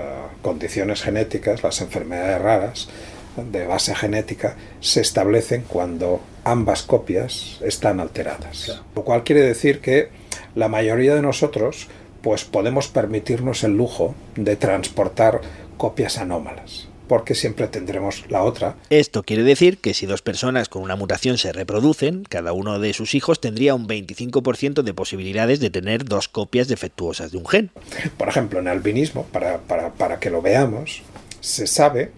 condiciones 0.43 1.03
genéticas, 1.03 1.63
las 1.63 1.81
enfermedades 1.81 2.41
raras 2.41 2.89
de 3.37 3.67
base 3.67 3.95
genética 3.95 4.57
se 4.81 5.01
establecen 5.01 5.63
cuando 5.63 6.21
ambas 6.45 6.83
copias 6.83 7.61
están 7.63 8.01
alteradas. 8.01 8.83
Lo 8.95 9.05
cual 9.05 9.25
quiere 9.25 9.43
decir 9.43 9.81
que 9.81 10.09
la 10.55 10.69
mayoría 10.69 11.15
de 11.15 11.23
nosotros 11.23 11.89
pues 12.23 12.45
podemos 12.45 12.89
permitirnos 12.89 13.63
el 13.65 13.77
lujo 13.77 14.15
de 14.35 14.57
transportar 14.57 15.41
copias 15.77 16.19
anómalas, 16.19 16.88
porque 17.09 17.35
siempre 17.35 17.67
tendremos 17.67 18.25
la 18.29 18.43
otra. 18.43 18.77
Esto 18.91 19.23
quiere 19.23 19.43
decir 19.43 19.79
que 19.79 19.95
si 19.95 20.07
dos 20.07 20.23
personas 20.23 20.69
con 20.69 20.83
una 20.83 20.97
mutación 20.97 21.39
se 21.39 21.53
reproducen, 21.53 22.25
cada 22.29 22.53
uno 22.53 22.79
de 22.79 22.93
sus 22.93 23.15
hijos 23.15 23.41
tendría 23.41 23.75
un 23.75 23.89
25% 23.89 24.83
de 24.83 24.95
posibilidades 24.95 25.61
de 25.61 25.71
tener 25.71 26.05
dos 26.05 26.29
copias 26.29 26.69
defectuosas 26.69 27.33
de 27.33 27.39
un 27.39 27.47
gen. 27.47 27.71
Por 28.17 28.29
ejemplo, 28.29 28.61
en 28.61 28.69
albinismo, 28.69 29.25
para, 29.25 29.59
para, 29.59 29.93
para 29.95 30.21
que 30.21 30.31
lo 30.31 30.43
veamos, 30.43 31.03
se 31.41 31.67
sabe 31.67 32.13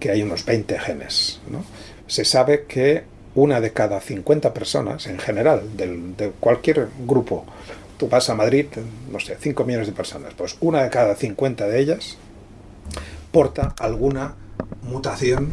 que 0.00 0.10
hay 0.10 0.22
unos 0.22 0.44
20 0.44 0.78
genes. 0.78 1.40
¿no? 1.48 1.64
Se 2.06 2.24
sabe 2.24 2.64
que 2.68 3.04
una 3.34 3.60
de 3.60 3.72
cada 3.72 4.00
50 4.00 4.52
personas, 4.52 5.06
en 5.06 5.18
general, 5.18 5.76
del, 5.76 6.16
de 6.16 6.30
cualquier 6.40 6.88
grupo, 7.06 7.44
tú 7.98 8.08
vas 8.08 8.28
a 8.30 8.34
Madrid, 8.34 8.66
no 9.10 9.20
sé, 9.20 9.36
5 9.38 9.64
millones 9.64 9.86
de 9.86 9.92
personas, 9.92 10.34
pues 10.34 10.56
una 10.60 10.82
de 10.82 10.90
cada 10.90 11.14
50 11.14 11.66
de 11.66 11.80
ellas 11.80 12.18
porta 13.36 13.74
alguna 13.80 14.34
mutación 14.80 15.50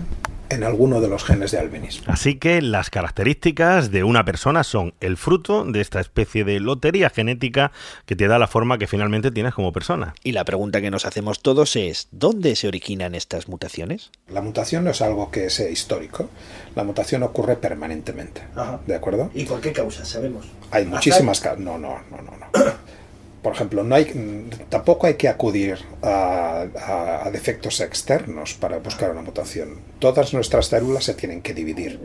en 0.48 0.64
alguno 0.64 1.02
de 1.02 1.10
los 1.10 1.26
genes 1.26 1.52
de 1.52 1.60
albinismo. 1.60 2.06
Así 2.08 2.36
que 2.36 2.62
las 2.62 2.90
características 2.90 3.92
de 3.92 4.06
una 4.06 4.24
persona 4.24 4.64
son 4.64 4.94
el 5.02 5.18
fruto 5.18 5.66
de 5.66 5.82
esta 5.82 6.00
especie 6.00 6.46
de 6.46 6.62
lotería 6.62 7.10
genética 7.10 7.74
que 8.06 8.16
te 8.16 8.30
da 8.30 8.40
la 8.40 8.48
forma 8.48 8.78
que 8.78 8.88
finalmente 8.88 9.32
tienes 9.32 9.54
como 9.54 9.74
persona. 9.74 10.16
Y 10.24 10.32
la 10.32 10.46
pregunta 10.46 10.80
que 10.80 10.92
nos 10.92 11.06
hacemos 11.06 11.42
todos 11.42 11.76
es, 11.76 12.08
¿dónde 12.12 12.56
se 12.56 12.70
originan 12.70 13.16
estas 13.16 13.50
mutaciones? 13.50 14.12
La 14.30 14.42
mutación 14.42 14.86
no 14.86 14.92
es 14.92 15.02
algo 15.02 15.30
que 15.30 15.50
sea 15.50 15.70
histórico, 15.70 16.30
la 16.78 16.86
mutación 16.86 17.24
ocurre 17.24 17.58
permanentemente. 17.58 18.44
Ajá. 18.56 18.80
¿De 18.88 18.96
acuerdo? 18.96 19.30
¿Y 19.34 19.44
por 19.44 19.60
qué 19.60 19.74
causa? 19.74 20.06
Sabemos. 20.06 20.46
Hay 20.72 20.86
muchísimas 20.86 21.42
causas. 21.42 21.60
No, 21.60 21.78
no, 21.78 22.00
no, 22.10 22.22
no, 22.22 22.32
no. 22.38 22.74
por 23.44 23.54
ejemplo, 23.54 23.84
no 23.84 23.94
hay, 23.94 24.50
tampoco 24.70 25.06
hay 25.06 25.16
que 25.16 25.28
acudir 25.28 25.78
a, 26.02 26.66
a, 27.26 27.30
defectos 27.30 27.82
externos 27.82 28.54
para 28.54 28.78
buscar 28.78 29.12
una 29.12 29.22
mutación. 29.22 29.80
Todas 30.00 30.34
nuestras 30.34 30.68
células 30.68 31.04
se 31.04 31.14
tienen 31.14 31.42
que 31.42 31.54
dividir 31.54 32.00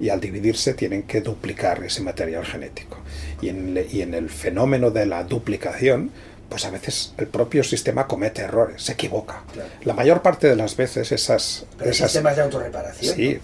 y 0.00 0.10
al 0.10 0.20
dividirse 0.20 0.74
tienen 0.74 1.02
que 1.02 1.20
duplicar 1.20 1.82
ese 1.82 2.02
material 2.02 2.44
genético. 2.44 2.98
Y 3.42 3.48
en, 3.48 3.84
y 3.90 4.00
en 4.00 4.14
el 4.14 4.30
fenómeno 4.30 4.92
de 4.92 5.06
la 5.06 5.24
duplicación, 5.24 6.12
pues 6.48 6.64
a 6.64 6.70
veces 6.70 7.14
el 7.18 7.26
propio 7.26 7.64
sistema 7.64 8.06
comete 8.06 8.42
errores, 8.42 8.80
se 8.80 8.92
equivoca. 8.92 9.42
La 9.82 9.92
mayor 9.92 10.22
parte 10.22 10.48
de 10.48 10.54
las 10.54 10.76
veces 10.76 11.10
esas... 11.10 11.66
esas 11.80 12.12
sistemas 12.12 12.36
de 12.36 12.42
autorreparación. 12.42 13.16
Sí, 13.16 13.38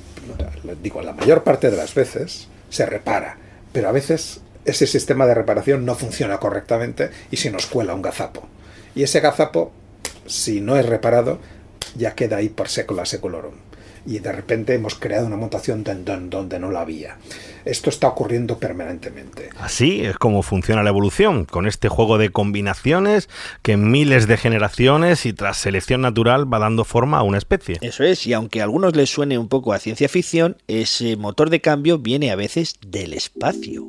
digo, 0.80 1.02
la 1.02 1.12
mayor 1.12 1.42
parte 1.42 1.72
de 1.72 1.76
las 1.76 1.92
veces 1.92 2.46
se 2.70 2.86
repara, 2.86 3.36
pero 3.72 3.88
a 3.88 3.92
veces 3.92 4.40
ese 4.64 4.86
sistema 4.86 5.26
de 5.26 5.34
reparación 5.34 5.84
no 5.84 5.94
funciona 5.94 6.38
correctamente 6.38 7.10
y 7.30 7.36
se 7.36 7.50
nos 7.50 7.66
cuela 7.66 7.94
un 7.94 8.02
gazapo. 8.02 8.48
Y 8.94 9.02
ese 9.02 9.20
gazapo, 9.20 9.72
si 10.26 10.60
no 10.60 10.76
es 10.76 10.86
reparado, 10.86 11.38
ya 11.96 12.14
queda 12.14 12.36
ahí 12.36 12.48
por 12.48 12.68
sécula 12.68 13.04
seculorum. 13.06 13.54
Y 14.04 14.18
de 14.18 14.32
repente 14.32 14.74
hemos 14.74 14.96
creado 14.96 15.26
una 15.26 15.36
mutación 15.36 15.84
donde 15.84 16.58
no 16.58 16.72
la 16.72 16.80
había. 16.80 17.18
Esto 17.64 17.88
está 17.88 18.08
ocurriendo 18.08 18.58
permanentemente. 18.58 19.50
Así 19.60 20.04
es 20.04 20.16
como 20.16 20.42
funciona 20.42 20.82
la 20.82 20.90
evolución, 20.90 21.44
con 21.44 21.68
este 21.68 21.88
juego 21.88 22.18
de 22.18 22.30
combinaciones 22.30 23.28
que 23.62 23.72
en 23.72 23.92
miles 23.92 24.26
de 24.26 24.36
generaciones 24.36 25.24
y 25.24 25.32
tras 25.32 25.58
selección 25.58 26.00
natural 26.00 26.52
va 26.52 26.58
dando 26.58 26.84
forma 26.84 27.18
a 27.18 27.22
una 27.22 27.38
especie. 27.38 27.78
Eso 27.80 28.02
es, 28.02 28.26
y 28.26 28.32
aunque 28.32 28.60
a 28.60 28.64
algunos 28.64 28.96
les 28.96 29.08
suene 29.08 29.38
un 29.38 29.48
poco 29.48 29.72
a 29.72 29.78
ciencia 29.78 30.08
ficción, 30.08 30.56
ese 30.66 31.16
motor 31.16 31.48
de 31.50 31.60
cambio 31.60 31.98
viene 31.98 32.32
a 32.32 32.36
veces 32.36 32.74
del 32.84 33.14
espacio 33.14 33.86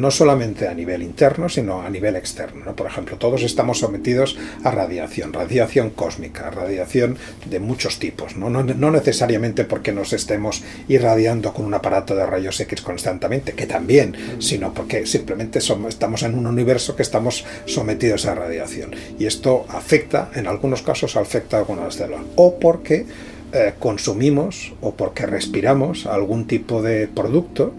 no 0.00 0.10
solamente 0.10 0.68
a 0.68 0.74
nivel 0.74 1.02
interno, 1.02 1.48
sino 1.48 1.82
a 1.82 1.90
nivel 1.90 2.16
externo. 2.16 2.74
Por 2.74 2.86
ejemplo, 2.86 3.16
todos 3.16 3.42
estamos 3.42 3.78
sometidos 3.78 4.36
a 4.64 4.70
radiación, 4.70 5.32
radiación 5.32 5.90
cósmica, 5.90 6.50
radiación 6.50 7.16
de 7.46 7.60
muchos 7.60 7.98
tipos, 7.98 8.36
¿no? 8.36 8.50
No, 8.50 8.90
necesariamente 8.90 9.64
porque 9.64 9.92
nos 9.92 10.12
estemos 10.12 10.62
irradiando 10.88 11.52
con 11.52 11.64
un 11.64 11.74
aparato 11.74 12.14
de 12.14 12.26
rayos 12.26 12.60
X 12.60 12.80
constantemente, 12.82 13.52
que 13.52 13.66
también, 13.66 14.16
sino 14.38 14.72
porque 14.72 15.06
simplemente 15.06 15.60
somos, 15.60 15.94
estamos 15.94 16.22
en 16.22 16.34
un 16.34 16.46
universo 16.46 16.96
que 16.96 17.02
estamos 17.02 17.44
sometidos 17.64 18.26
a 18.26 18.34
radiación. 18.34 18.94
Y 19.18 19.26
esto 19.26 19.66
afecta, 19.68 20.30
en 20.34 20.46
algunos 20.46 20.82
casos 20.82 21.16
afecta 21.16 21.56
a 21.56 21.60
algunas 21.60 21.94
células. 21.94 22.22
O 22.36 22.58
porque 22.58 23.06
eh, 23.52 23.74
consumimos 23.78 24.74
o 24.80 24.94
porque 24.94 25.24
respiramos 25.24 26.06
algún 26.06 26.46
tipo 26.46 26.82
de 26.82 27.06
producto 27.06 27.72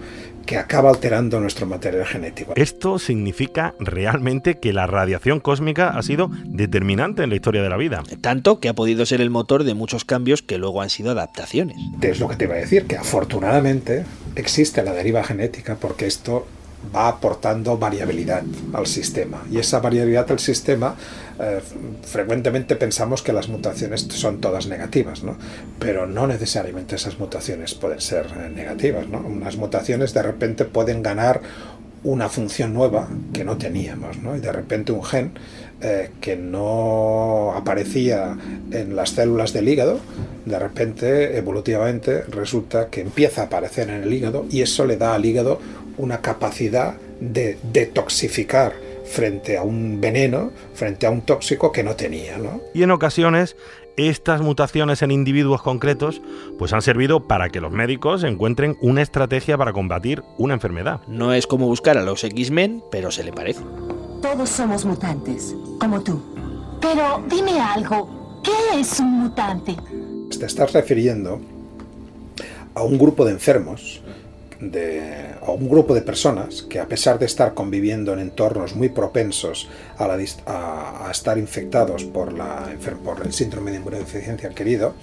que 0.47 0.57
acaba 0.57 0.89
alterando 0.89 1.39
nuestro 1.39 1.67
material 1.67 2.05
genético. 2.05 2.53
Esto 2.55 2.97
significa 2.97 3.75
realmente 3.79 4.55
que 4.55 4.73
la 4.73 4.87
radiación 4.87 5.39
cósmica 5.39 5.89
ha 5.89 6.01
sido 6.01 6.31
determinante 6.45 7.21
en 7.21 7.29
la 7.29 7.35
historia 7.35 7.61
de 7.61 7.69
la 7.69 7.77
vida. 7.77 8.01
Tanto 8.21 8.59
que 8.59 8.69
ha 8.69 8.73
podido 8.73 9.05
ser 9.05 9.21
el 9.21 9.29
motor 9.29 9.65
de 9.65 9.75
muchos 9.75 10.05
cambios 10.05 10.41
que 10.41 10.57
luego 10.57 10.81
han 10.81 10.89
sido 10.89 11.11
adaptaciones. 11.11 11.77
Es 12.01 12.19
lo 12.19 12.29
que 12.29 12.37
te 12.37 12.45
iba 12.45 12.55
a 12.55 12.59
decir, 12.59 12.87
que 12.87 12.97
afortunadamente 12.97 14.05
existe 14.35 14.81
la 14.81 14.93
deriva 14.93 15.23
genética 15.23 15.75
porque 15.75 16.07
esto 16.07 16.47
va 16.95 17.09
aportando 17.09 17.77
variabilidad 17.77 18.43
al 18.73 18.87
sistema. 18.87 19.43
Y 19.51 19.57
esa 19.57 19.79
variabilidad 19.79 20.31
al 20.31 20.39
sistema, 20.39 20.95
eh, 21.39 21.61
frecuentemente 22.03 22.75
pensamos 22.75 23.21
que 23.21 23.31
las 23.31 23.47
mutaciones 23.47 24.01
son 24.09 24.41
todas 24.41 24.67
negativas, 24.67 25.23
¿no? 25.23 25.37
pero 25.79 26.07
no 26.07 26.25
necesariamente 26.25 26.95
esas 26.95 27.19
mutaciones 27.19 27.75
pueden 27.75 28.01
ser 28.01 28.25
eh, 28.25 28.49
negativas. 28.49 29.07
¿no? 29.07 29.19
Unas 29.19 29.57
mutaciones 29.57 30.13
de 30.13 30.23
repente 30.23 30.65
pueden 30.65 31.03
ganar 31.03 31.41
una 32.03 32.29
función 32.29 32.73
nueva 32.73 33.07
que 33.33 33.43
no 33.43 33.57
teníamos, 33.57 34.17
¿no? 34.17 34.35
y 34.35 34.39
de 34.39 34.51
repente 34.51 34.91
un 34.91 35.03
gen 35.03 35.31
eh, 35.81 36.09
que 36.21 36.35
no 36.35 37.53
aparecía 37.55 38.35
en 38.71 38.95
las 38.95 39.11
células 39.11 39.53
del 39.53 39.69
hígado, 39.69 39.99
de 40.45 40.57
repente 40.57 41.37
evolutivamente 41.37 42.21
resulta 42.23 42.87
que 42.87 43.01
empieza 43.01 43.41
a 43.41 43.45
aparecer 43.45 43.89
en 43.89 44.03
el 44.03 44.13
hígado 44.13 44.45
y 44.49 44.61
eso 44.61 44.85
le 44.85 44.97
da 44.97 45.13
al 45.13 45.25
hígado 45.25 45.59
una 45.97 46.21
capacidad 46.21 46.95
de 47.19 47.57
detoxificar 47.73 48.86
frente 49.07 49.57
a 49.57 49.63
un 49.63 49.99
veneno, 50.01 50.51
frente 50.73 51.05
a 51.05 51.09
un 51.09 51.21
tóxico 51.21 51.71
que 51.71 51.83
no 51.83 51.95
tenía. 51.95 52.37
¿no? 52.37 52.61
Y 52.73 52.83
en 52.83 52.91
ocasiones 52.91 53.55
estas 53.97 54.41
mutaciones 54.41 55.01
en 55.01 55.09
individuos 55.09 55.63
concretos 55.63 56.21
pues 56.59 56.71
han 56.71 56.83
servido 56.83 57.27
para 57.27 57.49
que 57.49 57.59
los 57.59 57.71
médicos 57.71 58.23
encuentren 58.23 58.77
una 58.79 59.01
estrategia 59.01 59.57
para 59.57 59.73
combatir 59.73 60.23
una 60.37 60.53
enfermedad. 60.53 61.01
No 61.07 61.33
es 61.33 61.47
como 61.47 61.65
buscar 61.65 61.97
a 61.97 62.03
los 62.03 62.23
X-Men, 62.23 62.83
pero 62.91 63.09
se 63.09 63.23
le 63.23 63.33
parece. 63.33 63.61
Todos 64.21 64.49
somos 64.49 64.85
mutantes, 64.85 65.55
como 65.79 66.01
tú. 66.01 66.21
Pero 66.79 67.23
dime 67.27 67.59
algo, 67.59 68.41
¿qué 68.43 68.79
es 68.79 68.99
un 68.99 69.19
mutante? 69.19 69.75
Te 70.37 70.45
estás 70.45 70.73
refiriendo 70.73 71.41
a 72.75 72.83
un 72.83 72.99
grupo 72.99 73.25
de 73.25 73.31
enfermos 73.31 74.01
de, 74.59 75.33
a 75.47 75.51
un 75.51 75.69
grupo 75.69 75.95
de 75.95 76.01
personas 76.01 76.61
que 76.61 76.79
a 76.79 76.87
pesar 76.87 77.17
de 77.19 77.25
estar 77.25 77.53
conviviendo 77.53 78.11
en 78.11 78.19
entornos 78.19 78.75
muy 78.75 78.89
propensos 78.89 79.69
a, 79.97 80.07
la, 80.07 80.17
a, 80.45 81.09
estar 81.09 81.37
infectados 81.37 82.03
por, 82.03 82.33
la, 82.33 82.67
por 83.03 83.25
el 83.25 83.31
síndrome 83.31 83.71
de 83.71 83.77
inmunodeficiencia 83.77 84.49
adquirido, 84.49 84.93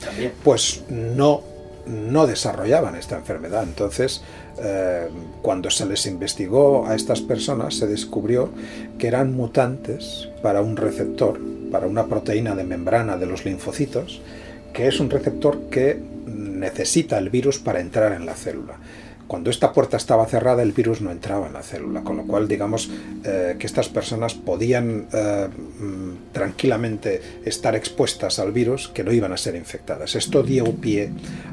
pues 0.42 0.82
no, 0.90 1.42
no 1.86 2.26
desarrollaban 2.26 2.94
esta 2.94 3.16
enfermedad. 3.16 3.62
Entonces, 3.62 4.22
eh, 4.62 5.08
cuando 5.40 5.70
se 5.70 5.86
les 5.86 6.04
investigó 6.04 6.86
a 6.86 6.94
estas 6.94 7.22
personas, 7.22 7.76
se 7.76 7.86
descubrió 7.86 8.50
que 8.98 9.06
eran 9.06 9.32
mutantes 9.32 10.28
para 10.42 10.60
un 10.60 10.76
receptor, 10.76 11.40
para 11.72 11.86
una 11.86 12.06
proteína 12.06 12.54
de 12.54 12.64
membrana 12.64 13.16
de 13.16 13.26
los 13.26 13.46
linfocitos, 13.46 14.20
que 14.74 14.88
es 14.88 15.00
un 15.00 15.08
receptor 15.08 15.70
que 15.70 15.98
necesita 16.26 17.16
el 17.16 17.30
virus 17.30 17.58
para 17.58 17.80
entrar 17.80 18.12
en 18.12 18.26
la 18.26 18.34
célula. 18.34 18.76
Cuando 19.26 19.50
esta 19.50 19.72
puerta 19.72 19.96
estaba 19.96 20.26
cerrada, 20.26 20.62
el 20.62 20.72
virus 20.72 21.00
no 21.00 21.10
entraba 21.10 21.46
en 21.46 21.54
la 21.54 21.62
célula, 21.62 22.02
con 22.02 22.16
lo 22.16 22.24
cual 22.24 22.48
digamos 22.48 22.90
eh, 23.24 23.56
que 23.58 23.66
estas 23.66 23.88
personas 23.88 24.34
podían 24.34 25.06
eh, 25.12 25.48
mm, 25.48 26.32
tranquilamente 26.32 27.20
estar 27.44 27.74
expuestas 27.74 28.38
al 28.38 28.52
virus 28.52 28.88
que 28.88 29.04
no 29.04 29.12
iban 29.12 29.32
a 29.32 29.36
ser 29.36 29.54
infectadas. 29.54 30.14
Esto 30.14 30.42
dio 30.42 30.64
pie 30.76 31.10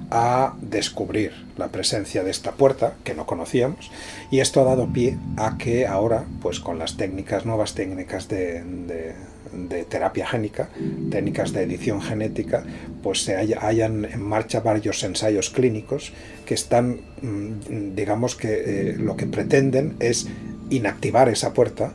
a 0.09 0.55
descubrir 0.61 1.31
la 1.57 1.69
presencia 1.69 2.23
de 2.23 2.31
esta 2.31 2.51
puerta 2.53 2.95
que 3.03 3.13
no 3.13 3.25
conocíamos 3.25 3.91
y 4.29 4.39
esto 4.39 4.61
ha 4.61 4.65
dado 4.65 4.91
pie 4.91 5.17
a 5.37 5.57
que 5.57 5.87
ahora, 5.87 6.25
pues 6.41 6.59
con 6.59 6.77
las 6.79 6.97
técnicas, 6.97 7.45
nuevas 7.45 7.73
técnicas 7.73 8.27
de 8.27 8.63
de 8.87 9.15
terapia 9.89 10.25
génica, 10.27 10.69
técnicas 11.09 11.53
de 11.53 11.63
edición 11.63 12.01
genética, 12.01 12.63
pues 13.03 13.23
se 13.23 13.35
hayan 13.35 14.05
en 14.05 14.21
marcha 14.21 14.59
varios 14.59 15.03
ensayos 15.03 15.49
clínicos 15.49 16.13
que 16.45 16.53
están, 16.53 17.01
mm, 17.21 17.95
digamos 17.95 18.35
que 18.35 18.63
eh, 18.65 18.95
lo 18.97 19.15
que 19.15 19.25
pretenden 19.25 19.95
es 19.99 20.27
inactivar 20.69 21.29
esa 21.29 21.53
puerta 21.53 21.93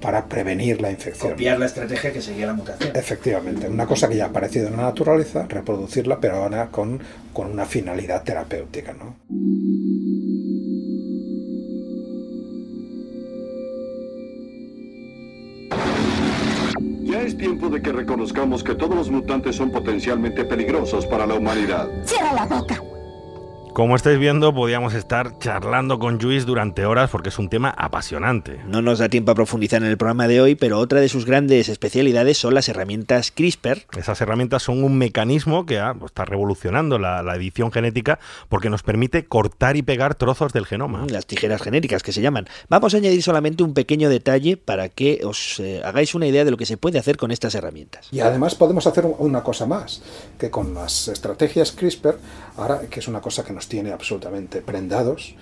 para 0.00 0.26
prevenir 0.26 0.80
la 0.80 0.90
infección. 0.90 1.32
Copiar 1.32 1.58
la 1.58 1.66
estrategia 1.66 2.12
que 2.12 2.22
seguía 2.22 2.46
la 2.46 2.54
mutación. 2.54 2.90
Efectivamente, 2.94 3.68
una 3.68 3.86
cosa 3.86 4.08
que 4.08 4.16
ya 4.16 4.24
ha 4.24 4.28
aparecido 4.28 4.68
en 4.68 4.76
la 4.76 4.82
naturaleza, 4.82 5.46
reproducirla, 5.48 6.20
pero 6.20 6.36
ahora 6.36 6.68
con, 6.68 7.00
con 7.32 7.50
una 7.50 7.66
finalidad 7.66 8.22
terapéutica. 8.22 8.92
¿no? 8.92 9.16
Tiempo 17.46 17.68
de 17.68 17.80
que 17.80 17.92
reconozcamos 17.92 18.64
que 18.64 18.74
todos 18.74 18.96
los 18.96 19.08
mutantes 19.08 19.54
son 19.54 19.70
potencialmente 19.70 20.44
peligrosos 20.44 21.06
para 21.06 21.28
la 21.28 21.34
humanidad. 21.34 21.88
¡Cierra 22.04 22.32
la 22.32 22.44
boca! 22.44 22.82
Como 23.76 23.94
estáis 23.94 24.18
viendo, 24.18 24.54
podíamos 24.54 24.94
estar 24.94 25.38
charlando 25.38 25.98
con 25.98 26.16
Luis 26.16 26.46
durante 26.46 26.86
horas 26.86 27.10
porque 27.10 27.28
es 27.28 27.38
un 27.38 27.50
tema 27.50 27.74
apasionante. 27.76 28.58
No 28.66 28.80
nos 28.80 29.00
da 29.00 29.10
tiempo 29.10 29.32
a 29.32 29.34
profundizar 29.34 29.82
en 29.82 29.88
el 29.90 29.98
programa 29.98 30.28
de 30.28 30.40
hoy, 30.40 30.54
pero 30.54 30.78
otra 30.78 30.98
de 30.98 31.10
sus 31.10 31.26
grandes 31.26 31.68
especialidades 31.68 32.38
son 32.38 32.54
las 32.54 32.70
herramientas 32.70 33.30
CRISPR. 33.32 33.84
Esas 33.98 34.18
herramientas 34.22 34.62
son 34.62 34.82
un 34.82 34.96
mecanismo 34.96 35.66
que 35.66 35.78
está 36.06 36.24
revolucionando 36.24 36.98
la, 36.98 37.20
edición 37.36 37.70
genética 37.70 38.18
porque 38.48 38.70
nos 38.70 38.82
permite 38.82 39.26
cortar 39.26 39.76
y 39.76 39.82
pegar 39.82 40.14
trozos 40.14 40.54
del 40.54 40.64
genoma. 40.64 41.04
Las 41.10 41.26
tijeras 41.26 41.60
genéticas 41.60 42.02
que 42.02 42.12
se 42.12 42.22
llaman. 42.22 42.48
Vamos 42.70 42.94
a 42.94 42.96
añadir 42.96 43.22
solamente 43.22 43.62
un 43.62 43.74
pequeño 43.74 44.08
detalle 44.08 44.56
para 44.56 44.88
que 44.88 45.20
os 45.22 45.60
eh, 45.60 45.82
hagáis 45.84 46.14
una 46.14 46.26
idea 46.26 46.46
de 46.46 46.50
lo 46.50 46.56
que 46.56 46.64
se 46.64 46.78
puede 46.78 46.98
hacer 46.98 47.18
con 47.18 47.30
estas 47.30 47.54
herramientas. 47.54 48.08
Y 48.10 48.20
además 48.20 48.54
podemos 48.54 48.86
hacer 48.86 49.04
una 49.18 49.42
cosa 49.42 49.66
más, 49.66 50.00
que 50.38 50.50
con 50.50 50.72
las 50.72 51.08
estrategias 51.08 51.72
CRISPR, 51.72 52.18
ahora 52.56 52.80
que 52.88 53.00
es 53.00 53.08
una 53.08 53.20
cosa 53.20 53.44
que 53.44 53.52
nos 53.52 53.65
tiene 53.68 53.92
absolutamente 53.92 54.60
prendados, 54.62 55.34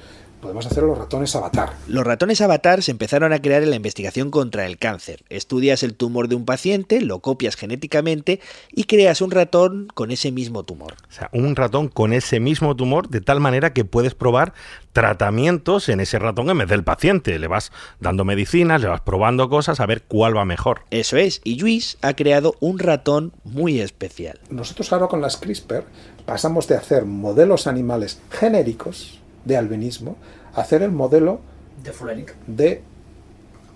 podemos 0.45 0.66
hacer 0.66 0.82
los 0.82 0.99
ratones 0.99 1.34
avatar. 1.34 1.72
Los 1.88 2.05
ratones 2.05 2.42
avatar 2.42 2.82
se 2.82 2.90
empezaron 2.90 3.32
a 3.32 3.40
crear 3.40 3.62
en 3.62 3.70
la 3.70 3.76
investigación 3.76 4.30
contra 4.30 4.66
el 4.66 4.76
cáncer. 4.76 5.24
Estudias 5.30 5.82
el 5.82 5.95
tumor 5.95 6.28
de 6.28 6.34
un 6.34 6.45
paciente, 6.45 7.01
lo 7.01 7.20
copias 7.20 7.57
genéticamente 7.57 8.40
y 8.70 8.84
creas 8.84 9.22
un 9.22 9.30
ratón 9.30 9.88
con 9.95 10.11
ese 10.11 10.32
mismo 10.32 10.62
tumor. 10.62 10.97
O 11.09 11.12
sea, 11.12 11.30
un 11.32 11.57
ratón 11.57 11.88
con 11.88 12.12
ese 12.12 12.40
mismo 12.40 12.76
tumor 12.76 13.09
de 13.09 13.22
tal 13.22 13.40
manera 13.40 13.72
que 13.72 13.86
puedes 13.86 14.14
probar 14.14 14.53
tratamientos 14.92 15.88
en 15.88 16.01
ese 16.01 16.18
ratón 16.18 16.51
en 16.51 16.59
vez 16.59 16.68
del 16.68 16.84
paciente. 16.84 17.38
Le 17.38 17.47
vas 17.47 17.72
dando 17.99 18.26
medicinas, 18.26 18.82
le 18.82 18.88
vas 18.88 19.01
probando 19.01 19.49
cosas 19.49 19.80
a 19.80 19.86
ver 19.86 20.03
cuál 20.03 20.36
va 20.36 20.45
mejor. 20.45 20.82
Eso 20.90 21.16
es, 21.16 21.40
y 21.42 21.59
Luis 21.59 21.97
ha 22.03 22.12
creado 22.12 22.55
un 22.61 22.78
ratón 22.78 23.32
muy 23.45 23.80
especial. 23.80 24.38
Nosotros 24.51 24.92
ahora 24.92 25.09
con 25.09 25.22
las 25.22 25.38
CRISPR 25.38 25.84
pasamos 26.26 26.68
de 26.68 26.76
hacer 26.76 27.07
modelos 27.07 27.66
animales 27.66 28.20
genéricos 28.30 29.23
de 29.45 29.57
albinismo 29.57 30.16
hacer 30.55 30.82
el 30.82 30.90
modelo 30.90 31.40
De 31.82 31.92
Fulenic. 31.92 32.34
de 32.47 32.82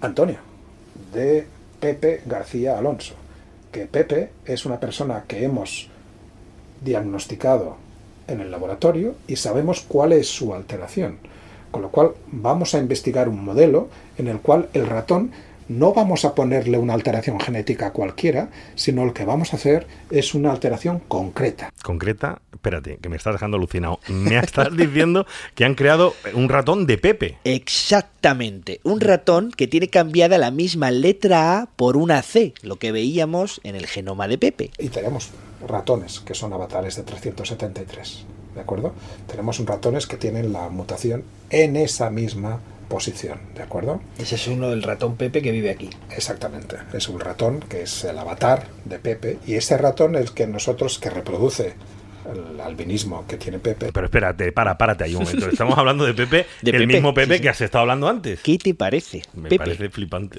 Antonio, 0.01 0.39
de 1.12 1.47
Pepe 1.81 2.23
García 2.27 2.79
Alonso. 2.79 3.14
Que 3.73 3.87
Pepe 3.87 4.31
es 4.47 4.64
una 4.64 4.81
persona 4.81 5.25
que 5.27 5.45
hemos 5.45 5.89
diagnosticado 6.83 7.77
en 8.27 8.41
el 8.41 8.51
laboratorio 8.51 9.14
y 9.27 9.37
sabemos 9.37 9.85
cuál 9.87 10.12
es 10.12 10.29
su 10.29 10.55
alteración. 10.55 11.19
Con 11.71 11.83
lo 11.83 11.91
cual 11.91 12.12
vamos 12.29 12.75
a 12.75 12.79
investigar 12.79 13.29
un 13.29 13.45
modelo 13.45 13.89
en 14.16 14.29
el 14.29 14.41
cual 14.41 14.69
el 14.73 14.87
ratón 14.87 15.33
no 15.69 15.93
vamos 15.93 16.25
a 16.25 16.35
ponerle 16.35 16.79
una 16.79 16.95
alteración 16.95 17.39
genética 17.39 17.93
cualquiera, 17.93 18.51
sino 18.75 19.05
lo 19.05 19.14
que 19.14 19.25
vamos 19.25 19.53
a 19.53 19.57
hacer 19.57 19.87
es 20.11 20.35
una 20.35 20.51
alteración 20.51 21.01
concreta. 21.01 21.73
Concreta, 21.83 22.41
espérate, 22.53 22.99
que 22.99 23.09
me 23.09 23.16
estás 23.16 23.35
dejando 23.35 23.57
alucinado. 23.57 24.01
Me 24.09 24.39
estás 24.39 24.69
diciendo 24.77 25.27
que 25.55 25.64
han 25.64 25.75
creado 25.75 26.14
un 26.35 26.49
ratón 26.49 26.87
de 26.87 26.99
Pepe. 26.99 27.39
Exactamente, 27.45 28.81
un 28.83 29.01
ratón 29.01 29.53
que 29.53 29.66
tiene 29.66 29.89
cambiada 29.89 30.39
la 30.39 30.51
misma 30.51 30.91
letra 30.91 31.59
A 31.59 31.66
por 31.66 31.97
una 31.97 32.23
C, 32.23 32.55
lo 32.62 32.77
que 32.77 32.93
veíamos 32.93 33.61
en 33.64 33.77
el 33.77 33.87
genoma 33.87 34.29
de 34.29 34.39
Pepe. 34.39 34.71
Y 34.79 34.89
tenemos 34.89 35.31
ratones 35.66 36.21
que 36.21 36.35
son 36.35 36.53
avatares 36.53 36.97
de 36.97 37.03
373, 37.03 38.25
¿de 38.55 38.61
acuerdo? 38.61 38.93
Tenemos 39.27 39.59
ratones 39.64 40.07
que 40.07 40.16
tienen 40.16 40.53
la 40.53 40.69
mutación 40.69 41.25
en 41.51 41.77
esa 41.77 42.11
misma 42.11 42.61
posición, 42.89 43.39
¿de 43.55 43.62
acuerdo? 43.62 44.01
Ese 44.18 44.34
es 44.36 44.47
uno 44.49 44.70
del 44.70 44.82
ratón 44.82 45.16
Pepe 45.16 45.43
que 45.43 45.51
vive 45.53 45.70
aquí. 45.70 45.91
Exactamente, 46.11 46.76
es 46.93 47.09
un 47.09 47.20
ratón 47.20 47.61
que 47.61 47.82
es 47.82 48.05
el 48.05 48.18
avatar 48.18 48.66
de 48.84 48.99
Pepe 48.99 49.39
y 49.47 49.55
ese 49.55 49.76
ratón 49.76 50.14
es 50.14 50.22
el 50.22 50.32
que 50.32 50.47
nosotros 50.47 50.99
que 50.99 51.11
reproduce 51.11 51.74
el 52.30 52.61
albinismo 52.61 53.26
que 53.26 53.36
tiene 53.36 53.59
Pepe. 53.59 53.91
Pero 53.93 54.07
espérate, 54.07 54.53
para, 54.53 54.76
párate 54.76 55.05
ahí 55.05 55.14
un 55.14 55.22
momento. 55.24 55.49
Estamos 55.49 55.78
hablando 55.78 56.05
de 56.05 56.14
Pepe, 56.14 56.47
De 56.62 56.70
el 56.72 56.78
Pepe, 56.78 56.86
mismo 56.86 57.14
Pepe 57.14 57.34
sí, 57.34 57.36
sí. 57.39 57.43
que 57.43 57.49
has 57.49 57.61
estado 57.61 57.82
hablando 57.82 58.09
antes. 58.09 58.41
¿Qué 58.43 58.59
te 58.59 58.74
parece? 58.74 59.22
Me 59.34 59.49
Pepe? 59.49 59.59
parece 59.59 59.89
flipante. 59.89 60.39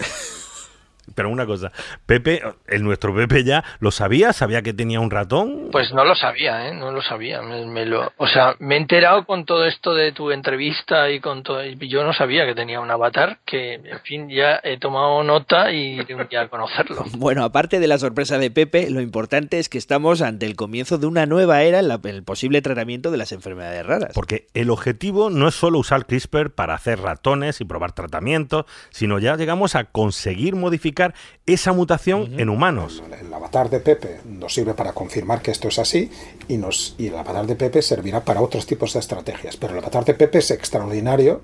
Pero 1.15 1.29
una 1.29 1.45
cosa, 1.45 1.71
Pepe, 2.05 2.41
el 2.67 2.83
nuestro 2.83 3.13
Pepe 3.15 3.43
ya 3.43 3.63
lo 3.79 3.91
sabía, 3.91 4.33
sabía 4.33 4.61
que 4.61 4.73
tenía 4.73 4.99
un 4.99 5.11
ratón. 5.11 5.69
Pues 5.71 5.91
no 5.93 6.03
lo 6.05 6.15
sabía, 6.15 6.67
¿eh? 6.69 6.73
No 6.75 6.91
lo 6.91 7.01
sabía. 7.01 7.41
Me, 7.41 7.65
me 7.65 7.85
lo, 7.85 8.11
o 8.17 8.27
sea, 8.27 8.55
me 8.59 8.75
he 8.75 8.77
enterado 8.77 9.25
con 9.25 9.45
todo 9.45 9.65
esto 9.65 9.93
de 9.93 10.11
tu 10.11 10.31
entrevista 10.31 11.09
y 11.09 11.19
con 11.19 11.43
todo. 11.43 11.63
y 11.65 11.77
Yo 11.87 12.03
no 12.03 12.13
sabía 12.13 12.45
que 12.45 12.55
tenía 12.55 12.79
un 12.79 12.91
avatar, 12.91 13.39
que, 13.45 13.75
en 13.75 13.99
fin, 14.03 14.29
ya 14.29 14.59
he 14.63 14.77
tomado 14.77 15.23
nota 15.23 15.71
y 15.71 16.03
tengo 16.05 16.27
que 16.27 16.47
conocerlo. 16.49 17.03
Bueno, 17.19 17.43
aparte 17.43 17.79
de 17.79 17.87
la 17.87 17.97
sorpresa 17.97 18.37
de 18.37 18.49
Pepe, 18.51 18.89
lo 18.89 19.01
importante 19.01 19.59
es 19.59 19.67
que 19.69 19.77
estamos 19.77 20.21
ante 20.21 20.45
el 20.45 20.55
comienzo 20.55 20.97
de 20.97 21.05
una 21.07 21.25
nueva 21.25 21.63
era 21.63 21.79
en, 21.79 21.87
la- 21.87 21.99
en 22.03 22.09
el 22.15 22.23
posible 22.23 22.61
tratamiento 22.61 23.11
de 23.11 23.17
las 23.17 23.31
enfermedades 23.31 23.85
raras. 23.85 24.11
Porque 24.13 24.47
el 24.53 24.69
objetivo 24.69 25.29
no 25.29 25.47
es 25.47 25.55
solo 25.55 25.79
usar 25.79 26.05
CRISPR 26.05 26.51
para 26.51 26.73
hacer 26.75 26.99
ratones 27.01 27.61
y 27.61 27.65
probar 27.65 27.91
tratamientos, 27.91 28.65
sino 28.89 29.19
ya 29.19 29.35
llegamos 29.35 29.75
a 29.75 29.85
conseguir 29.85 30.55
modificar 30.55 30.98
esa 31.45 31.73
mutación 31.73 32.39
en 32.39 32.49
humanos. 32.49 33.03
El 33.19 33.33
avatar 33.33 33.69
de 33.69 33.79
Pepe 33.79 34.19
nos 34.25 34.53
sirve 34.53 34.73
para 34.73 34.93
confirmar 34.93 35.41
que 35.41 35.51
esto 35.51 35.67
es 35.67 35.79
así 35.79 36.11
y, 36.47 36.57
nos, 36.57 36.95
y 36.97 37.07
el 37.07 37.17
avatar 37.17 37.47
de 37.47 37.55
Pepe 37.55 37.81
servirá 37.81 38.23
para 38.23 38.41
otros 38.41 38.65
tipos 38.65 38.93
de 38.93 38.99
estrategias. 38.99 39.57
Pero 39.57 39.73
el 39.73 39.79
avatar 39.79 40.05
de 40.05 40.13
Pepe 40.13 40.39
es 40.39 40.51
extraordinario 40.51 41.41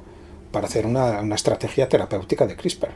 para 0.51 0.67
hacer 0.67 0.85
una, 0.85 1.21
una 1.21 1.35
estrategia 1.35 1.89
terapéutica 1.89 2.45
de 2.45 2.55
CRISPR. 2.55 2.91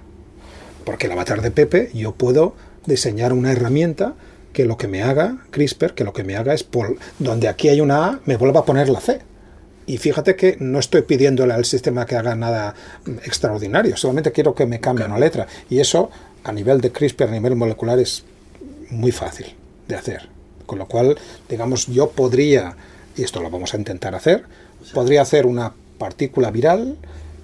Porque 0.86 1.08
el 1.08 1.12
avatar 1.14 1.42
de 1.42 1.52
Pepe 1.52 1.92
yo 1.94 2.14
puedo 2.14 2.56
diseñar 2.86 3.34
una 3.34 3.52
herramienta 3.52 4.16
que 4.54 4.66
lo 4.66 4.78
que 4.78 4.88
me 4.88 5.04
haga, 5.04 5.38
CRISPR, 5.52 5.94
que 5.94 6.04
lo 6.04 6.14
que 6.14 6.24
me 6.24 6.36
haga 6.36 6.54
es, 6.54 6.64
por, 6.64 6.98
donde 7.20 7.48
aquí 7.48 7.70
hay 7.70 7.82
una 7.82 8.06
A, 8.06 8.20
me 8.26 8.38
vuelva 8.38 8.62
a 8.62 8.66
poner 8.66 8.90
la 8.90 9.00
C. 9.00 9.22
Y 9.86 9.98
fíjate 9.98 10.36
que 10.36 10.56
no 10.60 10.80
estoy 10.80 11.02
pidiéndole 11.02 11.54
al 11.54 11.66
sistema 11.66 12.06
que 12.06 12.16
haga 12.16 12.36
nada 12.36 12.76
mm, 13.06 13.18
extraordinario, 13.26 13.98
solamente 13.98 14.32
quiero 14.32 14.54
que 14.54 14.66
me 14.66 14.80
cambie 14.80 15.06
una 15.06 15.18
letra. 15.18 15.48
Y 15.70 15.80
eso, 15.80 16.12
a 16.44 16.52
nivel 16.52 16.82
de 16.82 16.92
CRISPR, 16.92 17.24
a 17.30 17.32
nivel 17.32 17.56
molecular, 17.56 18.00
es 18.00 18.24
muy 18.90 19.12
fácil 19.12 19.48
de 19.88 19.96
hacer. 19.96 20.30
Con 20.66 20.80
lo 20.80 20.88
cual, 20.88 21.18
digamos, 21.50 21.88
yo 21.88 22.12
podría, 22.12 22.76
y 23.18 23.24
esto 23.24 23.42
lo 23.42 23.50
vamos 23.50 23.74
a 23.74 23.78
intentar 23.78 24.16
hacer, 24.16 24.46
podría 24.94 25.22
hacer 25.22 25.46
una 25.46 25.74
partícula 25.98 26.52
viral 26.52 26.98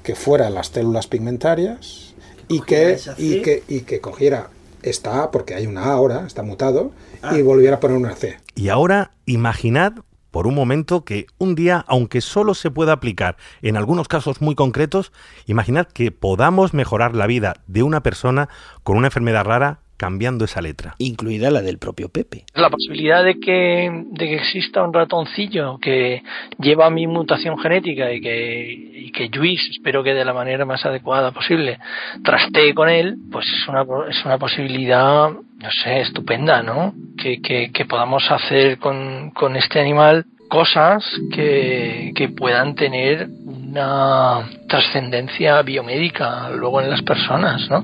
que 0.04 0.16
fuera 0.16 0.50
las 0.50 0.68
células 0.68 1.08
pigmentarias 1.08 2.14
y 2.48 2.62
que, 2.62 3.00
y 3.18 3.42
que, 3.42 3.64
y 3.68 3.82
que 3.82 4.00
cogiera 4.02 4.50
esta 4.84 5.24
A, 5.24 5.32
porque 5.32 5.56
hay 5.56 5.66
una 5.66 5.86
A 5.86 5.94
ahora, 5.94 6.26
está 6.28 6.44
mutado, 6.44 6.92
Ah. 7.22 7.36
y 7.36 7.42
volviera 7.42 7.78
a 7.78 7.80
poner 7.80 7.98
una 7.98 8.16
C. 8.16 8.38
Y 8.54 8.70
ahora 8.70 9.10
imaginad 9.26 9.94
por 10.36 10.48
un 10.48 10.56
momento 10.56 11.06
que 11.06 11.28
un 11.38 11.56
día, 11.56 11.86
aunque 11.88 12.20
solo 12.20 12.56
se 12.56 12.70
pueda 12.70 12.92
aplicar 12.92 13.38
en 13.62 13.78
algunos 13.78 14.10
casos 14.10 14.42
muy 14.42 14.54
concretos, 14.54 15.14
imaginad 15.46 15.88
que 15.88 16.12
podamos 16.12 16.74
mejorar 16.74 17.16
la 17.16 17.26
vida 17.26 17.54
de 17.68 17.84
una 17.84 18.04
persona 18.04 18.50
con 18.84 18.98
una 18.98 19.08
enfermedad 19.08 19.46
rara 19.46 19.80
cambiando 19.98 20.46
esa 20.46 20.62
letra. 20.62 20.96
Incluida 20.98 21.50
la 21.52 21.62
del 21.62 21.78
propio 21.78 22.10
Pepe. 22.10 22.46
La 22.54 22.70
posibilidad 22.70 23.24
de 23.24 23.40
que, 23.40 24.04
de 24.12 24.26
que 24.26 24.36
exista 24.36 24.84
un 24.84 24.94
ratoncillo 24.94 25.78
que 25.80 26.24
lleva 26.60 26.90
mi 26.90 27.08
mutación 27.08 27.58
genética 27.58 28.12
y 28.12 28.22
que, 28.22 28.72
y 28.72 29.12
que 29.12 29.30
Luis, 29.30 29.62
espero 29.72 30.04
que 30.04 30.14
de 30.14 30.26
la 30.26 30.34
manera 30.34 30.66
más 30.66 30.86
adecuada 30.86 31.32
posible, 31.32 31.80
trastee 32.24 32.74
con 32.74 32.90
él, 32.90 33.16
pues 33.32 33.46
es 33.48 33.68
una, 33.68 33.86
es 34.10 34.26
una 34.26 34.38
posibilidad, 34.38 35.30
no 35.30 35.72
sé, 35.84 36.02
estupenda, 36.02 36.62
¿no? 36.62 36.94
Que, 37.18 37.42
que, 37.42 37.72
que 37.72 37.86
podamos 37.86 38.30
hacer 38.30 38.78
con, 38.80 39.32
con 39.32 39.56
este 39.56 39.80
animal 39.80 40.26
cosas 40.50 41.04
que, 41.34 42.12
que 42.16 42.30
puedan 42.30 42.76
tener 42.76 43.28
una 43.46 44.48
trascendencia 44.70 45.62
biomédica 45.64 46.50
luego 46.52 46.82
en 46.82 46.90
las 46.90 47.02
personas, 47.02 47.70
¿no? 47.70 47.84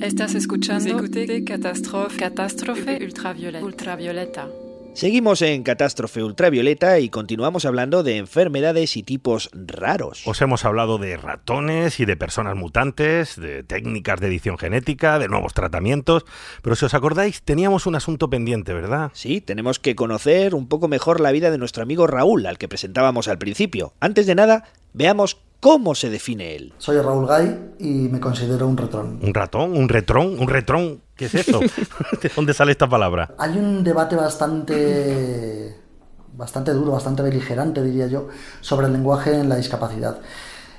Estás 0.00 0.36
escuchando 0.36 1.02
Catástrofe 1.44 2.98
Ultravioleta. 3.04 3.64
Ultravioleta. 3.64 4.48
Seguimos 4.94 5.42
en 5.42 5.64
Catástrofe 5.64 6.22
Ultravioleta 6.22 7.00
y 7.00 7.08
continuamos 7.08 7.64
hablando 7.64 8.04
de 8.04 8.16
enfermedades 8.16 8.96
y 8.96 9.02
tipos 9.02 9.50
raros. 9.52 10.22
Os 10.24 10.40
hemos 10.40 10.64
hablado 10.64 10.98
de 10.98 11.16
ratones 11.16 11.98
y 11.98 12.04
de 12.04 12.16
personas 12.16 12.54
mutantes, 12.54 13.34
de 13.40 13.64
técnicas 13.64 14.20
de 14.20 14.28
edición 14.28 14.56
genética, 14.56 15.18
de 15.18 15.28
nuevos 15.28 15.52
tratamientos, 15.52 16.24
pero 16.62 16.76
si 16.76 16.84
os 16.84 16.94
acordáis 16.94 17.42
teníamos 17.42 17.86
un 17.86 17.96
asunto 17.96 18.30
pendiente, 18.30 18.74
¿verdad? 18.74 19.10
Sí, 19.14 19.40
tenemos 19.40 19.80
que 19.80 19.96
conocer 19.96 20.54
un 20.54 20.68
poco 20.68 20.86
mejor 20.86 21.20
la 21.20 21.32
vida 21.32 21.50
de 21.50 21.58
nuestro 21.58 21.82
amigo 21.82 22.06
Raúl, 22.06 22.46
al 22.46 22.58
que 22.58 22.68
presentábamos 22.68 23.26
al 23.26 23.38
principio. 23.38 23.94
Antes 23.98 24.26
de 24.26 24.36
nada, 24.36 24.64
veamos 24.92 25.38
cómo 25.60 25.94
se 25.94 26.10
define 26.10 26.56
él. 26.56 26.72
Soy 26.78 27.00
Raúl 27.00 27.26
Gay 27.26 27.74
y 27.78 28.08
me 28.08 28.20
considero 28.20 28.66
un 28.66 28.76
retrón. 28.76 29.18
¿Un 29.22 29.34
ratón? 29.34 29.76
¿Un 29.76 29.88
retrón? 29.88 30.38
¿Un 30.38 30.48
retrón? 30.48 31.00
¿Qué 31.16 31.26
es 31.26 31.34
eso? 31.34 31.60
¿De 32.22 32.30
dónde 32.34 32.54
sale 32.54 32.72
esta 32.72 32.88
palabra? 32.88 33.34
Hay 33.38 33.58
un 33.58 33.82
debate 33.82 34.16
bastante, 34.16 35.76
bastante 36.36 36.72
duro, 36.72 36.92
bastante 36.92 37.22
beligerante, 37.22 37.82
diría 37.82 38.06
yo, 38.06 38.28
sobre 38.60 38.86
el 38.86 38.92
lenguaje 38.92 39.34
en 39.34 39.48
la 39.48 39.56
discapacidad. 39.56 40.20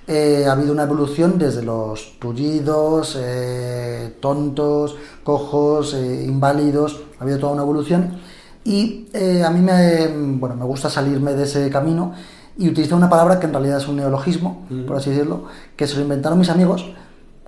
Eh, 0.08 0.46
ha 0.48 0.54
habido 0.54 0.74
una 0.74 0.84
evolución 0.84 1.38
desde 1.38 1.62
los 1.62 2.18
tullidos, 2.20 3.16
eh, 3.20 4.16
tontos, 4.20 4.96
cojos, 5.24 5.94
eh, 5.94 6.24
inválidos, 6.26 7.02
ha 7.20 7.24
habido 7.24 7.38
toda 7.38 7.54
una 7.54 7.62
evolución 7.62 8.20
y 8.64 9.08
eh, 9.14 9.44
a 9.44 9.50
mí 9.50 9.62
me, 9.62 10.08
bueno, 10.38 10.56
me 10.56 10.66
gusta 10.66 10.90
salirme 10.90 11.34
de 11.34 11.44
ese 11.44 11.70
camino 11.70 12.14
y 12.60 12.68
utilizar 12.68 12.98
una 12.98 13.10
palabra 13.10 13.40
que 13.40 13.46
en 13.48 13.54
realidad 13.54 13.78
es 13.78 13.88
un 13.88 13.96
neologismo, 13.96 14.68
por 14.86 14.98
así 14.98 15.10
decirlo, 15.10 15.46
que 15.78 15.88
se 15.88 15.96
lo 15.96 16.02
inventaron 16.02 16.38
mis 16.38 16.50
amigos 16.50 16.86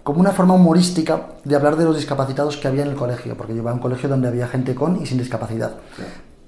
como 0.03 0.22
una 0.22 0.32
forma 0.32 0.53
humorística 0.53 1.34
de 1.43 1.55
hablar 1.55 1.76
de 1.76 1.84
los 1.84 1.97
discapacitados 1.97 2.55
que 2.55 2.68
había 2.68 2.84
en 2.84 2.91
el 2.91 2.95
colegio, 2.95 3.36
porque 3.36 3.53
yo 3.53 3.59
iba 3.59 3.72
a 3.72 3.74
un 3.74 3.82
colegio 3.82 4.07
donde 4.07 4.30
había 4.30 4.47
gente 4.47 4.74
con 4.74 5.01
y 5.01 5.05
sin 5.05 5.18
discapacidad. 5.18 5.74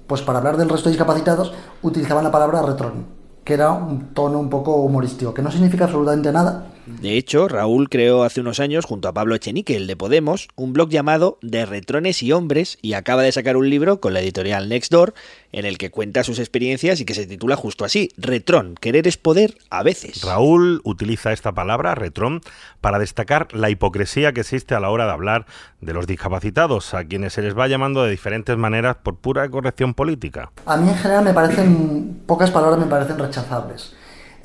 Pues 0.06 0.22
para 0.22 0.38
hablar 0.38 0.56
del 0.56 0.70
resto 0.70 0.88
de 0.88 0.94
discapacitados 0.94 1.52
utilizaban 1.82 2.24
la 2.24 2.32
palabra 2.32 2.62
retrón. 2.62 3.22
que 3.44 3.52
era 3.52 3.70
un 3.72 4.14
tono 4.14 4.38
un 4.38 4.48
poco 4.48 4.76
humorístico, 4.76 5.34
que 5.34 5.42
no 5.42 5.50
significa 5.50 5.84
absolutamente 5.84 6.32
nada, 6.32 6.68
de 6.86 7.16
hecho, 7.16 7.48
Raúl 7.48 7.88
creó 7.88 8.24
hace 8.24 8.40
unos 8.40 8.60
años, 8.60 8.84
junto 8.84 9.08
a 9.08 9.14
Pablo 9.14 9.34
Echenique, 9.34 9.76
el 9.76 9.86
de 9.86 9.96
Podemos, 9.96 10.48
un 10.54 10.72
blog 10.72 10.90
llamado 10.90 11.38
De 11.40 11.64
Retrones 11.64 12.22
y 12.22 12.32
Hombres 12.32 12.78
y 12.82 12.92
acaba 12.92 13.22
de 13.22 13.32
sacar 13.32 13.56
un 13.56 13.70
libro 13.70 14.00
con 14.00 14.12
la 14.12 14.20
editorial 14.20 14.68
Nextdoor 14.68 15.14
en 15.52 15.64
el 15.64 15.78
que 15.78 15.90
cuenta 15.90 16.24
sus 16.24 16.38
experiencias 16.38 17.00
y 17.00 17.04
que 17.04 17.14
se 17.14 17.26
titula 17.26 17.56
justo 17.56 17.84
así, 17.84 18.10
Retrón, 18.18 18.74
querer 18.80 19.06
es 19.08 19.16
poder 19.16 19.56
a 19.70 19.82
veces. 19.82 20.22
Raúl 20.22 20.82
utiliza 20.84 21.32
esta 21.32 21.52
palabra, 21.52 21.94
retrón, 21.94 22.40
para 22.80 22.98
destacar 22.98 23.48
la 23.52 23.70
hipocresía 23.70 24.32
que 24.32 24.40
existe 24.40 24.74
a 24.74 24.80
la 24.80 24.90
hora 24.90 25.06
de 25.06 25.12
hablar 25.12 25.46
de 25.80 25.94
los 25.94 26.06
discapacitados, 26.06 26.92
a 26.92 27.04
quienes 27.04 27.32
se 27.32 27.42
les 27.42 27.56
va 27.56 27.68
llamando 27.68 28.04
de 28.04 28.10
diferentes 28.10 28.56
maneras 28.56 28.96
por 29.02 29.16
pura 29.16 29.48
corrección 29.48 29.94
política. 29.94 30.50
A 30.66 30.76
mí 30.76 30.88
en 30.88 30.96
general 30.96 31.24
me 31.24 31.32
parecen, 31.32 32.22
pocas 32.26 32.50
palabras 32.50 32.78
me 32.78 32.86
parecen 32.86 33.18
rechazables. 33.18 33.94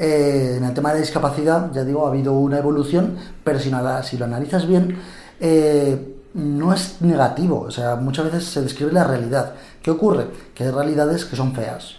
Eh, 0.01 0.55
en 0.55 0.63
el 0.63 0.73
tema 0.73 0.93
de 0.93 1.01
discapacidad, 1.01 1.73
ya 1.73 1.83
digo, 1.83 2.05
ha 2.05 2.09
habido 2.09 2.31
una 2.31 2.57
evolución, 2.57 3.17
pero 3.43 3.59
si, 3.59 3.69
lo 3.69 4.25
analizas 4.25 4.65
bien, 4.65 4.97
eh, 5.41 6.15
no 6.35 6.73
es 6.73 7.01
negativo. 7.01 7.59
O 7.67 7.71
sea, 7.71 7.97
muchas 7.97 8.25
veces 8.25 8.45
se 8.45 8.61
describe 8.61 8.93
la 8.93 9.03
realidad. 9.03 9.55
¿Qué 9.81 9.91
ocurre? 9.91 10.27
Que 10.55 10.63
hay 10.63 10.71
realidades 10.71 11.25
que 11.25 11.35
son 11.35 11.53
feas. 11.53 11.95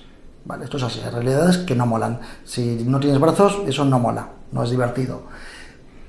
Vale, 0.46 0.64
esto 0.64 0.78
es 0.78 0.82
así, 0.82 1.01
hay 1.05 1.11
realidades 1.11 1.59
que 1.59 1.74
no 1.74 1.84
molan. 1.84 2.20
Si 2.44 2.84
no 2.86 2.98
tienes 3.01 3.20
brazos, 3.20 3.59
eso 3.66 3.84
no 3.84 3.98
mola, 3.98 4.30
no 4.51 4.64
es 4.64 4.70
divertido. 4.70 5.24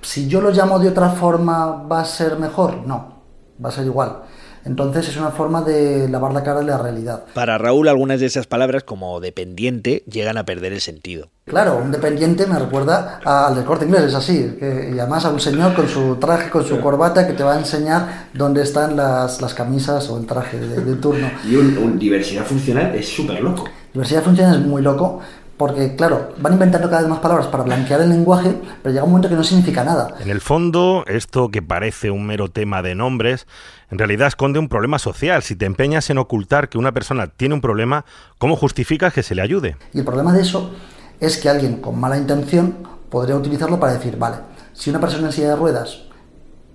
Si 0.02 0.30
yo 0.30 0.40
lo 0.40 0.52
llamo 0.52 0.80
de 0.80 0.88
otra 0.88 1.10
forma, 1.10 1.84
¿va 1.84 2.00
a 2.00 2.06
ser 2.06 2.40
mejor? 2.40 2.88
No, 2.88 3.22
va 3.64 3.68
a 3.68 3.74
ser 3.74 3.86
igual. 3.86 4.22
Entonces 4.66 5.08
es 5.08 5.18
una 5.18 5.32
forma 5.32 5.62
de 5.62 6.08
lavar 6.08 6.34
la 6.34 6.44
cara 6.44 6.60
de 6.60 6.66
la 6.66 6.78
realidad. 6.78 7.24
Para 7.34 7.58
Raúl 7.58 7.88
algunas 7.88 8.20
de 8.20 8.26
esas 8.28 8.48
palabras 8.48 8.84
como 8.84 9.20
dependiente 9.20 10.04
llegan 10.10 10.38
a 10.38 10.46
perder 10.46 10.74
el 10.74 10.82
sentido. 10.82 11.30
Claro, 11.46 11.82
un 11.84 11.92
dependiente 11.92 12.46
me 12.46 12.58
recuerda 12.58 13.20
al 13.26 13.56
del 13.56 13.66
corte 13.66 13.86
inglés, 13.86 14.04
es 14.04 14.16
así. 14.16 14.58
y 14.62 15.00
además 15.00 15.26
a 15.26 15.32
un 15.32 15.40
señor 15.40 15.74
con 15.74 15.88
su 15.88 16.16
traje, 16.16 16.50
con 16.50 16.64
su 16.64 16.80
corbata, 16.80 17.28
que 17.28 17.34
te 17.34 17.44
va 17.44 17.54
a 17.54 17.60
enseñar 17.60 18.28
dónde 18.34 18.62
están 18.62 18.96
las, 18.96 19.42
las 19.42 19.54
camisas 19.54 20.10
o 20.10 20.18
el 20.18 20.26
traje 20.26 20.60
de, 20.60 20.96
turno. 20.96 21.30
Y 21.44 21.56
un, 21.56 21.98
diversidad 21.98 22.46
funcional 22.46 22.96
es 22.96 23.08
súper 23.10 23.42
loco. 23.42 23.66
Diversidad 23.94 24.24
funcional 24.24 24.62
es 24.62 24.66
muy 24.66 24.82
loco, 24.82 25.20
porque, 25.62 25.96
claro, 25.96 26.34
van 26.40 26.54
inventando 26.54 26.90
cada 26.90 27.04
vez 27.04 27.10
más 27.12 27.20
palabras 27.20 27.46
para 27.46 27.62
blanquear 27.62 28.02
el 28.02 28.10
lenguaje, 28.10 28.60
pero 28.82 28.92
llega 28.92 29.04
un 29.04 29.12
momento 29.12 29.30
que 29.30 29.36
no 29.36 29.44
significa 29.44 29.84
nada. 29.84 30.16
En 30.20 30.32
el 30.32 30.42
fondo, 30.42 31.04
esto 31.06 31.50
que 31.50 31.62
parece 31.62 32.10
un 32.10 32.26
mero 32.26 32.50
tema 32.50 32.82
de 32.82 32.96
nombres, 32.96 33.46
en 33.92 34.00
realidad 34.00 34.28
esconde 34.28 34.58
un 34.58 34.70
problema 34.70 34.98
social. 34.98 35.44
Si 35.44 35.56
te 35.56 35.68
empeñas 35.68 36.10
en 36.10 36.18
ocultar 36.18 36.68
que 36.68 36.80
una 36.80 36.94
persona 36.94 37.28
tiene 37.28 37.54
un 37.54 37.62
problema, 37.62 38.06
¿cómo 38.40 38.56
justificas 38.56 39.14
que 39.14 39.22
se 39.22 39.36
le 39.36 39.44
ayude? 39.44 39.78
Y 39.94 40.00
el 40.00 40.04
problema 40.04 40.34
de 40.34 40.42
eso 40.42 40.72
es 41.20 41.38
que 41.38 41.48
alguien 41.48 41.76
con 41.76 42.00
mala 42.00 42.18
intención 42.18 42.78
podría 43.12 43.36
utilizarlo 43.36 43.80
para 43.80 43.94
decir, 43.94 44.18
vale, 44.18 44.38
si 44.74 44.90
una 44.90 45.00
persona 45.00 45.28
en 45.28 45.34
silla 45.34 45.50
de 45.50 45.58
ruedas 45.58 46.06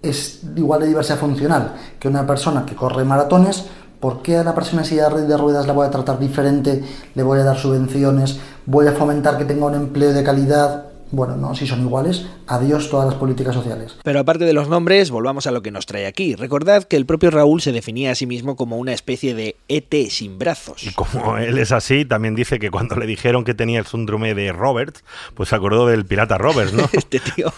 es 0.00 0.42
igual 0.54 0.82
de 0.82 0.86
diversidad 0.86 1.18
funcional 1.18 1.74
que 1.98 2.06
una 2.06 2.24
persona 2.24 2.64
que 2.64 2.76
corre 2.76 3.04
maratones, 3.04 3.66
¿por 4.00 4.22
qué 4.22 4.36
a 4.36 4.44
la 4.44 4.54
persona 4.54 4.82
en 4.82 4.88
silla 4.88 5.08
de 5.08 5.36
ruedas 5.36 5.66
la 5.66 5.72
voy 5.72 5.86
a 5.86 5.90
tratar 5.90 6.18
diferente? 6.18 6.82
¿Le 7.14 7.22
voy 7.22 7.40
a 7.40 7.44
dar 7.44 7.56
subvenciones? 7.56 8.38
¿Voy 8.66 8.86
a 8.86 8.92
fomentar 8.92 9.38
que 9.38 9.44
tenga 9.44 9.66
un 9.66 9.74
empleo 9.74 10.12
de 10.12 10.22
calidad? 10.22 10.86
Bueno, 11.12 11.36
no, 11.36 11.54
si 11.54 11.68
son 11.68 11.82
iguales, 11.82 12.26
adiós 12.48 12.90
todas 12.90 13.06
las 13.06 13.14
políticas 13.14 13.54
sociales. 13.54 13.96
Pero 14.02 14.18
aparte 14.18 14.44
de 14.44 14.52
los 14.52 14.68
nombres, 14.68 15.12
volvamos 15.12 15.46
a 15.46 15.52
lo 15.52 15.62
que 15.62 15.70
nos 15.70 15.86
trae 15.86 16.04
aquí. 16.04 16.34
Recordad 16.34 16.82
que 16.82 16.96
el 16.96 17.06
propio 17.06 17.30
Raúl 17.30 17.60
se 17.60 17.70
definía 17.70 18.10
a 18.10 18.14
sí 18.16 18.26
mismo 18.26 18.56
como 18.56 18.76
una 18.76 18.92
especie 18.92 19.34
de 19.34 19.54
ET 19.68 19.94
sin 20.10 20.36
brazos. 20.36 20.82
Y 20.82 20.92
como 20.92 21.38
él 21.38 21.58
es 21.58 21.70
así, 21.70 22.04
también 22.04 22.34
dice 22.34 22.58
que 22.58 22.72
cuando 22.72 22.96
le 22.96 23.06
dijeron 23.06 23.44
que 23.44 23.54
tenía 23.54 23.78
el 23.78 23.86
síndrome 23.86 24.34
de 24.34 24.50
Roberts, 24.50 25.04
pues 25.34 25.50
se 25.50 25.54
acordó 25.54 25.86
del 25.86 26.04
pirata 26.04 26.38
Roberts, 26.38 26.72
¿no? 26.72 26.88
este 26.92 27.20
tío. 27.20 27.52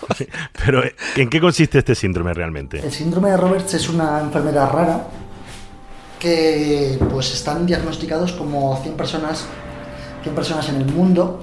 Pero 0.65 0.83
¿en 1.17 1.31
qué 1.31 1.41
consiste 1.41 1.79
este 1.79 1.95
síndrome 1.95 2.35
realmente? 2.35 2.81
El 2.81 2.93
síndrome 2.93 3.31
de 3.31 3.39
Roberts 3.39 3.73
es 3.73 3.89
una 3.89 4.21
enfermedad 4.21 4.71
rara 4.71 5.07
que 6.19 6.99
pues 7.11 7.33
están 7.33 7.67
diagnosticados 7.67 8.33
como 8.33 8.77
100 8.83 8.95
personas, 8.95 9.47
100 10.23 10.35
personas 10.35 10.69
en 10.69 10.77
el 10.77 10.87
mundo 10.87 11.41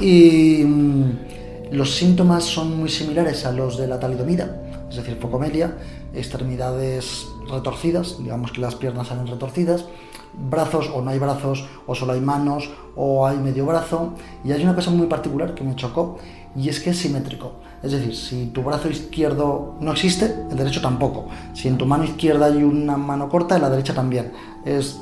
y 0.00 0.62
mm, 0.64 1.72
los 1.72 1.94
síntomas 1.94 2.44
son 2.44 2.76
muy 2.76 2.88
similares 2.88 3.46
a 3.46 3.52
los 3.52 3.78
de 3.78 3.86
la 3.86 3.98
talidomida, 3.98 4.62
es 4.90 4.96
decir, 4.96 5.16
focomelia, 5.20 5.78
extremidades 6.14 7.26
retorcidas, 7.50 8.18
digamos 8.18 8.52
que 8.52 8.60
las 8.60 8.74
piernas 8.74 9.08
salen 9.08 9.26
retorcidas, 9.26 9.86
brazos 10.34 10.90
o 10.94 11.02
no 11.02 11.10
hay 11.10 11.18
brazos, 11.18 11.64
o 11.86 11.94
solo 11.94 12.12
hay 12.12 12.20
manos, 12.20 12.70
o 12.96 13.26
hay 13.26 13.36
medio 13.38 13.66
brazo. 13.66 14.14
Y 14.44 14.52
hay 14.52 14.62
una 14.62 14.74
cosa 14.74 14.90
muy 14.90 15.06
particular 15.06 15.54
que 15.54 15.64
me 15.64 15.76
chocó, 15.76 16.18
y 16.56 16.68
es 16.68 16.80
que 16.80 16.90
es 16.90 16.98
simétrico. 16.98 17.52
Es 17.82 17.92
decir, 17.92 18.14
si 18.14 18.46
tu 18.46 18.62
brazo 18.62 18.88
izquierdo 18.88 19.74
no 19.80 19.92
existe, 19.92 20.34
el 20.50 20.56
derecho 20.56 20.80
tampoco. 20.80 21.28
Si 21.52 21.68
en 21.68 21.78
tu 21.78 21.86
mano 21.86 22.04
izquierda 22.04 22.46
hay 22.46 22.62
una 22.62 22.96
mano 22.96 23.28
corta, 23.28 23.56
en 23.56 23.62
la 23.62 23.70
derecha 23.70 23.94
también. 23.94 24.32
Es... 24.64 24.98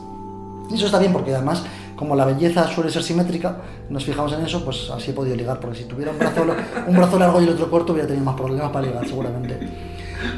Eso 0.72 0.86
está 0.86 0.98
bien 0.98 1.12
porque 1.12 1.34
además 1.34 1.64
como 2.00 2.16
la 2.16 2.24
belleza 2.24 2.66
suele 2.66 2.90
ser 2.90 3.02
simétrica, 3.02 3.58
nos 3.90 4.06
fijamos 4.06 4.32
en 4.32 4.40
eso, 4.40 4.64
pues 4.64 4.88
así 4.88 5.10
he 5.10 5.12
podido 5.12 5.36
ligar, 5.36 5.60
porque 5.60 5.80
si 5.80 5.84
tuviera 5.84 6.12
un 6.12 6.18
brazo, 6.18 6.46
un 6.88 6.96
brazo 6.96 7.18
largo 7.18 7.42
y 7.42 7.44
el 7.44 7.50
otro 7.50 7.70
corto 7.70 7.92
hubiera 7.92 8.08
tenido 8.08 8.24
más 8.24 8.36
problemas 8.36 8.70
para 8.72 8.86
ligar, 8.86 9.06
seguramente. 9.06 9.58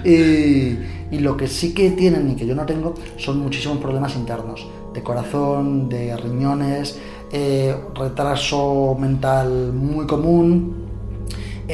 Y, 0.04 1.18
lo 1.20 1.36
que 1.36 1.46
sí 1.46 1.72
que 1.72 1.92
tienen 1.92 2.28
y 2.32 2.34
que 2.34 2.46
yo 2.46 2.56
no 2.56 2.66
tengo 2.66 2.94
son 3.16 3.38
muchísimos 3.38 3.78
problemas 3.78 4.16
internos, 4.16 4.66
de 4.92 5.04
corazón, 5.04 5.88
de 5.88 6.16
riñones, 6.16 6.98
eh, 7.30 7.76
retraso 7.94 8.96
mental 8.98 9.72
muy 9.72 10.04
común, 10.08 10.91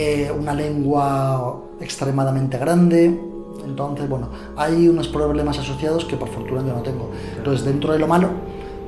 eh, 0.01 0.31
una 0.31 0.55
lengua 0.55 1.61
extremadamente 1.81 2.57
grande, 2.57 3.19
entonces, 3.65 4.09
bueno, 4.09 4.29
hay 4.57 4.89
unos 4.89 5.09
problemas 5.09 5.59
asociados 5.59 6.05
que 6.05 6.17
por 6.17 6.29
fortuna 6.29 6.63
yo 6.65 6.73
no 6.73 6.83
tengo. 6.83 7.11
Entonces, 7.37 7.67
dentro 7.67 7.93
de 7.93 7.99
lo 7.99 8.07
malo, 8.07 8.29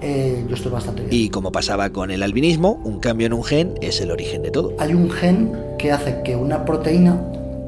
eh, 0.00 0.44
yo 0.48 0.54
estoy 0.54 0.70
bastante 0.70 1.02
bien. 1.02 1.12
Y 1.12 1.28
como 1.30 1.50
pasaba 1.50 1.90
con 1.90 2.12
el 2.12 2.22
albinismo, 2.22 2.80
un 2.84 3.00
cambio 3.00 3.26
en 3.26 3.32
un 3.32 3.42
gen 3.42 3.74
es 3.80 4.00
el 4.00 4.12
origen 4.12 4.42
de 4.42 4.52
todo. 4.52 4.72
Hay 4.78 4.94
un 4.94 5.11
gen 5.11 5.52
que 5.80 5.90
hace 5.90 6.22
que 6.22 6.36
una 6.36 6.64
proteína 6.64 7.20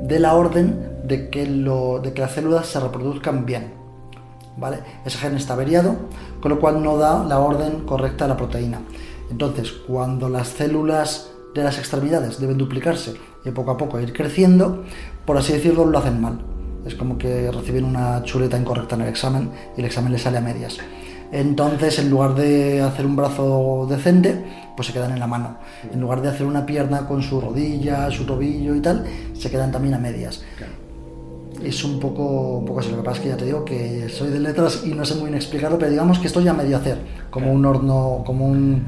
dé 0.05 0.21
la 0.21 0.35
orden 0.35 1.03
de 1.03 1.29
que, 1.29 1.45
lo, 1.45 1.99
de 1.99 2.13
que 2.13 2.21
las 2.21 2.33
células 2.33 2.69
se 2.69 2.79
reproduzcan 2.79 3.45
bien. 3.45 3.73
¿Vale? 4.57 4.79
Ese 5.05 5.19
gen 5.19 5.35
está 5.35 5.55
averiado, 5.55 5.97
con 6.41 6.51
lo 6.51 6.61
cual 6.61 6.81
no 6.81 6.97
da 6.97 7.25
la 7.25 7.41
orden 7.41 7.81
correcta 7.87 8.27
a 8.27 8.29
la 8.29 8.37
proteína. 8.37 8.83
Entonces, 9.33 9.73
cuando 9.73 10.29
las 10.29 10.47
células 10.47 11.31
de 11.55 11.65
las 11.65 11.79
extremidades 11.79 12.39
deben 12.39 12.57
duplicarse 12.57 13.15
y 13.45 13.51
poco 13.51 13.73
a 13.73 13.77
poco 13.77 14.01
ir 14.01 14.13
creciendo, 14.13 14.85
por 15.25 15.37
así 15.37 15.53
decirlo, 15.53 15.85
lo 15.85 15.99
hacen 15.99 16.21
mal. 16.21 16.41
Es 16.87 16.95
como 16.95 17.17
que 17.17 17.51
reciben 17.51 17.85
una 17.85 18.23
chuleta 18.25 18.59
incorrecta 18.59 18.97
en 18.97 19.03
el 19.03 19.09
examen 19.09 19.51
y 19.77 19.81
el 19.81 19.87
examen 19.87 20.13
les 20.13 20.23
sale 20.23 20.39
a 20.39 20.41
medias. 20.41 20.79
Entonces, 21.31 21.99
en 21.99 22.11
lugar 22.11 22.35
de 22.35 22.83
hacer 22.83 23.07
un 23.07 23.17
brazo 23.17 23.87
decente, 23.89 24.45
pues 24.77 24.89
se 24.89 24.93
quedan 24.93 25.13
en 25.13 25.21
la 25.21 25.27
mano. 25.27 25.57
En 25.91 26.01
lugar 26.01 26.21
de 26.21 26.29
hacer 26.29 26.47
una 26.47 26.67
pierna 26.67 27.07
con 27.07 27.23
su 27.23 27.41
rodilla, 27.41 28.11
su 28.11 28.27
tobillo 28.27 28.75
y 28.75 28.81
tal, 28.81 29.07
se 29.33 29.51
quedan 29.51 29.73
también 29.73 29.95
a 29.95 29.99
medias. 29.99 30.43
Es 31.63 31.85
un 31.85 32.01
poco, 32.01 32.59
un 32.59 32.67
poco 32.67 32.81
así. 32.81 32.91
Lo 32.91 32.99
que 32.99 33.03
pasa 33.03 33.17
es 33.17 33.23
que 33.23 33.29
ya 33.31 33.37
te 33.37 33.47
digo 33.47 33.65
que 33.65 34.09
soy 34.11 34.29
de 34.29 34.41
letras 34.41 34.83
y 34.85 34.91
no 34.91 35.07
sé 35.07 35.15
muy 35.15 35.25
bien 35.25 35.37
explicarlo, 35.37 35.79
pero 35.79 35.91
digamos 35.91 36.19
que 36.19 36.27
estoy 36.27 36.47
a 36.49 36.53
medio 36.53 36.77
hacer, 36.77 36.99
como 37.31 37.51
un 37.51 37.65
horno, 37.65 38.23
como 38.27 38.47
un, 38.47 38.85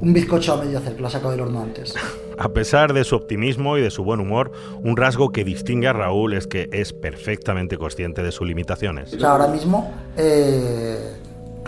un 0.00 0.12
bizcocho 0.12 0.54
a 0.54 0.56
medio 0.56 0.78
hacer, 0.78 0.94
que 0.94 1.00
lo 1.00 1.08
ha 1.08 1.10
sacado 1.10 1.32
del 1.32 1.40
horno 1.40 1.62
antes. 1.62 1.94
A 2.38 2.50
pesar 2.50 2.92
de 2.92 3.02
su 3.02 3.16
optimismo 3.16 3.78
y 3.78 3.80
de 3.80 3.90
su 3.90 4.04
buen 4.04 4.20
humor, 4.20 4.52
un 4.84 4.96
rasgo 4.96 5.32
que 5.32 5.42
distingue 5.42 5.88
a 5.88 5.92
Raúl 5.92 6.34
es 6.34 6.46
que 6.46 6.68
es 6.72 6.92
perfectamente 6.92 7.78
consciente 7.78 8.22
de 8.22 8.30
sus 8.30 8.46
limitaciones. 8.46 9.12
O 9.12 9.18
sea, 9.18 9.32
ahora 9.32 9.48
mismo 9.48 9.92
eh, 10.16 11.18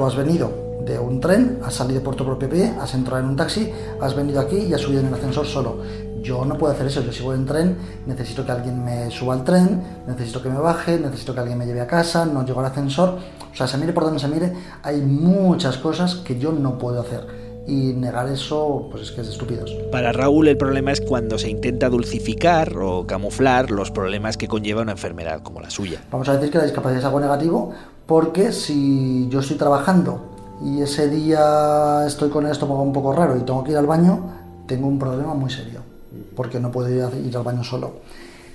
Tú 0.00 0.06
has 0.06 0.16
venido 0.16 0.80
de 0.86 0.98
un 0.98 1.20
tren, 1.20 1.58
has 1.62 1.74
salido 1.74 2.02
por 2.02 2.16
tu 2.16 2.24
propio 2.24 2.48
pie, 2.48 2.72
has 2.80 2.94
entrado 2.94 3.22
en 3.22 3.28
un 3.28 3.36
taxi, 3.36 3.70
has 4.00 4.14
venido 4.14 4.40
aquí 4.40 4.56
y 4.56 4.72
has 4.72 4.80
subido 4.80 5.00
en 5.00 5.08
el 5.08 5.12
ascensor 5.14 5.44
solo. 5.44 5.82
Yo 6.22 6.44
no 6.46 6.56
puedo 6.56 6.72
hacer 6.72 6.86
eso, 6.86 7.02
yo 7.02 7.12
sigo 7.12 7.34
en 7.34 7.44
tren, 7.44 7.76
necesito 8.06 8.46
que 8.46 8.52
alguien 8.52 8.82
me 8.82 9.10
suba 9.10 9.34
al 9.34 9.44
tren, 9.44 9.82
necesito 10.06 10.42
que 10.42 10.48
me 10.48 10.58
baje, 10.58 10.98
necesito 10.98 11.34
que 11.34 11.40
alguien 11.40 11.58
me 11.58 11.66
lleve 11.66 11.82
a 11.82 11.86
casa, 11.86 12.24
no 12.24 12.46
llego 12.46 12.60
al 12.60 12.66
ascensor. 12.66 13.18
O 13.52 13.54
sea, 13.54 13.66
se 13.66 13.76
mire 13.76 13.92
por 13.92 14.04
donde 14.04 14.20
se 14.20 14.28
mire, 14.28 14.54
hay 14.82 15.02
muchas 15.02 15.76
cosas 15.76 16.14
que 16.14 16.38
yo 16.38 16.50
no 16.50 16.78
puedo 16.78 17.00
hacer. 17.00 17.26
Y 17.66 17.92
negar 17.92 18.28
eso, 18.28 18.88
pues 18.90 19.04
es 19.04 19.12
que 19.12 19.20
es 19.20 19.26
de 19.28 19.32
estúpidos. 19.32 19.70
Para 19.92 20.12
Raúl 20.12 20.48
el 20.48 20.56
problema 20.56 20.92
es 20.92 21.00
cuando 21.00 21.38
se 21.38 21.50
intenta 21.50 21.88
dulcificar 21.88 22.76
o 22.78 23.06
camuflar 23.06 23.70
los 23.70 23.90
problemas 23.90 24.36
que 24.36 24.48
conlleva 24.48 24.82
una 24.82 24.92
enfermedad 24.92 25.42
como 25.42 25.60
la 25.60 25.70
suya. 25.70 26.02
Vamos 26.10 26.28
a 26.28 26.34
decir 26.34 26.50
que 26.50 26.58
la 26.58 26.64
discapacidad 26.64 27.00
es 27.00 27.04
algo 27.04 27.20
negativo, 27.20 27.72
porque 28.06 28.52
si 28.52 29.28
yo 29.28 29.40
estoy 29.40 29.56
trabajando 29.56 30.20
y 30.64 30.82
ese 30.82 31.08
día 31.08 32.04
estoy 32.06 32.30
con 32.30 32.46
el 32.46 32.52
estómago 32.52 32.82
un 32.82 32.92
poco 32.92 33.12
raro 33.12 33.36
y 33.36 33.40
tengo 33.40 33.62
que 33.62 33.72
ir 33.72 33.76
al 33.76 33.86
baño, 33.86 34.20
tengo 34.66 34.88
un 34.88 34.98
problema 34.98 35.34
muy 35.34 35.50
serio, 35.50 35.80
porque 36.34 36.58
no 36.58 36.72
puedo 36.72 36.88
ir 36.88 37.36
al 37.36 37.42
baño 37.42 37.62
solo. 37.62 37.92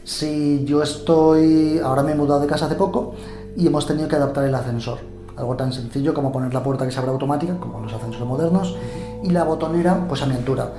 Si 0.03 0.63
yo 0.65 0.83
estoy, 0.83 1.79
ahora 1.83 2.03
me 2.03 2.11
he 2.11 2.15
mudado 2.15 2.41
de 2.41 2.47
casa 2.47 2.65
hace 2.65 2.75
poco 2.75 3.15
y 3.55 3.65
hemos 3.65 3.87
tenido 3.87 4.07
que 4.07 4.15
adaptar 4.15 4.43
el 4.43 4.53
ascensor. 4.53 5.14
Algo 5.37 5.55
tan 5.55 5.73
sencillo 5.73 6.13
como 6.13 6.31
poner 6.31 6.53
la 6.53 6.63
puerta 6.63 6.85
que 6.85 6.91
se 6.91 6.99
abre 6.99 7.11
automática, 7.11 7.57
como 7.59 7.79
los 7.79 7.93
ascensores 7.93 8.27
modernos, 8.27 8.75
y 9.23 9.29
la 9.29 9.43
botonera 9.43 10.05
pues 10.07 10.21
a 10.21 10.25
mi 10.25 10.35
altura. 10.35 10.71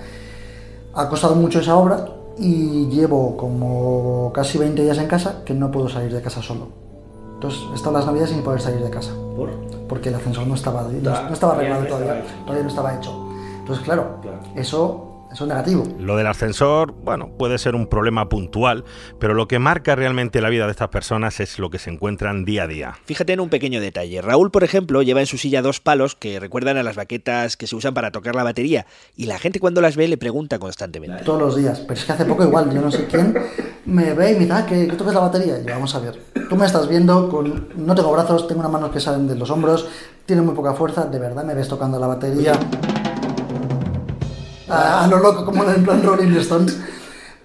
Ha 0.94 1.08
costado 1.08 1.34
mucho 1.34 1.60
esa 1.60 1.76
obra 1.76 2.06
y 2.38 2.86
llevo 2.86 3.36
como 3.36 4.30
casi 4.34 4.58
20 4.58 4.82
días 4.82 4.98
en 4.98 5.06
casa 5.06 5.42
que 5.44 5.54
no 5.54 5.70
puedo 5.70 5.88
salir 5.88 6.12
de 6.12 6.22
casa 6.22 6.42
solo. 6.42 6.68
Entonces, 7.34 7.60
he 7.72 7.74
estado 7.74 7.92
las 7.92 8.06
navidades 8.06 8.30
sin 8.30 8.42
poder 8.42 8.60
salir 8.60 8.80
de 8.80 8.90
casa. 8.90 9.12
¿Por? 9.36 9.50
Porque 9.88 10.08
el 10.08 10.14
ascensor 10.14 10.46
no 10.46 10.54
estaba, 10.54 10.82
no, 10.82 11.32
estaba 11.32 11.52
arreglado 11.52 11.84
todavía 11.86 12.24
todavía 12.44 12.62
no 12.62 12.68
estaba 12.68 12.94
hecho. 12.94 13.12
Entonces, 13.58 13.84
claro, 13.84 14.20
eso, 14.54 15.15
eso 15.32 15.44
es 15.44 15.48
negativo. 15.48 15.84
Lo 15.98 16.16
del 16.16 16.26
ascensor, 16.26 16.92
bueno, 16.92 17.30
puede 17.36 17.58
ser 17.58 17.74
un 17.74 17.86
problema 17.86 18.28
puntual, 18.28 18.84
pero 19.18 19.34
lo 19.34 19.48
que 19.48 19.58
marca 19.58 19.94
realmente 19.94 20.40
la 20.40 20.48
vida 20.48 20.66
de 20.66 20.70
estas 20.70 20.88
personas 20.88 21.40
es 21.40 21.58
lo 21.58 21.70
que 21.70 21.78
se 21.78 21.90
encuentran 21.90 22.44
día 22.44 22.64
a 22.64 22.66
día. 22.66 22.94
Fíjate 23.04 23.32
en 23.32 23.40
un 23.40 23.48
pequeño 23.48 23.80
detalle. 23.80 24.22
Raúl, 24.22 24.50
por 24.50 24.64
ejemplo, 24.64 25.02
lleva 25.02 25.20
en 25.20 25.26
su 25.26 25.38
silla 25.38 25.62
dos 25.62 25.80
palos 25.80 26.14
que 26.14 26.40
recuerdan 26.40 26.76
a 26.76 26.82
las 26.82 26.96
baquetas 26.96 27.56
que 27.56 27.66
se 27.66 27.76
usan 27.76 27.94
para 27.94 28.10
tocar 28.10 28.34
la 28.34 28.44
batería 28.44 28.86
y 29.16 29.26
la 29.26 29.38
gente 29.38 29.60
cuando 29.60 29.80
las 29.80 29.96
ve 29.96 30.08
le 30.08 30.16
pregunta 30.16 30.58
constantemente. 30.58 31.24
Todos 31.24 31.40
los 31.40 31.56
días. 31.56 31.80
Pero 31.80 31.94
es 31.94 32.04
que 32.04 32.12
hace 32.12 32.24
poco 32.24 32.44
igual, 32.44 32.72
yo 32.72 32.80
no 32.80 32.90
sé 32.90 33.06
quién 33.06 33.36
me 33.84 34.12
ve 34.14 34.32
y 34.32 34.34
me 34.34 34.40
dice, 34.40 34.52
ah, 34.52 34.66
que, 34.66 34.88
que 34.88 34.96
toques 34.96 35.14
la 35.14 35.20
batería. 35.20 35.58
Y 35.58 35.66
yo, 35.66 35.74
vamos 35.74 35.94
a 35.94 36.00
ver. 36.00 36.20
Tú 36.48 36.56
me 36.56 36.66
estás 36.66 36.88
viendo 36.88 37.28
con... 37.28 37.68
No 37.76 37.94
tengo 37.94 38.12
brazos, 38.12 38.46
tengo 38.46 38.60
unas 38.60 38.72
manos 38.72 38.90
que 38.90 39.00
salen 39.00 39.26
de 39.26 39.36
los 39.36 39.50
hombros, 39.50 39.88
tiene 40.26 40.42
muy 40.42 40.54
poca 40.54 40.74
fuerza, 40.74 41.06
de 41.06 41.18
verdad 41.18 41.44
me 41.44 41.54
ves 41.54 41.68
tocando 41.68 41.98
la 41.98 42.06
batería. 42.06 42.52
A, 44.68 45.04
a 45.04 45.06
lo 45.06 45.18
loco, 45.18 45.44
como 45.44 45.64
en 45.64 45.84
plan 45.84 46.02
Rolling 46.02 46.36
Stones. 46.36 46.78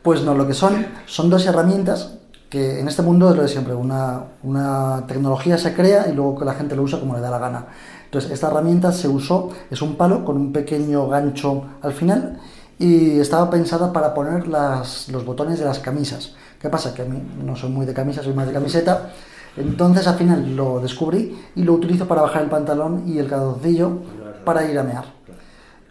Pues 0.01 0.23
no, 0.23 0.33
lo 0.33 0.47
que 0.47 0.53
son, 0.53 0.87
son 1.05 1.29
dos 1.29 1.45
herramientas 1.45 2.17
que 2.51 2.81
en 2.81 2.87
este 2.89 3.01
mundo 3.01 3.29
es 3.29 3.35
lo 3.37 3.43
de 3.43 3.47
siempre. 3.47 3.73
Una, 3.73 5.05
tecnología 5.07 5.57
se 5.57 5.73
crea 5.73 6.07
y 6.09 6.13
luego 6.13 6.37
que 6.37 6.45
la 6.45 6.53
gente 6.53 6.75
lo 6.75 6.83
usa 6.83 6.99
como 6.99 7.15
le 7.15 7.21
da 7.21 7.31
la 7.31 7.39
gana. 7.39 7.65
Entonces, 8.03 8.29
esta 8.29 8.47
herramienta 8.47 8.91
se 8.91 9.07
usó, 9.07 9.49
es 9.71 9.81
un 9.81 9.95
palo 9.95 10.25
con 10.25 10.35
un 10.35 10.51
pequeño 10.51 11.07
gancho 11.07 11.63
al 11.81 11.93
final 11.93 12.39
y 12.77 13.19
estaba 13.19 13.49
pensada 13.49 13.93
para 13.93 14.13
poner 14.13 14.49
las, 14.49 15.07
los 15.07 15.23
botones 15.23 15.59
de 15.59 15.65
las 15.65 15.79
camisas. 15.79 16.33
¿Qué 16.59 16.69
pasa? 16.69 16.93
Que 16.93 17.03
a 17.03 17.05
mí 17.05 17.21
no 17.41 17.55
soy 17.55 17.69
muy 17.69 17.85
de 17.85 17.93
camisa, 17.93 18.21
soy 18.21 18.33
más 18.33 18.47
de 18.47 18.53
camiseta. 18.53 19.11
Entonces 19.55 20.05
al 20.07 20.15
final 20.15 20.53
lo 20.55 20.81
descubrí 20.81 21.39
y 21.55 21.63
lo 21.63 21.73
utilizo 21.73 22.05
para 22.05 22.21
bajar 22.21 22.43
el 22.43 22.49
pantalón 22.49 23.03
y 23.07 23.17
el 23.19 23.27
calzoncillo 23.27 23.99
para 24.43 24.69
ir 24.69 24.77
a 24.77 24.83
mear. 24.83 25.20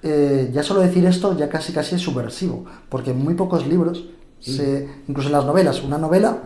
Eh, 0.03 0.51
ya 0.53 0.63
solo 0.63 0.81
decir 0.81 1.05
esto 1.07 1.37
ya 1.37 1.49
casi 1.49 1.73
casi 1.73 1.97
es 1.97 2.01
subversivo, 2.01 2.65
porque 2.89 3.11
en 3.11 3.19
muy 3.19 3.35
pocos 3.35 3.67
libros, 3.67 4.07
se, 4.39 4.89
incluso 5.09 5.29
en 5.29 5.35
las 5.35 5.45
novelas, 5.45 5.83
una 5.83 5.99
novela 5.99 6.39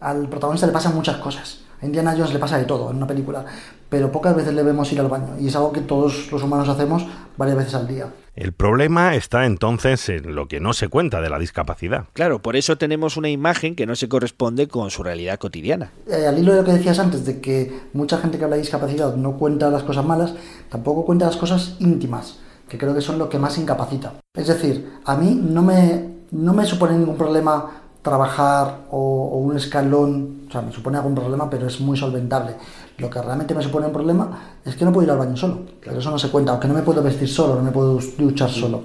al 0.00 0.28
protagonista 0.28 0.66
le 0.66 0.72
pasan 0.72 0.94
muchas 0.94 1.16
cosas. 1.18 1.60
A 1.80 1.86
Indiana 1.86 2.14
Jones 2.14 2.32
le 2.32 2.38
pasa 2.38 2.58
de 2.58 2.64
todo 2.64 2.90
en 2.90 2.98
una 2.98 3.06
película, 3.06 3.44
pero 3.88 4.12
pocas 4.12 4.36
veces 4.36 4.52
le 4.52 4.62
vemos 4.62 4.92
ir 4.92 5.00
al 5.00 5.08
baño 5.08 5.38
y 5.40 5.48
es 5.48 5.56
algo 5.56 5.72
que 5.72 5.80
todos 5.80 6.30
los 6.30 6.42
humanos 6.42 6.68
hacemos 6.68 7.06
varias 7.38 7.56
veces 7.56 7.74
al 7.74 7.88
día. 7.88 8.12
El 8.36 8.52
problema 8.52 9.14
está 9.14 9.46
entonces 9.46 10.08
en 10.08 10.34
lo 10.34 10.46
que 10.46 10.60
no 10.60 10.72
se 10.74 10.88
cuenta 10.88 11.20
de 11.20 11.30
la 11.30 11.38
discapacidad. 11.38 12.04
Claro, 12.12 12.40
por 12.40 12.56
eso 12.56 12.76
tenemos 12.76 13.16
una 13.16 13.28
imagen 13.30 13.74
que 13.74 13.86
no 13.86 13.96
se 13.96 14.08
corresponde 14.08 14.68
con 14.68 14.90
su 14.90 15.02
realidad 15.02 15.38
cotidiana. 15.38 15.90
Eh, 16.06 16.26
al 16.26 16.38
hilo 16.38 16.52
de 16.52 16.58
lo 16.58 16.64
que 16.64 16.72
decías 16.72 16.98
antes, 16.98 17.24
de 17.24 17.40
que 17.40 17.72
mucha 17.92 18.18
gente 18.18 18.38
que 18.38 18.44
habla 18.44 18.56
de 18.56 18.62
discapacidad 18.62 19.16
no 19.16 19.36
cuenta 19.36 19.70
las 19.70 19.82
cosas 19.82 20.04
malas, 20.04 20.34
tampoco 20.68 21.04
cuenta 21.04 21.26
las 21.26 21.36
cosas 21.36 21.76
íntimas, 21.80 22.38
que 22.70 22.78
creo 22.78 22.94
que 22.94 23.00
son 23.00 23.18
lo 23.18 23.28
que 23.28 23.36
más 23.36 23.58
incapacita. 23.58 24.14
Es 24.32 24.46
decir, 24.46 25.00
a 25.04 25.16
mí 25.16 25.34
no 25.34 25.60
me, 25.60 26.20
no 26.30 26.54
me 26.54 26.64
supone 26.64 26.96
ningún 26.96 27.16
problema 27.16 27.82
trabajar 28.00 28.86
o, 28.92 29.38
un 29.38 29.56
escalón, 29.56 30.42
o 30.48 30.52
sea, 30.52 30.62
me 30.62 30.70
supone 30.70 30.96
algún 30.96 31.16
problema, 31.16 31.50
pero 31.50 31.66
es 31.66 31.80
muy 31.80 31.98
solventable. 31.98 32.54
Lo 32.98 33.10
que 33.10 33.20
realmente 33.20 33.56
me 33.56 33.62
supone 33.62 33.86
un 33.86 33.92
problema 33.92 34.54
es 34.64 34.76
que 34.76 34.84
no 34.84 34.92
puedo 34.92 35.04
ir 35.04 35.10
al 35.10 35.18
baño 35.18 35.36
solo, 35.36 35.62
pero 35.84 35.98
eso 35.98 36.12
no 36.12 36.18
se 36.18 36.30
cuenta, 36.30 36.52
aunque 36.52 36.68
no 36.68 36.74
me 36.74 36.82
puedo 36.82 37.02
vestir 37.02 37.28
solo, 37.28 37.56
no 37.56 37.62
me 37.62 37.72
puedo 37.72 37.98
duchar 38.16 38.48
solo. 38.48 38.84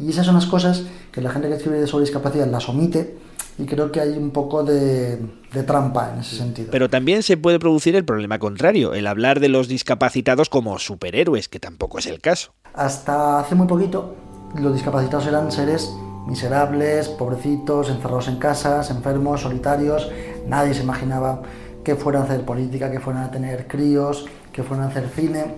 Y 0.00 0.10
esas 0.10 0.26
son 0.26 0.34
las 0.34 0.46
cosas 0.46 0.82
que 1.12 1.20
la 1.20 1.30
gente 1.30 1.48
que 1.48 1.54
escribe 1.54 1.86
sobre 1.86 2.06
discapacidad 2.06 2.48
las 2.48 2.68
omite 2.68 3.18
y 3.56 3.66
creo 3.66 3.92
que 3.92 4.00
hay 4.00 4.10
un 4.10 4.32
poco 4.32 4.64
de 4.64 5.20
trampa 5.64 6.10
en 6.12 6.20
ese 6.20 6.34
sentido. 6.34 6.72
Pero 6.72 6.90
también 6.90 7.22
se 7.22 7.36
puede 7.36 7.60
producir 7.60 7.94
el 7.94 8.04
problema 8.04 8.40
contrario, 8.40 8.94
el 8.94 9.06
hablar 9.06 9.38
de 9.38 9.48
los 9.48 9.68
discapacitados 9.68 10.48
como 10.48 10.80
superhéroes, 10.80 11.48
que 11.48 11.60
tampoco 11.60 12.00
es 12.00 12.06
el 12.06 12.20
caso. 12.20 12.52
Hasta 12.74 13.40
hace 13.40 13.54
muy 13.54 13.66
poquito, 13.66 14.14
los 14.58 14.72
discapacitados 14.72 15.26
eran 15.26 15.52
seres 15.52 15.94
miserables, 16.26 17.08
pobrecitos, 17.08 17.90
encerrados 17.90 18.28
en 18.28 18.36
casas, 18.36 18.90
enfermos, 18.90 19.42
solitarios. 19.42 20.10
Nadie 20.46 20.72
se 20.72 20.82
imaginaba 20.82 21.42
que 21.84 21.96
fueran 21.96 22.22
a 22.22 22.24
hacer 22.26 22.44
política, 22.44 22.90
que 22.90 23.00
fueran 23.00 23.24
a 23.24 23.30
tener 23.30 23.66
críos, 23.66 24.26
que 24.52 24.62
fueran 24.62 24.86
a 24.86 24.88
hacer 24.88 25.08
cine. 25.08 25.56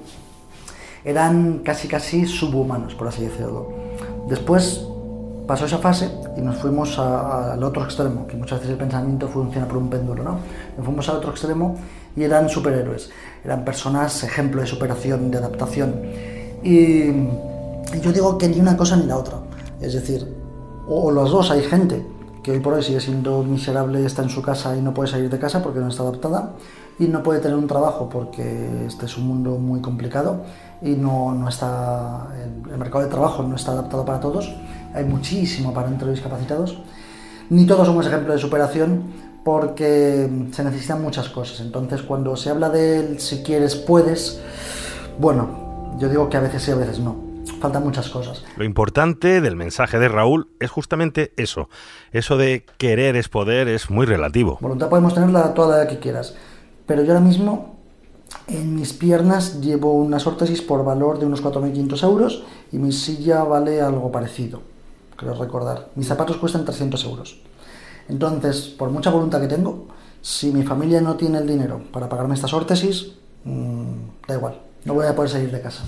Eran 1.04 1.58
casi 1.58 1.86
casi 1.86 2.26
subhumanos, 2.26 2.94
por 2.94 3.08
así 3.08 3.22
decirlo. 3.22 3.68
Después 4.28 4.84
pasó 5.46 5.66
esa 5.66 5.78
fase 5.78 6.10
y 6.36 6.40
nos 6.40 6.56
fuimos 6.56 6.98
al 6.98 7.62
otro 7.62 7.84
extremo, 7.84 8.26
que 8.26 8.36
muchas 8.36 8.58
veces 8.58 8.72
el 8.72 8.78
pensamiento 8.78 9.28
funciona 9.28 9.68
por 9.68 9.76
un 9.76 9.90
péndulo, 9.90 10.24
¿no? 10.24 10.38
Nos 10.76 10.84
fuimos 10.84 11.08
al 11.10 11.16
otro 11.16 11.30
extremo 11.30 11.76
y 12.16 12.22
eran 12.24 12.48
superhéroes, 12.48 13.10
eran 13.44 13.64
personas 13.64 14.22
ejemplo 14.24 14.62
de 14.62 14.66
superación, 14.66 15.30
de 15.30 15.38
adaptación. 15.38 16.33
Y, 16.64 17.12
yo 18.02 18.12
digo 18.12 18.38
que 18.38 18.48
ni 18.48 18.58
una 18.58 18.76
cosa 18.76 18.96
ni 18.96 19.06
la 19.06 19.18
otra. 19.18 19.36
Es 19.80 19.92
decir, 19.92 20.26
o, 20.88 21.04
o 21.04 21.10
los 21.12 21.30
dos, 21.30 21.50
hay 21.50 21.62
gente 21.62 22.04
que 22.42 22.50
hoy 22.50 22.60
por 22.60 22.74
hoy 22.74 22.82
sigue 22.82 23.00
siendo 23.00 23.42
miserable, 23.42 24.04
está 24.04 24.22
en 24.22 24.30
su 24.30 24.42
casa 24.42 24.76
y 24.76 24.80
no 24.80 24.92
puede 24.92 25.10
salir 25.10 25.30
de 25.30 25.38
casa 25.38 25.62
porque 25.62 25.80
no 25.80 25.88
está 25.88 26.02
adaptada 26.02 26.54
y 26.98 27.06
no 27.06 27.22
puede 27.22 27.40
tener 27.40 27.56
un 27.56 27.66
trabajo 27.66 28.08
porque 28.08 28.86
este 28.86 29.06
es 29.06 29.16
un 29.16 29.26
mundo 29.26 29.52
muy 29.52 29.80
complicado 29.80 30.42
y 30.82 30.90
no, 30.90 31.34
no 31.34 31.48
está 31.48 32.28
el, 32.42 32.70
el 32.70 32.78
mercado 32.78 33.04
de 33.04 33.10
trabajo 33.10 33.42
no 33.42 33.56
está 33.56 33.72
adaptado 33.72 34.04
para 34.04 34.20
todos. 34.20 34.54
Hay 34.94 35.04
muchísimo 35.04 35.72
para 35.72 35.88
entre 35.88 36.06
los 36.08 36.16
discapacitados. 36.16 36.78
Ni 37.50 37.66
todos 37.66 37.86
somos 37.86 38.06
ejemplo 38.06 38.32
de 38.32 38.38
superación 38.38 39.04
porque 39.42 40.48
se 40.52 40.64
necesitan 40.64 41.02
muchas 41.02 41.28
cosas. 41.28 41.60
Entonces 41.60 42.02
cuando 42.02 42.36
se 42.36 42.50
habla 42.50 42.68
del 42.68 43.20
si 43.20 43.42
quieres 43.42 43.74
puedes 43.74 44.40
bueno 45.18 45.63
yo 45.98 46.08
digo 46.08 46.28
que 46.28 46.36
a 46.36 46.40
veces 46.40 46.62
sí 46.62 46.70
a 46.70 46.76
veces 46.76 46.98
no 46.98 47.34
faltan 47.60 47.84
muchas 47.84 48.08
cosas 48.08 48.42
Lo 48.56 48.64
importante 48.64 49.40
del 49.40 49.56
mensaje 49.56 49.98
de 49.98 50.08
Raúl 50.08 50.48
es 50.60 50.70
justamente 50.70 51.32
eso. 51.36 51.68
Eso 52.12 52.36
de 52.36 52.64
querer 52.78 53.16
es 53.16 53.28
poder 53.28 53.68
es 53.68 53.90
muy 53.90 54.06
relativo. 54.06 54.58
Voluntad 54.60 54.88
podemos 54.88 55.14
tenerla 55.14 55.54
toda 55.54 55.78
la 55.78 55.86
que 55.86 55.98
quieras. 55.98 56.34
Pero 56.86 57.02
yo 57.02 57.12
ahora 57.12 57.24
mismo 57.24 57.74
en 58.46 58.74
mis 58.74 58.92
piernas 58.92 59.60
llevo 59.60 59.94
unas 59.94 60.26
órtesis 60.26 60.62
por 60.62 60.84
valor 60.84 61.18
de 61.18 61.26
unos 61.26 61.42
4.500 61.42 62.02
euros 62.04 62.44
y 62.72 62.78
mi 62.78 62.92
silla 62.92 63.44
vale 63.44 63.80
algo 63.80 64.10
parecido, 64.10 64.62
creo 65.16 65.34
recordar. 65.34 65.90
Mis 65.94 66.08
zapatos 66.08 66.36
cuestan 66.36 66.64
300 66.64 67.04
euros. 67.04 67.40
Entonces, 68.08 68.68
por 68.68 68.90
mucha 68.90 69.10
voluntad 69.10 69.40
que 69.40 69.48
tengo, 69.48 69.86
si 70.20 70.52
mi 70.52 70.62
familia 70.62 71.00
no 71.00 71.16
tiene 71.16 71.38
el 71.38 71.46
dinero 71.46 71.82
para 71.92 72.08
pagarme 72.08 72.34
estas 72.34 72.52
órtesis, 72.52 73.12
mmm, 73.44 73.94
da 74.28 74.34
igual, 74.34 74.60
no 74.84 74.94
voy 74.94 75.06
a 75.06 75.14
poder 75.14 75.30
salir 75.30 75.50
de 75.50 75.60
casa. 75.60 75.84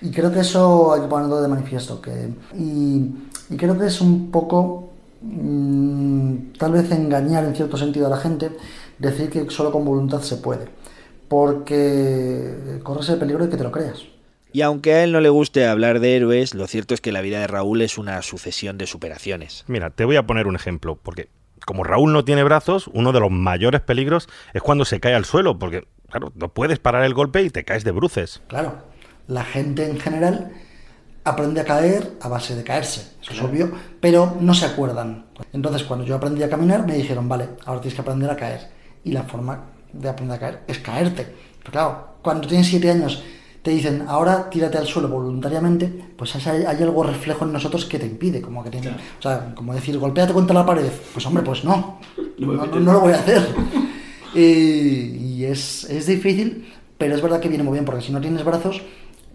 Y 0.00 0.10
creo 0.10 0.32
que 0.32 0.40
eso 0.40 0.92
hay 0.92 1.02
que 1.02 1.06
ponerlo 1.06 1.40
de 1.40 1.48
manifiesto. 1.48 2.00
Que, 2.00 2.28
y, 2.56 3.10
y 3.50 3.56
creo 3.56 3.78
que 3.78 3.86
es 3.86 4.00
un 4.00 4.30
poco, 4.30 4.90
mmm, 5.22 6.52
tal 6.58 6.72
vez 6.72 6.90
engañar 6.90 7.44
en 7.44 7.54
cierto 7.54 7.76
sentido 7.76 8.06
a 8.06 8.10
la 8.10 8.18
gente, 8.18 8.50
decir 8.98 9.30
que 9.30 9.48
solo 9.50 9.72
con 9.72 9.84
voluntad 9.84 10.20
se 10.20 10.36
puede. 10.36 10.68
Porque 11.28 12.80
corres 12.82 13.08
el 13.08 13.18
peligro 13.18 13.44
de 13.44 13.50
que 13.50 13.56
te 13.56 13.64
lo 13.64 13.72
creas. 13.72 14.02
Y 14.52 14.62
aunque 14.62 14.94
a 14.94 15.02
él 15.02 15.10
no 15.10 15.20
le 15.20 15.30
guste 15.30 15.66
hablar 15.66 15.98
de 15.98 16.14
héroes, 16.14 16.54
lo 16.54 16.68
cierto 16.68 16.94
es 16.94 17.00
que 17.00 17.10
la 17.10 17.22
vida 17.22 17.40
de 17.40 17.48
Raúl 17.48 17.82
es 17.82 17.98
una 17.98 18.22
sucesión 18.22 18.78
de 18.78 18.86
superaciones. 18.86 19.64
Mira, 19.66 19.90
te 19.90 20.04
voy 20.04 20.14
a 20.14 20.26
poner 20.28 20.46
un 20.46 20.54
ejemplo, 20.54 20.96
porque 21.02 21.28
como 21.66 21.82
Raúl 21.82 22.12
no 22.12 22.24
tiene 22.24 22.44
brazos, 22.44 22.88
uno 22.92 23.10
de 23.10 23.18
los 23.18 23.32
mayores 23.32 23.80
peligros 23.80 24.28
es 24.52 24.62
cuando 24.62 24.84
se 24.84 25.00
cae 25.00 25.14
al 25.14 25.24
suelo, 25.24 25.58
porque, 25.58 25.88
claro, 26.14 26.32
no 26.36 26.54
puedes 26.54 26.78
parar 26.78 27.02
el 27.04 27.12
golpe 27.12 27.42
y 27.42 27.50
te 27.50 27.64
caes 27.64 27.82
de 27.82 27.90
bruces. 27.90 28.40
Claro, 28.46 28.76
la 29.26 29.42
gente 29.42 29.90
en 29.90 29.98
general 29.98 30.52
aprende 31.24 31.60
a 31.60 31.64
caer 31.64 32.12
a 32.20 32.28
base 32.28 32.54
de 32.54 32.62
caerse, 32.62 33.16
eso 33.20 33.32
es 33.32 33.42
obvio, 33.42 33.72
pero 34.00 34.36
no 34.40 34.54
se 34.54 34.66
acuerdan. 34.66 35.26
Entonces, 35.52 35.82
cuando 35.82 36.04
yo 36.04 36.14
aprendí 36.14 36.44
a 36.44 36.48
caminar, 36.48 36.86
me 36.86 36.94
dijeron, 36.94 37.28
vale, 37.28 37.48
ahora 37.66 37.80
tienes 37.80 37.96
que 37.96 38.02
aprender 38.02 38.30
a 38.30 38.36
caer. 38.36 38.70
Y 39.02 39.10
la 39.10 39.24
forma 39.24 39.64
de 39.92 40.08
aprender 40.08 40.36
a 40.36 40.40
caer 40.40 40.62
es 40.68 40.78
caerte. 40.78 41.34
Pero 41.58 41.72
claro, 41.72 42.08
cuando 42.22 42.46
tienes 42.46 42.68
siete 42.68 42.92
años 42.92 43.24
te 43.62 43.72
dicen, 43.72 44.04
ahora 44.06 44.48
tírate 44.48 44.78
al 44.78 44.86
suelo 44.86 45.08
voluntariamente, 45.08 45.86
pues 46.16 46.36
hay, 46.46 46.64
hay 46.64 46.80
algo 46.80 47.02
reflejo 47.02 47.44
en 47.44 47.52
nosotros 47.54 47.86
que 47.86 47.98
te 47.98 48.06
impide, 48.06 48.40
como 48.40 48.62
que 48.62 48.70
tiene, 48.70 48.90
o 48.90 49.22
sea, 49.22 49.52
como 49.56 49.74
decir, 49.74 49.98
golpéate 49.98 50.32
contra 50.32 50.54
la 50.54 50.64
pared. 50.64 50.92
Pues 51.12 51.26
hombre, 51.26 51.42
pues 51.42 51.64
no, 51.64 51.98
no, 52.38 52.52
no, 52.52 52.66
no 52.66 52.92
lo 52.92 53.00
voy 53.00 53.14
a 53.14 53.16
hacer. 53.16 53.48
Y, 54.34 54.40
y 55.38 55.44
es, 55.44 55.84
es 55.84 56.06
difícil, 56.06 56.72
pero 56.98 57.14
es 57.14 57.22
verdad 57.22 57.40
que 57.40 57.48
viene 57.48 57.64
muy 57.64 57.74
bien, 57.74 57.84
porque 57.84 58.02
si 58.02 58.12
no 58.12 58.20
tienes 58.20 58.44
brazos, 58.44 58.82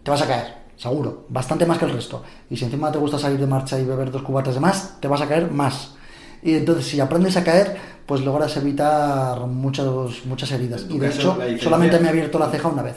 te 0.03 0.11
vas 0.11 0.21
a 0.21 0.27
caer, 0.27 0.53
seguro, 0.75 1.25
bastante 1.29 1.65
más 1.65 1.77
que 1.77 1.85
el 1.85 1.91
resto. 1.91 2.23
Y 2.49 2.57
si 2.57 2.65
encima 2.65 2.91
te 2.91 2.97
gusta 2.97 3.17
salir 3.19 3.39
de 3.39 3.47
marcha 3.47 3.79
y 3.79 3.85
beber 3.85 4.11
dos 4.11 4.21
cubatas 4.23 4.55
de 4.55 4.59
más, 4.59 4.99
te 4.99 5.07
vas 5.07 5.21
a 5.21 5.27
caer 5.27 5.51
más. 5.51 5.95
Y 6.41 6.53
entonces, 6.53 6.85
si 6.87 6.99
aprendes 6.99 7.35
a 7.37 7.43
caer, 7.43 7.77
pues 8.05 8.21
logras 8.21 8.55
evitar 8.57 9.39
muchos, 9.47 10.25
muchas 10.25 10.51
heridas. 10.51 10.87
Tu 10.87 10.95
Y 10.95 10.99
de 10.99 11.07
hecho, 11.09 11.37
solamente 11.59 11.99
me 11.99 12.07
he 12.07 12.09
abierto 12.09 12.39
la 12.39 12.49
ceja 12.49 12.69
una 12.69 12.81
vez. 12.81 12.95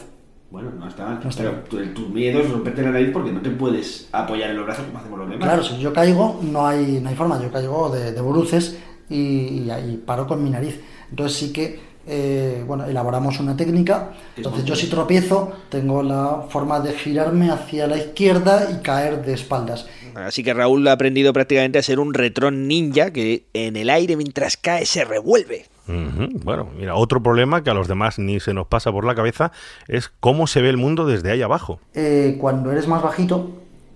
Bueno, 0.51 0.71
no 0.71 0.87
está 0.87 1.07
mal. 1.07 1.21
No 1.25 1.31
está 1.31 1.43
pero 1.45 1.61
tu- 1.65 1.95
tus 1.95 2.11
miedos 2.11 2.49
romperte 2.51 2.83
la 2.83 2.91
nariz 2.91 3.11
porque 3.13 3.33
no 3.33 3.41
te 3.41 3.51
puedes 3.51 4.09
apoyar 4.13 4.51
en 4.51 4.57
los 4.57 4.67
brazos 4.67 4.85
como 4.85 4.99
hacemos 4.99 5.19
los 5.19 5.31
demás. 5.31 5.45
Claro, 5.49 5.65
si 5.65 5.79
yo 5.79 5.93
caigo, 5.93 6.41
no 6.43 6.67
hay, 6.67 7.01
no 7.03 7.09
hay 7.09 7.15
forma, 7.17 7.43
yo 7.43 7.51
caigo 7.51 7.89
de, 7.89 8.13
de 8.13 8.21
bruces 8.21 8.77
y, 9.09 9.67
paro 10.07 10.27
con 10.27 10.45
mi 10.45 10.51
nariz. 10.51 10.79
Entonces 11.11 11.39
sí 11.39 11.53
que, 11.53 11.81
eh, 12.07 12.65
bueno, 12.67 12.85
elaboramos 12.85 13.39
una 13.41 13.57
técnica. 13.57 14.11
Entonces 14.37 14.65
yo 14.65 14.75
si 14.75 14.89
tropiezo, 14.89 15.53
tengo 15.69 16.03
la 16.03 16.47
forma 16.49 16.81
de 16.81 16.93
girarme 16.93 17.51
hacia 17.51 17.87
la 17.87 17.97
izquierda 17.97 18.69
y 18.71 18.83
caer 18.83 19.25
de 19.25 19.35
espaldas. 19.35 19.87
Así 20.15 20.43
que 20.43 20.53
Raúl 20.53 20.87
ha 20.89 20.93
aprendido 20.93 21.33
prácticamente 21.33 21.79
a 21.79 21.83
ser 21.83 22.01
un 22.01 22.13
retrón 22.15 22.69
ninja 22.69 23.13
que 23.13 23.47
en 23.53 23.77
el 23.77 23.91
aire 23.91 24.17
mientras 24.17 24.57
cae 24.57 24.85
se 24.87 25.05
revuelve. 25.05 25.67
Bueno, 25.87 26.69
mira, 26.77 26.95
otro 26.95 27.23
problema 27.23 27.63
que 27.63 27.71
a 27.71 27.75
los 27.75 27.89
demás 27.89 28.19
ni 28.19 28.41
se 28.41 28.55
nos 28.55 28.67
pasa 28.67 28.93
por 28.93 29.05
la 29.05 29.15
cabeza 29.15 29.53
es 29.89 30.11
cómo 30.21 30.47
se 30.47 30.63
ve 30.63 30.71
el 30.71 30.77
mundo 30.77 31.07
desde 31.07 31.31
ahí 31.31 31.43
abajo. 31.43 31.81
Eh, 31.95 32.37
cuando 32.41 32.71
eres 32.71 32.87
más 32.87 33.03
bajito, 33.03 33.51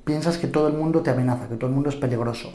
piensas 0.04 0.36
que 0.36 0.46
todo 0.46 0.68
el 0.68 0.74
mundo 0.74 1.00
te 1.00 1.10
amenaza, 1.10 1.48
que 1.48 1.54
todo 1.54 1.68
el 1.68 1.74
mundo 1.74 1.88
es 1.88 1.96
peligroso. 1.96 2.52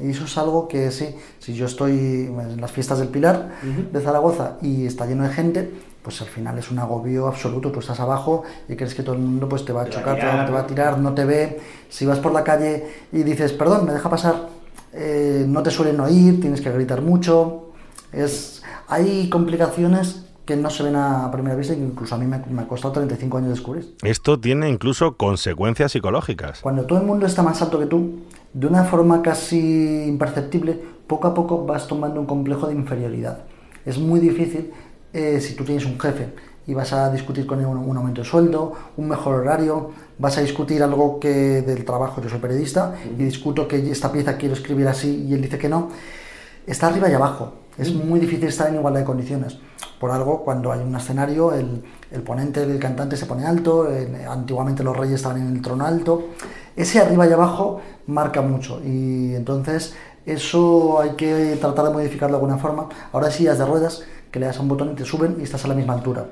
Y 0.00 0.10
eso 0.10 0.24
es 0.24 0.38
algo 0.38 0.68
que 0.68 0.90
sí, 0.90 1.14
si 1.40 1.54
yo 1.54 1.66
estoy 1.66 2.30
en 2.30 2.60
las 2.60 2.70
fiestas 2.70 2.98
del 3.00 3.08
Pilar 3.08 3.50
de 3.92 4.00
Zaragoza 4.00 4.56
y 4.62 4.86
está 4.86 5.06
lleno 5.06 5.24
de 5.24 5.30
gente, 5.30 5.70
pues 6.02 6.22
al 6.22 6.28
final 6.28 6.56
es 6.58 6.70
un 6.70 6.78
agobio 6.78 7.26
absoluto. 7.26 7.72
Tú 7.72 7.80
estás 7.80 7.98
abajo 8.00 8.44
y 8.68 8.76
crees 8.76 8.94
que 8.94 9.02
todo 9.02 9.14
el 9.16 9.20
mundo 9.20 9.48
pues 9.48 9.64
te 9.64 9.72
va 9.72 9.82
a 9.82 9.84
Te 9.84 9.90
va 9.96 9.96
a 9.96 10.00
chocar, 10.00 10.18
te 10.18 10.24
va, 10.26 10.30
tirar. 10.32 10.46
te 10.46 10.52
va 10.52 10.60
a 10.60 10.66
tirar, 10.66 10.98
no 10.98 11.14
te 11.14 11.24
ve. 11.24 11.60
Si 11.88 12.06
vas 12.06 12.18
por 12.20 12.32
la 12.32 12.44
calle 12.44 12.86
y 13.12 13.22
dices, 13.24 13.52
perdón, 13.52 13.86
me 13.86 13.92
deja 13.92 14.08
pasar, 14.08 14.48
eh, 14.92 15.44
no 15.48 15.62
te 15.62 15.70
suelen 15.70 15.98
oír, 16.00 16.40
tienes 16.40 16.60
que 16.60 16.70
gritar 16.70 17.02
mucho. 17.02 17.72
Es, 18.12 18.62
hay 18.86 19.28
complicaciones 19.28 20.24
que 20.46 20.56
no 20.56 20.70
se 20.70 20.82
ven 20.82 20.96
a 20.96 21.30
primera 21.30 21.54
vista 21.56 21.74
y 21.74 21.76
que 21.76 21.82
incluso 21.82 22.14
a 22.14 22.18
mí 22.18 22.26
me, 22.26 22.38
me 22.48 22.62
ha 22.62 22.66
costado 22.66 22.94
35 22.94 23.36
años 23.36 23.50
descubrir. 23.50 23.94
Esto 24.02 24.40
tiene 24.40 24.70
incluso 24.70 25.14
consecuencias 25.16 25.92
psicológicas. 25.92 26.60
Cuando 26.60 26.86
todo 26.86 26.98
el 27.00 27.04
mundo 27.04 27.26
está 27.26 27.42
más 27.42 27.60
alto 27.60 27.78
que 27.78 27.84
tú, 27.84 28.20
de 28.52 28.66
una 28.66 28.84
forma 28.84 29.22
casi 29.22 30.04
imperceptible, 30.06 30.78
poco 31.06 31.28
a 31.28 31.34
poco 31.34 31.64
vas 31.64 31.86
tomando 31.86 32.20
un 32.20 32.26
complejo 32.26 32.66
de 32.66 32.74
inferioridad. 32.74 33.40
Es 33.84 33.98
muy 33.98 34.20
difícil 34.20 34.72
eh, 35.12 35.40
si 35.40 35.54
tú 35.54 35.64
tienes 35.64 35.86
un 35.86 35.98
jefe 35.98 36.28
y 36.66 36.74
vas 36.74 36.92
a 36.92 37.10
discutir 37.10 37.46
con 37.46 37.60
él 37.60 37.66
un, 37.66 37.78
un 37.78 37.96
aumento 37.96 38.20
de 38.22 38.28
sueldo, 38.28 38.74
un 38.96 39.08
mejor 39.08 39.36
horario, 39.36 39.90
vas 40.18 40.36
a 40.36 40.42
discutir 40.42 40.82
algo 40.82 41.18
que 41.18 41.62
del 41.62 41.84
trabajo, 41.84 42.20
yo 42.20 42.28
soy 42.28 42.40
periodista 42.40 42.94
y 43.18 43.22
discuto 43.22 43.66
que 43.66 43.90
esta 43.90 44.12
pieza 44.12 44.36
quiero 44.36 44.54
escribir 44.54 44.86
así 44.86 45.26
y 45.28 45.34
él 45.34 45.40
dice 45.40 45.58
que 45.58 45.68
no, 45.68 45.88
está 46.66 46.88
arriba 46.88 47.08
y 47.08 47.14
abajo. 47.14 47.54
Es 47.78 47.94
muy 47.94 48.20
difícil 48.20 48.48
estar 48.48 48.68
en 48.68 48.74
igualdad 48.74 49.00
de 49.00 49.06
condiciones. 49.06 49.58
Por 49.98 50.10
algo, 50.10 50.44
cuando 50.44 50.72
hay 50.72 50.80
un 50.80 50.94
escenario, 50.94 51.52
el, 51.52 51.82
el 52.10 52.22
ponente, 52.22 52.62
el 52.62 52.78
cantante 52.78 53.16
se 53.16 53.26
pone 53.26 53.44
alto, 53.44 53.90
eh, 53.90 54.26
antiguamente 54.28 54.82
los 54.82 54.96
reyes 54.96 55.16
estaban 55.16 55.40
en 55.40 55.56
el 55.56 55.62
trono 55.62 55.84
alto. 55.84 56.28
Ese 56.76 57.00
arriba 57.00 57.26
y 57.26 57.32
abajo 57.32 57.80
marca 58.06 58.40
mucho 58.40 58.80
y 58.84 59.34
entonces 59.34 59.94
eso 60.24 61.00
hay 61.00 61.10
que 61.10 61.56
tratar 61.60 61.86
de 61.86 61.90
modificarlo 61.90 62.36
de 62.36 62.42
alguna 62.44 62.58
forma. 62.58 62.88
Ahora 63.12 63.30
sí, 63.30 63.38
sillas 63.38 63.58
de 63.58 63.66
ruedas 63.66 64.02
que 64.30 64.38
le 64.38 64.46
das 64.46 64.58
a 64.58 64.62
un 64.62 64.68
botón 64.68 64.92
y 64.92 64.94
te 64.94 65.04
suben 65.04 65.36
y 65.40 65.42
estás 65.42 65.64
a 65.64 65.68
la 65.68 65.74
misma 65.74 65.94
altura. 65.94 66.26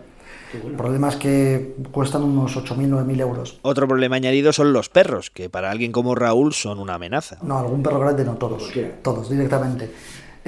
El 0.52 0.72
problema 0.72 1.08
es 1.08 1.16
que 1.16 1.76
cuestan 1.90 2.22
unos 2.22 2.56
8.000, 2.56 2.88
9.000 2.88 3.20
euros. 3.20 3.58
Otro 3.62 3.88
problema 3.88 4.16
añadido 4.16 4.52
son 4.52 4.72
los 4.72 4.88
perros, 4.88 5.30
que 5.30 5.50
para 5.50 5.70
alguien 5.70 5.92
como 5.92 6.14
Raúl 6.14 6.54
son 6.54 6.78
una 6.78 6.94
amenaza. 6.94 7.38
No, 7.42 7.58
algún 7.58 7.82
perro 7.82 7.98
grande 7.98 8.24
no, 8.24 8.34
todos. 8.34 8.70
Todos, 9.02 9.28
directamente. 9.28 9.90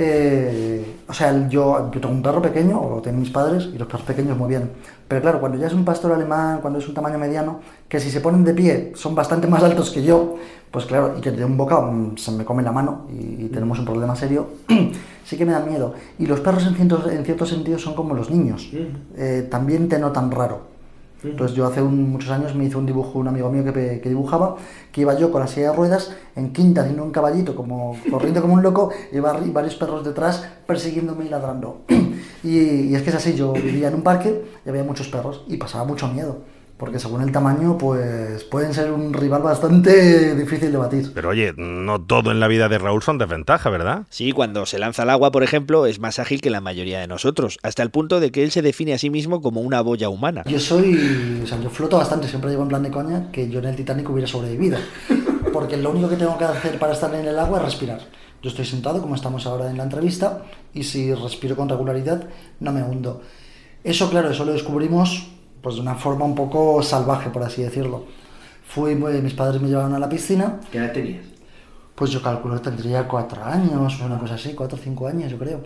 Eh, 0.01 1.01
o 1.09 1.13
sea, 1.13 1.49
yo, 1.49 1.91
yo 1.91 2.01
tengo 2.01 2.15
un 2.15 2.23
perro 2.23 2.41
pequeño, 2.41 2.81
o 2.81 2.97
lo 2.97 3.03
tienen 3.03 3.21
mis 3.21 3.31
padres, 3.31 3.69
y 3.75 3.77
los 3.79 3.89
perros 3.89 4.07
pequeños 4.07 4.39
muy 4.39 4.49
bien. 4.49 4.71
Pero 5.09 5.21
claro, 5.21 5.41
cuando 5.41 5.59
ya 5.59 5.67
es 5.67 5.73
un 5.73 5.85
pastor 5.85 6.13
alemán, 6.13 6.61
cuando 6.61 6.79
es 6.79 6.87
un 6.87 6.95
tamaño 6.95 7.19
mediano, 7.19 7.61
que 7.89 7.99
si 7.99 8.09
se 8.11 8.21
ponen 8.21 8.45
de 8.45 8.55
pie 8.55 8.93
son 8.95 9.17
bastante 9.17 9.49
más 9.49 9.63
altos 9.69 9.91
que 9.91 10.05
yo, 10.05 10.37
pues 10.71 10.85
claro, 10.85 11.15
y 11.19 11.21
que 11.21 11.33
de 11.33 11.45
un 11.45 11.57
bocado 11.57 11.91
mm, 11.91 12.17
se 12.17 12.31
me 12.31 12.45
come 12.45 12.63
la 12.63 12.71
mano 12.71 13.07
y, 13.11 13.47
y 13.47 13.49
tenemos 13.49 13.79
un 13.81 13.87
problema 13.87 14.15
serio, 14.15 14.51
sí 15.25 15.37
que 15.37 15.45
me 15.45 15.53
dan 15.53 15.69
miedo. 15.69 15.95
Y 16.19 16.27
los 16.27 16.39
perros 16.41 16.65
en 16.67 16.77
ciertos, 16.77 17.11
en 17.11 17.25
ciertos 17.25 17.49
sentidos 17.49 17.83
son 17.83 17.95
como 17.95 18.15
los 18.15 18.31
niños, 18.31 18.71
Eh, 19.17 19.49
también 19.51 19.89
te 19.89 19.99
notan 19.99 20.31
raro. 20.31 20.78
Entonces 21.25 21.57
yo 21.57 21.67
hace 21.67 21.83
un- 21.83 22.11
muchos 22.13 22.31
años 22.31 22.55
me 22.55 22.65
hizo 22.65 22.79
un 22.79 22.87
dibujo 22.87 23.19
un 23.19 23.27
amigo 23.29 23.51
mío 23.51 23.65
que, 23.73 24.01
dibujaba, 24.05 24.57
que 24.93 25.01
iba 25.01 25.19
yo 25.19 25.33
con 25.33 25.41
la 25.41 25.49
silla 25.49 25.71
de 25.71 25.77
ruedas 25.77 26.13
en 26.37 26.53
quinta 26.53 26.83
haciendo 26.83 27.03
un 27.03 27.11
caballito, 27.11 27.57
como 27.57 27.97
corriendo 28.11 28.41
como 28.41 28.55
un 28.55 28.63
loco, 28.63 28.91
y 29.13 29.19
varios 29.19 29.75
perros 29.75 30.05
detrás 30.05 30.47
persiguiéndome 30.67 31.25
y 31.27 31.29
ladrando. 31.29 31.83
Y, 32.45 32.57
y 32.59 32.95
es 32.95 33.03
que 33.03 33.11
es 33.11 33.17
así, 33.17 33.35
yo 33.35 33.53
vivía 33.53 33.89
en 33.89 33.95
un 33.95 34.03
parque 34.03 34.45
y 34.65 34.69
había 34.69 34.85
muchos 34.85 35.09
perros 35.09 35.45
y 35.49 35.57
pasaba 35.57 35.85
mucho 35.85 36.07
miedo, 36.07 36.39
porque 36.79 36.99
según 37.01 37.23
el 37.23 37.33
tamaño 37.33 37.77
pues 37.77 38.45
pueden 38.45 38.73
ser 38.73 38.93
un 38.93 39.13
rival 39.13 39.43
bastante 39.43 40.35
difícil 40.37 40.71
de 40.73 40.79
batir. 40.79 41.11
Pero 41.13 41.31
oye, 41.31 41.53
no 41.57 42.01
todo 42.01 42.31
en 42.31 42.41
la 42.41 42.49
vida 42.49 42.69
de 42.69 42.79
Raúl 42.79 43.03
son 43.03 43.19
desventaja, 43.19 43.69
¿verdad? 43.69 44.07
Sí, 44.11 44.33
cuando 44.33 44.65
se 44.65 44.79
lanza 44.79 45.03
al 45.03 45.11
agua, 45.11 45.33
por 45.33 45.43
ejemplo, 45.43 45.87
es 45.87 45.99
más 45.99 46.19
ágil 46.19 46.41
que 46.41 46.51
la 46.51 46.61
mayoría 46.61 47.01
de 47.01 47.09
nosotros, 47.09 47.59
hasta 47.63 47.83
el 47.83 47.91
punto 47.91 48.21
de 48.21 48.31
que 48.31 48.45
él 48.45 48.53
se 48.53 48.63
define 48.63 48.95
a 48.95 48.99
sí 48.99 49.11
mismo 49.11 49.43
como 49.43 49.61
una 49.61 49.81
boya 49.81 50.09
humana. 50.09 50.45
Yo 50.47 50.61
soy, 50.61 51.41
o 51.43 51.47
sea, 51.47 51.61
yo 51.61 51.69
floto 51.69 51.99
bastante, 51.99 52.29
siempre 52.29 52.51
digo 52.51 52.63
en 52.63 52.69
plan 52.69 52.83
de 52.83 52.91
coña 52.91 53.31
que 53.33 53.51
yo 53.51 53.59
en 53.59 53.67
el 53.67 53.77
Titanic 53.77 54.09
hubiera 54.09 54.29
sobrevivido, 54.29 54.79
porque 55.53 55.77
lo 55.77 55.91
único 55.91 56.09
que 56.09 56.17
tengo 56.17 56.39
que 56.39 56.45
hacer 56.45 56.79
para 56.79 56.93
estar 56.93 57.13
en 57.15 57.27
el 57.27 57.39
agua 57.39 57.59
es 57.59 57.65
respirar. 57.65 58.01
Yo 58.41 58.51
estoy 58.51 58.65
sentado, 58.65 59.01
como 59.03 59.17
estamos 59.17 59.47
ahora 59.47 59.69
en 59.69 59.77
la 59.77 59.83
entrevista, 59.83 60.45
y 60.73 60.85
si 60.85 61.13
respiro 61.13 61.57
con 61.57 61.69
regularidad, 61.69 62.29
no 62.61 62.73
me 62.73 62.85
hundo. 62.85 63.21
Eso, 63.83 64.09
claro, 64.11 64.31
eso 64.31 64.45
lo 64.45 64.53
descubrimos 64.53 65.27
pues 65.69 65.77
de 65.77 65.83
una 65.83 65.97
forma 65.97 66.25
un 66.25 66.35
poco 66.35 66.83
salvaje, 66.83 67.29
por 67.29 67.43
así 67.43 67.63
decirlo. 67.63 68.05
Fui, 68.67 68.95
pues, 68.95 69.23
mis 69.23 69.35
padres 69.35 69.61
me 69.61 69.69
llevaron 69.69 69.93
a 69.95 69.99
la 69.99 70.09
piscina, 70.09 70.61
¿Qué 70.73 70.79
edad 70.79 70.93
tenías? 70.95 71.27
pues 71.95 72.11
yo 72.11 72.23
calculo 72.23 72.55
que 72.55 72.63
tendría 72.63 73.07
cuatro 73.07 73.45
años, 73.45 74.01
una 74.01 74.19
cosa 74.19 74.37
así, 74.37 74.55
cuatro 74.55 74.79
o 74.79 74.81
cinco 74.83 75.07
años, 75.09 75.31
yo 75.31 75.37
creo. 75.37 75.61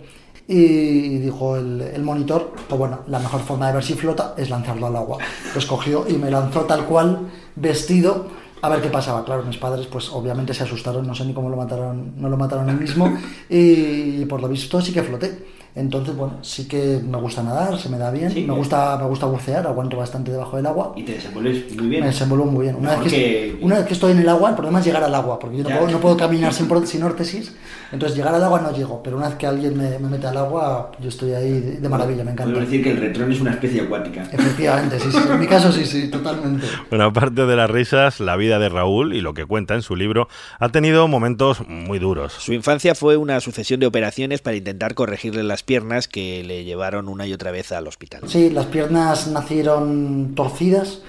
Y 0.45 1.19
dijo 1.19 1.55
el, 1.55 1.79
el 1.79 2.03
monitor, 2.03 2.51
pues 2.67 2.77
bueno, 2.77 2.99
la 3.07 3.19
mejor 3.19 3.39
forma 3.43 3.67
de 3.67 3.75
ver 3.75 3.83
si 3.85 3.93
flota 3.93 4.33
es 4.35 4.49
lanzarlo 4.49 4.87
al 4.87 4.95
agua. 4.97 5.19
Lo 5.53 5.59
escogió 5.59 6.05
y 6.05 6.13
me 6.17 6.29
lanzó 6.29 6.65
tal 6.65 6.83
cual, 6.83 7.31
vestido, 7.55 8.27
a 8.61 8.67
ver 8.67 8.81
qué 8.81 8.89
pasaba. 8.89 9.23
Claro, 9.23 9.43
mis 9.43 9.55
padres, 9.57 9.87
pues 9.87 10.09
obviamente 10.09 10.53
se 10.53 10.63
asustaron, 10.63 11.07
no 11.07 11.15
sé 11.15 11.23
ni 11.23 11.33
cómo 11.33 11.49
lo 11.49 11.55
mataron, 11.55 12.15
no 12.17 12.27
lo 12.27 12.35
mataron 12.35 12.69
él 12.69 12.77
mismo, 12.77 13.09
y 13.47 14.25
por 14.25 14.41
lo 14.41 14.49
visto 14.49 14.81
sí 14.81 14.91
que 14.91 15.01
floté. 15.01 15.62
Entonces, 15.75 16.15
bueno, 16.15 16.37
sí 16.43 16.67
que 16.67 16.99
me 17.03 17.17
gusta 17.17 17.41
nadar, 17.41 17.79
se 17.79 17.89
me 17.89 17.97
da 17.97 18.11
bien, 18.11 18.29
Sí. 18.31 18.43
me 18.43 18.53
gusta, 18.53 18.95
me 18.99 19.07
gusta 19.07 19.25
bucear, 19.25 19.65
aguanto 19.65 19.97
bastante 19.97 20.31
debajo 20.31 20.55
del 20.57 20.67
agua. 20.67 20.93
Y 20.95 21.03
te 21.03 21.13
desenvuelves 21.13 21.75
muy 21.75 21.87
bien. 21.87 22.01
Me 22.01 22.07
desenvuelvo 22.07 22.45
muy 22.45 22.63
bien. 22.65 22.75
Una 22.75 22.91
vez, 22.97 22.99
que, 23.03 23.09
que- 23.09 23.59
una 23.61 23.77
vez 23.77 23.85
que 23.87 23.93
estoy 23.93 24.11
en 24.11 24.19
el 24.19 24.29
agua, 24.29 24.49
el 24.49 24.55
problema 24.55 24.79
es 24.79 24.85
llegar 24.85 25.03
al 25.03 25.15
agua, 25.15 25.39
porque 25.39 25.57
yo 25.57 25.63
puedo, 25.63 25.87
no 25.89 25.99
puedo 25.99 26.15
caminar 26.17 26.53
sin, 26.53 26.69
sin 26.87 27.03
órtesis. 27.03 27.55
Entonces, 27.91 28.15
llegar 28.17 28.33
al 28.33 28.43
agua 28.43 28.59
no 28.61 28.71
llego, 28.75 29.01
pero 29.03 29.17
una 29.17 29.27
vez 29.29 29.37
que 29.37 29.45
alguien 29.47 29.77
me, 29.77 29.97
me 29.99 30.09
mete 30.09 30.25
al 30.27 30.37
agua, 30.37 30.91
yo 30.99 31.09
estoy 31.09 31.33
ahí 31.33 31.51
de, 31.59 31.71
de 31.79 31.89
maravilla, 31.89 32.23
me 32.23 32.31
encanta. 32.31 32.51
Podemos 32.53 32.69
decir 32.69 32.83
que 32.83 32.91
el 32.91 32.97
retrón 32.97 33.31
es 33.31 33.39
una 33.41 33.51
especie 33.51 33.81
acuática. 33.81 34.23
Efectivamente, 34.31 34.99
sí, 34.99 35.11
sí. 35.11 35.17
En 35.31 35.39
mi 35.39 35.47
caso, 35.47 35.71
sí, 35.71 35.85
sí, 35.85 36.07
totalmente. 36.11 36.65
Bueno, 36.89 37.05
aparte 37.05 37.45
de 37.45 37.55
las 37.55 37.69
risas, 37.69 38.19
la 38.19 38.35
vida 38.35 38.59
de 38.59 38.69
Raúl 38.69 39.13
y 39.13 39.21
lo 39.21 39.33
que 39.33 39.45
cuenta 39.45 39.73
en 39.75 39.81
su 39.81 39.95
libro 39.95 40.27
ha 40.59 40.69
tenido 40.69 41.07
momentos 41.07 41.67
muy 41.67 41.97
duros. 41.99 42.33
Su 42.33 42.53
infancia 42.53 42.95
fue 42.95 43.17
una 43.17 43.39
sucesión 43.39 43.79
de 43.79 43.85
operaciones 43.87 44.41
para 44.41 44.55
intentar 44.57 44.93
corregirle 44.95 45.43
las 45.43 45.62
piernas 45.63 46.07
que 46.07 46.43
le 46.43 46.63
llevaron 46.63 47.09
una 47.09 47.25
y 47.25 47.33
otra 47.33 47.51
vez 47.51 47.71
al 47.71 47.87
hospital. 47.87 48.21
Sí, 48.27 48.49
las 48.49 48.67
piernas 48.67 49.27
nacieron 49.27 50.33
torcidas, 50.35 51.01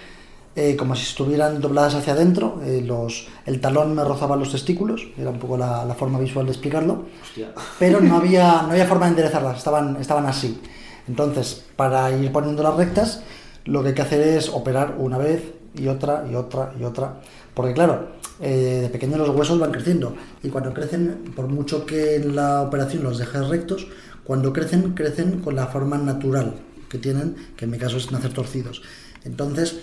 eh, 0.57 0.77
como 0.77 0.95
si 0.95 1.03
estuvieran 1.03 1.61
dobladas 1.61 1.95
hacia 1.95 2.13
adentro. 2.13 2.61
eh, 2.65 2.83
los, 2.85 3.27
el 3.47 3.61
talón 3.61 3.95
me 3.95 4.05
rozaba 4.05 4.37
los 4.37 4.53
testículos, 4.53 5.09
era 5.19 5.31
un 5.31 5.39
poco 5.39 5.57
la, 5.57 5.85
la 5.85 5.95
forma 5.95 6.19
visual 6.19 6.47
de 6.47 6.53
explicarlo. 6.53 7.07
pero 7.79 8.01
no 8.01 8.17
había, 8.17 8.63
no 8.63 8.71
había 8.71 8.87
forma 8.87 9.07
de 9.07 9.11
enderezarlas, 9.11 9.59
estaban, 9.59 9.97
estaban 10.01 10.27
así. 10.27 10.61
Entonces, 11.09 11.65
para 11.77 12.11
ir 12.13 12.33
poniéndolas 12.33 12.77
rectas, 12.77 13.23
lo 13.65 13.83
que 13.83 13.89
hay 13.89 13.95
que 13.95 14.03
hacer 14.03 14.21
es 14.21 14.49
operar 14.49 14.97
una 14.99 15.19
vez 15.19 15.43
y 15.77 15.89
otra 15.89 16.25
y 16.31 16.35
otra 16.35 16.73
y 16.79 16.85
otra. 16.85 17.21
Porque 17.55 17.73
claro, 17.73 18.09
eh, 18.41 18.81
de 18.83 18.89
pequeño 18.89 19.17
los 19.17 19.31
huesos 19.31 19.59
van 19.59 19.71
creciendo 19.71 20.15
y 20.43 20.49
cuando 20.49 20.73
crecen, 20.73 21.33
por 21.37 21.47
mucho 21.49 21.87
que 21.87 22.17
en 22.17 22.35
la 22.37 22.63
operación 22.63 23.03
los 23.03 23.19
dejes 23.19 23.49
rectos, 23.49 23.87
cuando 24.25 24.53
crecen, 24.53 24.95
crecen 24.95 25.41
con 25.41 25.55
la 25.55 25.67
forma 25.69 25.99
natural 25.99 26.55
que 26.89 26.99
tienen, 26.99 27.37
que 27.57 27.65
en 27.67 27.71
mi 27.71 27.79
caso 27.79 27.97
es 27.99 28.11
nacer 28.11 28.33
torcidos. 28.33 28.83
Entonces, 29.25 29.77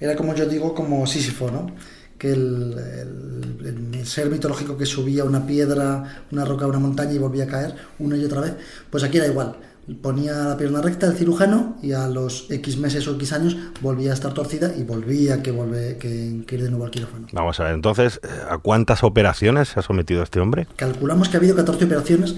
era 0.00 0.16
como 0.16 0.34
yo 0.34 0.46
digo, 0.46 0.74
como 0.74 1.06
Sísifo, 1.06 1.50
¿no? 1.50 1.70
que 2.18 2.32
el, 2.32 2.74
el- 2.78 3.94
el 3.94 4.06
ser 4.06 4.30
mitológico 4.30 4.76
que 4.78 4.86
subía 4.86 5.24
una 5.24 5.46
piedra, 5.46 6.22
una 6.32 6.44
roca, 6.46 6.66
una 6.66 6.78
montaña 6.78 7.12
y 7.12 7.18
volvía 7.18 7.44
a 7.44 7.46
caer 7.46 7.74
una 7.98 8.16
y 8.16 8.24
otra 8.24 8.40
vez, 8.40 8.54
pues 8.90 9.04
aquí 9.04 9.18
era 9.18 9.26
igual. 9.26 9.56
Ponía 10.02 10.32
la 10.32 10.56
pierna 10.56 10.80
recta 10.82 11.06
el 11.06 11.12
cirujano 11.12 11.76
y 11.82 11.92
a 11.92 12.08
los 12.08 12.46
X 12.50 12.76
meses 12.78 13.06
o 13.06 13.14
X 13.16 13.32
años 13.34 13.56
volvía 13.82 14.10
a 14.10 14.14
estar 14.14 14.32
torcida 14.34 14.74
y 14.76 14.82
volvía 14.82 15.42
que, 15.42 15.50
volve, 15.52 15.96
que, 15.98 16.42
que 16.46 16.54
ir 16.56 16.62
de 16.64 16.70
nuevo 16.70 16.86
al 16.86 16.90
quirófano. 16.90 17.26
Vamos 17.32 17.60
a 17.60 17.64
ver, 17.64 17.74
entonces, 17.74 18.18
¿a 18.50 18.58
cuántas 18.58 19.04
operaciones 19.04 19.68
se 19.68 19.78
ha 19.78 19.82
sometido 19.82 20.22
este 20.24 20.40
hombre? 20.40 20.66
Calculamos 20.74 21.28
que 21.28 21.36
ha 21.36 21.38
habido 21.40 21.54
14 21.54 21.84
operaciones 21.84 22.34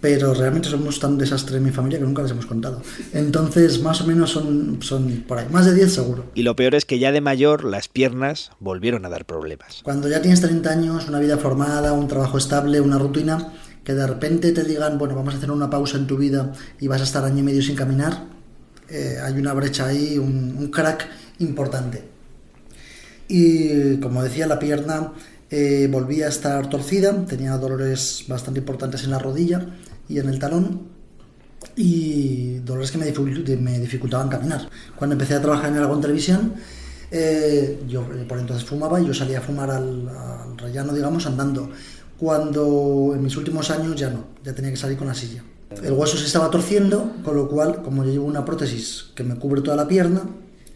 pero 0.00 0.32
realmente 0.34 0.68
somos 0.68 1.00
tan 1.00 1.18
desastre 1.18 1.56
en 1.56 1.64
mi 1.64 1.70
familia 1.70 1.98
que 1.98 2.04
nunca 2.04 2.22
les 2.22 2.30
hemos 2.30 2.46
contado. 2.46 2.82
Entonces, 3.12 3.80
más 3.82 4.00
o 4.00 4.06
menos 4.06 4.30
son, 4.30 4.78
son 4.80 5.24
por 5.26 5.38
ahí, 5.38 5.46
más 5.50 5.66
de 5.66 5.74
10 5.74 5.92
seguro. 5.92 6.24
Y 6.34 6.42
lo 6.42 6.54
peor 6.54 6.74
es 6.74 6.84
que 6.84 6.98
ya 6.98 7.12
de 7.12 7.20
mayor 7.20 7.64
las 7.64 7.88
piernas 7.88 8.52
volvieron 8.60 9.04
a 9.04 9.08
dar 9.08 9.24
problemas. 9.24 9.80
Cuando 9.82 10.08
ya 10.08 10.22
tienes 10.22 10.40
30 10.40 10.70
años, 10.70 11.08
una 11.08 11.18
vida 11.18 11.38
formada, 11.38 11.92
un 11.92 12.06
trabajo 12.06 12.38
estable, 12.38 12.80
una 12.80 12.98
rutina, 12.98 13.52
que 13.82 13.94
de 13.94 14.06
repente 14.06 14.52
te 14.52 14.64
digan, 14.64 14.98
bueno, 14.98 15.14
vamos 15.14 15.34
a 15.34 15.38
hacer 15.38 15.50
una 15.50 15.70
pausa 15.70 15.96
en 15.96 16.06
tu 16.06 16.16
vida 16.16 16.52
y 16.78 16.86
vas 16.86 17.00
a 17.00 17.04
estar 17.04 17.24
año 17.24 17.38
y 17.38 17.42
medio 17.42 17.62
sin 17.62 17.74
caminar, 17.74 18.26
eh, 18.88 19.16
hay 19.22 19.34
una 19.34 19.52
brecha 19.52 19.86
ahí, 19.86 20.18
un, 20.18 20.56
un 20.58 20.68
crack 20.70 21.08
importante. 21.40 22.04
Y 23.28 23.96
como 23.98 24.22
decía, 24.22 24.46
la 24.46 24.58
pierna 24.58 25.12
eh, 25.50 25.88
volvía 25.90 26.26
a 26.26 26.28
estar 26.28 26.68
torcida, 26.68 27.24
tenía 27.24 27.56
dolores 27.56 28.24
bastante 28.28 28.60
importantes 28.60 29.04
en 29.04 29.10
la 29.10 29.18
rodilla 29.18 29.66
y 30.08 30.18
en 30.18 30.28
el 30.28 30.38
talón 30.38 30.82
y 31.76 32.58
dolores 32.58 32.90
que 32.90 32.98
me, 32.98 33.12
dificu- 33.12 33.58
me 33.58 33.78
dificultaban 33.78 34.28
caminar. 34.28 34.68
Cuando 34.96 35.14
empecé 35.14 35.34
a 35.34 35.42
trabajar 35.42 35.70
en 35.70 35.76
Aragón 35.76 36.00
Televisión, 36.00 36.54
eh, 37.10 37.82
yo 37.88 38.02
eh, 38.02 38.24
por 38.28 38.38
entonces 38.38 38.64
fumaba 38.68 39.00
y 39.00 39.06
yo 39.06 39.14
salía 39.14 39.38
a 39.38 39.42
fumar 39.42 39.70
al, 39.70 40.08
al 40.08 40.58
rellano, 40.58 40.92
digamos, 40.92 41.26
andando. 41.26 41.70
Cuando 42.18 43.12
en 43.14 43.22
mis 43.22 43.36
últimos 43.36 43.70
años 43.70 43.94
ya 43.96 44.10
no, 44.10 44.24
ya 44.44 44.54
tenía 44.54 44.70
que 44.70 44.76
salir 44.76 44.96
con 44.98 45.06
la 45.08 45.14
silla. 45.14 45.42
El 45.82 45.92
hueso 45.92 46.16
se 46.16 46.24
estaba 46.24 46.50
torciendo, 46.50 47.12
con 47.22 47.36
lo 47.36 47.48
cual, 47.48 47.82
como 47.82 48.04
yo 48.04 48.10
llevo 48.10 48.26
una 48.26 48.44
prótesis 48.44 49.10
que 49.14 49.22
me 49.22 49.36
cubre 49.36 49.60
toda 49.60 49.76
la 49.76 49.86
pierna, 49.86 50.22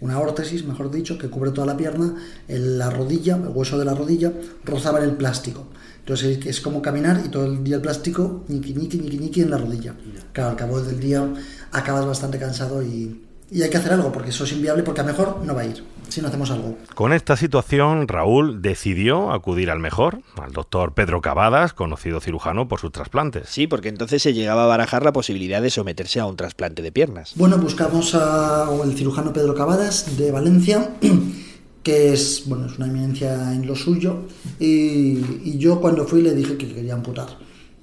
una 0.00 0.18
órtesis, 0.18 0.64
mejor 0.64 0.90
dicho, 0.90 1.16
que 1.16 1.30
cubre 1.30 1.50
toda 1.52 1.66
la 1.66 1.76
pierna, 1.76 2.16
la 2.48 2.90
rodilla, 2.90 3.36
el 3.36 3.48
hueso 3.48 3.78
de 3.78 3.84
la 3.84 3.94
rodilla, 3.94 4.32
rozaba 4.64 4.98
en 4.98 5.04
el 5.04 5.16
plástico. 5.16 5.66
Entonces 6.02 6.44
es- 6.46 6.60
como 6.60 6.82
caminar 6.82 7.22
y 7.24 7.28
todo 7.28 7.46
el 7.46 7.62
día 7.62 7.76
el 7.76 7.82
plástico, 7.82 8.44
ñiqui, 8.48 8.74
ñiqui, 8.74 8.98
ñiqui, 8.98 9.18
ñiqui 9.18 9.40
en 9.42 9.50
la 9.50 9.58
rodilla. 9.58 9.94
Claro, 10.32 10.50
al 10.50 10.56
cabo 10.56 10.80
del 10.80 10.98
día 10.98 11.26
acabas 11.70 12.04
bastante 12.04 12.38
cansado 12.38 12.82
y, 12.82 13.22
y 13.50 13.62
hay 13.62 13.70
que 13.70 13.76
hacer 13.76 13.92
algo, 13.92 14.10
porque 14.12 14.30
eso 14.30 14.44
es 14.44 14.52
inviable, 14.52 14.82
porque 14.82 15.00
a 15.00 15.04
mejor 15.04 15.42
no 15.44 15.54
va 15.54 15.60
a 15.60 15.66
ir, 15.66 15.84
si 16.08 16.20
no 16.20 16.28
hacemos 16.28 16.50
algo. 16.50 16.76
Con 16.94 17.12
esta 17.12 17.36
situación, 17.36 18.08
Raúl 18.08 18.62
decidió 18.62 19.30
acudir 19.30 19.70
al 19.70 19.78
mejor, 19.78 20.20
al 20.42 20.50
doctor 20.52 20.92
Pedro 20.94 21.20
Cavadas, 21.20 21.72
conocido 21.72 22.18
cirujano 22.20 22.66
por 22.66 22.80
sus 22.80 22.90
trasplantes. 22.90 23.48
Sí, 23.48 23.66
porque 23.68 23.88
entonces 23.90 24.22
se 24.22 24.32
llegaba 24.32 24.64
a 24.64 24.66
barajar 24.66 25.04
la 25.04 25.12
posibilidad 25.12 25.62
de 25.62 25.70
someterse 25.70 26.18
a 26.18 26.26
un 26.26 26.36
trasplante 26.36 26.82
de 26.82 26.90
piernas. 26.92 27.32
Bueno, 27.36 27.58
buscamos 27.58 28.14
a 28.16 28.68
o 28.70 28.82
el 28.84 28.96
cirujano 28.96 29.32
Pedro 29.32 29.54
Cavadas 29.54 30.16
de 30.18 30.32
Valencia, 30.32 30.90
que 31.82 32.12
es, 32.12 32.44
bueno, 32.46 32.66
es 32.66 32.78
una 32.78 32.86
eminencia 32.86 33.52
en 33.52 33.66
lo 33.66 33.74
suyo, 33.74 34.22
y, 34.60 35.18
y 35.44 35.56
yo 35.58 35.80
cuando 35.80 36.06
fui 36.06 36.22
le 36.22 36.34
dije 36.34 36.56
que 36.56 36.72
quería 36.72 36.94
amputar, 36.94 37.26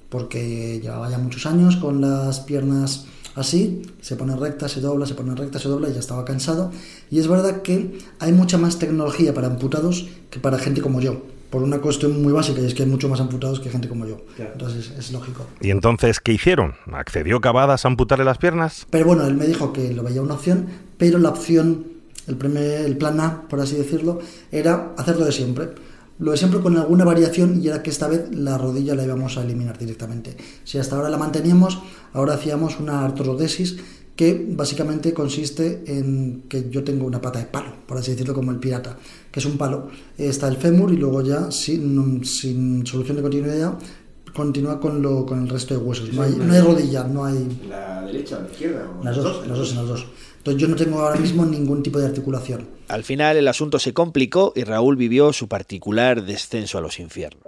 porque 0.08 0.80
llevaba 0.82 1.10
ya 1.10 1.18
muchos 1.18 1.46
años 1.46 1.76
con 1.76 2.00
las 2.00 2.40
piernas 2.40 3.06
así, 3.34 3.82
se 4.00 4.16
pone 4.16 4.36
recta, 4.36 4.68
se 4.68 4.80
dobla, 4.80 5.06
se 5.06 5.14
pone 5.14 5.34
recta, 5.34 5.58
se 5.58 5.68
dobla 5.68 5.88
y 5.88 5.92
ya 5.92 6.00
estaba 6.00 6.24
cansado. 6.24 6.72
Y 7.10 7.18
es 7.18 7.28
verdad 7.28 7.62
que 7.62 7.98
hay 8.18 8.32
mucha 8.32 8.58
más 8.58 8.78
tecnología 8.78 9.34
para 9.34 9.46
amputados 9.46 10.08
que 10.30 10.40
para 10.40 10.58
gente 10.58 10.80
como 10.80 11.00
yo, 11.00 11.22
por 11.50 11.62
una 11.62 11.78
cuestión 11.78 12.22
muy 12.22 12.32
básica, 12.32 12.60
y 12.60 12.66
es 12.66 12.74
que 12.74 12.82
hay 12.82 12.88
mucho 12.88 13.08
más 13.08 13.20
amputados 13.20 13.60
que 13.60 13.70
gente 13.70 13.88
como 13.88 14.06
yo. 14.06 14.22
Entonces 14.38 14.90
es, 14.90 14.98
es 14.98 15.12
lógico. 15.12 15.46
¿Y 15.60 15.70
entonces 15.70 16.20
qué 16.20 16.32
hicieron? 16.32 16.74
¿Accedió 16.92 17.40
Cavadas 17.40 17.84
a 17.84 17.88
amputarle 17.88 18.24
las 18.24 18.38
piernas? 18.38 18.86
Pero 18.90 19.06
bueno, 19.06 19.26
él 19.26 19.34
me 19.34 19.46
dijo 19.46 19.72
que 19.72 19.92
lo 19.92 20.02
veía 20.02 20.22
una 20.22 20.34
opción, 20.34 20.66
pero 20.96 21.18
la 21.18 21.30
opción, 21.30 21.84
el, 22.26 22.36
primer, 22.36 22.82
el 22.82 22.96
plan 22.96 23.20
A, 23.20 23.48
por 23.48 23.60
así 23.60 23.76
decirlo, 23.76 24.20
era 24.50 24.94
hacerlo 24.96 25.24
de 25.24 25.32
siempre. 25.32 25.68
Lo 26.18 26.32
de 26.32 26.36
siempre 26.36 26.60
con 26.60 26.76
alguna 26.76 27.04
variación 27.04 27.62
y 27.62 27.68
era 27.68 27.82
que 27.82 27.88
esta 27.88 28.06
vez 28.06 28.34
la 28.34 28.58
rodilla 28.58 28.94
la 28.94 29.04
íbamos 29.04 29.38
a 29.38 29.42
eliminar 29.42 29.78
directamente. 29.78 30.36
Si 30.64 30.76
hasta 30.76 30.96
ahora 30.96 31.08
la 31.08 31.16
manteníamos, 31.16 31.78
ahora 32.12 32.34
hacíamos 32.34 32.78
una 32.78 33.04
artrodesis 33.04 33.78
que 34.20 34.48
básicamente 34.50 35.14
consiste 35.14 35.82
en 35.86 36.42
que 36.46 36.68
yo 36.68 36.84
tengo 36.84 37.06
una 37.06 37.22
pata 37.22 37.38
de 37.38 37.46
palo, 37.46 37.72
por 37.86 37.96
así 37.96 38.10
decirlo, 38.10 38.34
como 38.34 38.50
el 38.50 38.58
pirata, 38.58 38.98
que 39.32 39.40
es 39.40 39.46
un 39.46 39.56
palo. 39.56 39.88
Está 40.18 40.46
el 40.48 40.58
fémur 40.58 40.92
y 40.92 40.98
luego 40.98 41.22
ya, 41.22 41.50
sin, 41.50 42.22
sin 42.22 42.86
solución 42.86 43.16
de 43.16 43.22
continuidad, 43.22 43.78
continúa 44.34 44.78
con, 44.78 45.00
lo, 45.00 45.24
con 45.24 45.42
el 45.42 45.48
resto 45.48 45.72
de 45.72 45.80
huesos. 45.80 46.12
No 46.12 46.20
hay, 46.20 46.34
no 46.36 46.52
hay 46.52 46.60
rodilla, 46.60 47.04
no 47.04 47.24
hay... 47.24 47.60
¿La 47.66 48.02
derecha 48.02 48.36
o 48.36 48.42
la 48.42 48.50
izquierda? 48.50 48.90
o 49.00 49.02
Las 49.02 49.16
dos, 49.16 49.46
las 49.46 49.56
dos, 49.56 49.70
en 49.70 49.76
las 49.78 49.88
dos. 49.88 50.06
Entonces 50.40 50.62
yo 50.62 50.68
no 50.68 50.76
tengo 50.76 51.00
ahora 51.00 51.20
mismo 51.20 51.44
ningún 51.44 51.82
tipo 51.82 51.98
de 51.98 52.06
articulación. 52.06 52.66
Al 52.88 53.04
final 53.04 53.36
el 53.36 53.46
asunto 53.46 53.78
se 53.78 53.92
complicó 53.92 54.54
y 54.56 54.64
Raúl 54.64 54.96
vivió 54.96 55.34
su 55.34 55.48
particular 55.48 56.24
descenso 56.24 56.78
a 56.78 56.80
los 56.80 56.98
infiernos. 56.98 57.44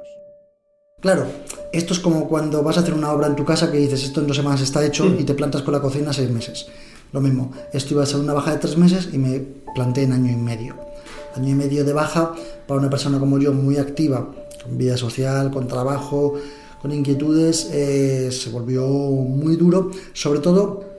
Claro, 1.00 1.24
esto 1.72 1.94
es 1.94 2.00
como 2.00 2.28
cuando 2.28 2.62
vas 2.62 2.76
a 2.76 2.80
hacer 2.80 2.92
una 2.92 3.10
obra 3.10 3.28
en 3.28 3.34
tu 3.34 3.46
casa 3.46 3.72
que 3.72 3.78
dices 3.78 4.04
esto 4.04 4.20
en 4.20 4.26
dos 4.26 4.36
semanas 4.36 4.60
está 4.60 4.84
hecho 4.84 5.06
y 5.18 5.24
te 5.24 5.32
plantas 5.32 5.62
con 5.62 5.72
la 5.72 5.80
cocina 5.80 6.12
seis 6.12 6.28
meses. 6.28 6.66
Lo 7.12 7.22
mismo, 7.22 7.50
esto 7.72 7.94
iba 7.94 8.02
a 8.02 8.06
ser 8.06 8.20
una 8.20 8.34
baja 8.34 8.52
de 8.52 8.58
tres 8.58 8.76
meses 8.76 9.08
y 9.10 9.16
me 9.16 9.40
planté 9.74 10.02
en 10.02 10.12
año 10.12 10.30
y 10.30 10.36
medio. 10.36 10.76
Año 11.34 11.48
y 11.48 11.54
medio 11.54 11.86
de 11.86 11.94
baja 11.94 12.34
para 12.68 12.78
una 12.78 12.90
persona 12.90 13.18
como 13.18 13.38
yo 13.38 13.54
muy 13.54 13.78
activa, 13.78 14.30
con 14.62 14.76
vida 14.76 14.98
social, 14.98 15.50
con 15.50 15.66
trabajo, 15.66 16.34
con 16.82 16.92
inquietudes, 16.92 17.70
eh, 17.72 18.30
se 18.30 18.50
volvió 18.50 18.86
muy 18.86 19.56
duro, 19.56 19.90
sobre 20.12 20.40
todo 20.40 20.91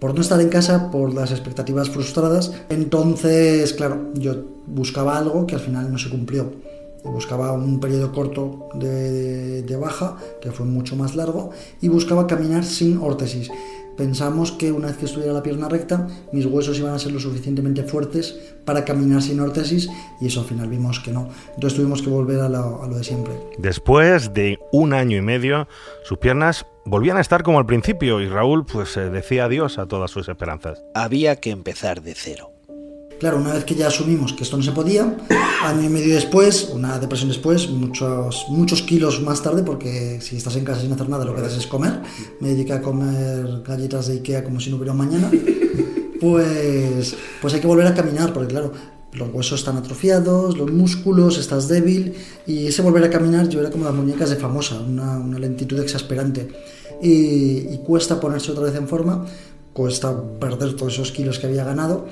por 0.00 0.14
no 0.14 0.20
estar 0.22 0.40
en 0.40 0.48
casa, 0.48 0.90
por 0.90 1.12
las 1.14 1.30
expectativas 1.30 1.90
frustradas. 1.90 2.52
Entonces, 2.70 3.72
claro, 3.74 4.08
yo 4.14 4.34
buscaba 4.66 5.16
algo 5.18 5.46
que 5.46 5.54
al 5.54 5.60
final 5.60 5.92
no 5.92 5.98
se 5.98 6.10
cumplió. 6.10 6.52
Buscaba 7.04 7.52
un 7.52 7.80
periodo 7.80 8.12
corto 8.12 8.68
de, 8.74 8.88
de- 9.10 9.62
de 9.62 9.76
baja, 9.76 10.16
que 10.40 10.50
fue 10.50 10.66
mucho 10.66 10.96
más 10.96 11.14
largo, 11.16 11.50
y 11.80 11.88
buscaba 11.88 12.26
caminar 12.26 12.64
sin 12.64 12.98
órtesis. 12.98 13.50
Pensamos 13.96 14.52
que 14.52 14.72
una 14.72 14.86
vez 14.88 14.96
que 14.96 15.04
estuviera 15.06 15.32
la 15.32 15.42
pierna 15.42 15.68
recta, 15.68 16.06
mis 16.32 16.46
huesos 16.46 16.78
iban 16.78 16.94
a 16.94 16.98
ser 16.98 17.12
lo 17.12 17.20
suficientemente 17.20 17.82
fuertes 17.84 18.38
para 18.64 18.84
caminar 18.84 19.20
sin 19.22 19.40
órtesis, 19.40 19.88
y 20.20 20.26
eso 20.26 20.40
al 20.40 20.46
final 20.46 20.68
vimos 20.68 21.00
que 21.00 21.10
no. 21.12 21.28
Entonces 21.54 21.76
tuvimos 21.78 22.00
que 22.02 22.08
volver 22.10 22.40
a 22.40 22.48
lo, 22.48 22.82
a 22.82 22.86
lo 22.86 22.96
de 22.96 23.04
siempre. 23.04 23.32
Después 23.58 24.32
de 24.32 24.58
un 24.72 24.92
año 24.92 25.16
y 25.18 25.22
medio, 25.22 25.68
sus 26.04 26.18
piernas 26.18 26.66
volvían 26.90 27.16
a 27.18 27.20
estar 27.20 27.44
como 27.44 27.58
al 27.60 27.66
principio 27.66 28.20
y 28.20 28.26
Raúl 28.28 28.66
pues 28.66 28.96
eh, 28.96 29.10
decía 29.10 29.44
adiós 29.44 29.78
a 29.78 29.86
todas 29.86 30.10
sus 30.10 30.28
esperanzas. 30.28 30.82
Había 30.92 31.36
que 31.36 31.50
empezar 31.50 32.02
de 32.02 32.14
cero. 32.16 32.52
Claro, 33.20 33.36
una 33.36 33.52
vez 33.52 33.64
que 33.64 33.74
ya 33.74 33.86
asumimos 33.86 34.32
que 34.32 34.42
esto 34.42 34.56
no 34.56 34.62
se 34.62 34.72
podía, 34.72 35.16
año 35.62 35.84
y 35.84 35.88
medio 35.88 36.14
después, 36.14 36.70
una 36.74 36.98
depresión 36.98 37.28
después, 37.28 37.68
muchos, 37.68 38.46
muchos 38.48 38.82
kilos 38.82 39.20
más 39.20 39.42
tarde, 39.42 39.62
porque 39.62 40.20
si 40.22 40.38
estás 40.38 40.56
en 40.56 40.64
casa 40.64 40.80
sin 40.80 40.92
hacer 40.92 41.08
nada, 41.08 41.26
lo 41.26 41.34
que 41.34 41.42
haces 41.42 41.58
es 41.58 41.66
comer. 41.66 42.00
Me 42.40 42.48
dediqué 42.48 42.72
a 42.72 42.80
comer 42.80 43.62
galletas 43.62 44.08
de 44.08 44.14
Ikea 44.14 44.42
como 44.42 44.58
si 44.58 44.70
no 44.70 44.76
hubiera 44.76 44.92
un 44.92 44.98
mañana. 44.98 45.30
Pues, 46.20 47.16
pues 47.40 47.54
hay 47.54 47.60
que 47.60 47.66
volver 47.66 47.86
a 47.86 47.94
caminar, 47.94 48.34
porque 48.34 48.48
claro, 48.48 48.72
los 49.14 49.32
huesos 49.32 49.60
están 49.60 49.78
atrofiados, 49.78 50.58
los 50.58 50.70
músculos, 50.70 51.38
estás 51.38 51.66
débil, 51.66 52.14
y 52.46 52.66
ese 52.66 52.82
volver 52.82 53.04
a 53.04 53.08
caminar 53.08 53.48
yo 53.48 53.60
era 53.60 53.70
como 53.70 53.86
las 53.86 53.94
muñecas 53.94 54.28
de 54.28 54.36
famosa, 54.36 54.80
una, 54.80 55.18
una 55.18 55.38
lentitud 55.38 55.80
exasperante. 55.80 56.48
Y, 57.02 57.78
cuesta 57.78 58.20
ponerse 58.20 58.52
otra 58.52 58.64
vez 58.64 58.76
en 58.76 58.86
forma, 58.86 59.26
cuesta 59.72 60.14
perder 60.38 60.76
todos 60.76 60.94
esos 60.94 61.12
kilos 61.12 61.38
que 61.38 61.46
había 61.46 61.64
ganado 61.64 62.06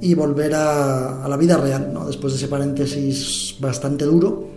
y 0.00 0.14
volver 0.14 0.54
a, 0.54 1.24
a 1.24 1.28
la 1.28 1.36
vida 1.36 1.56
real, 1.56 1.92
¿no? 1.92 2.06
Después 2.06 2.32
de 2.32 2.38
ese 2.38 2.48
paréntesis 2.48 3.56
bastante 3.60 4.04
duro, 4.04 4.48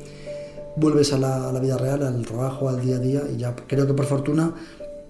vuelves 0.75 1.13
a 1.13 1.17
la, 1.17 1.49
a 1.49 1.53
la 1.53 1.59
vida 1.59 1.77
real, 1.77 2.03
al 2.03 2.25
trabajo, 2.25 2.67
al 2.67 2.81
día 2.81 2.95
a 2.95 2.99
día, 2.99 3.21
y 3.33 3.37
ya 3.37 3.55
creo 3.67 3.85
que 3.85 3.93
por 3.93 4.05
fortuna 4.05 4.53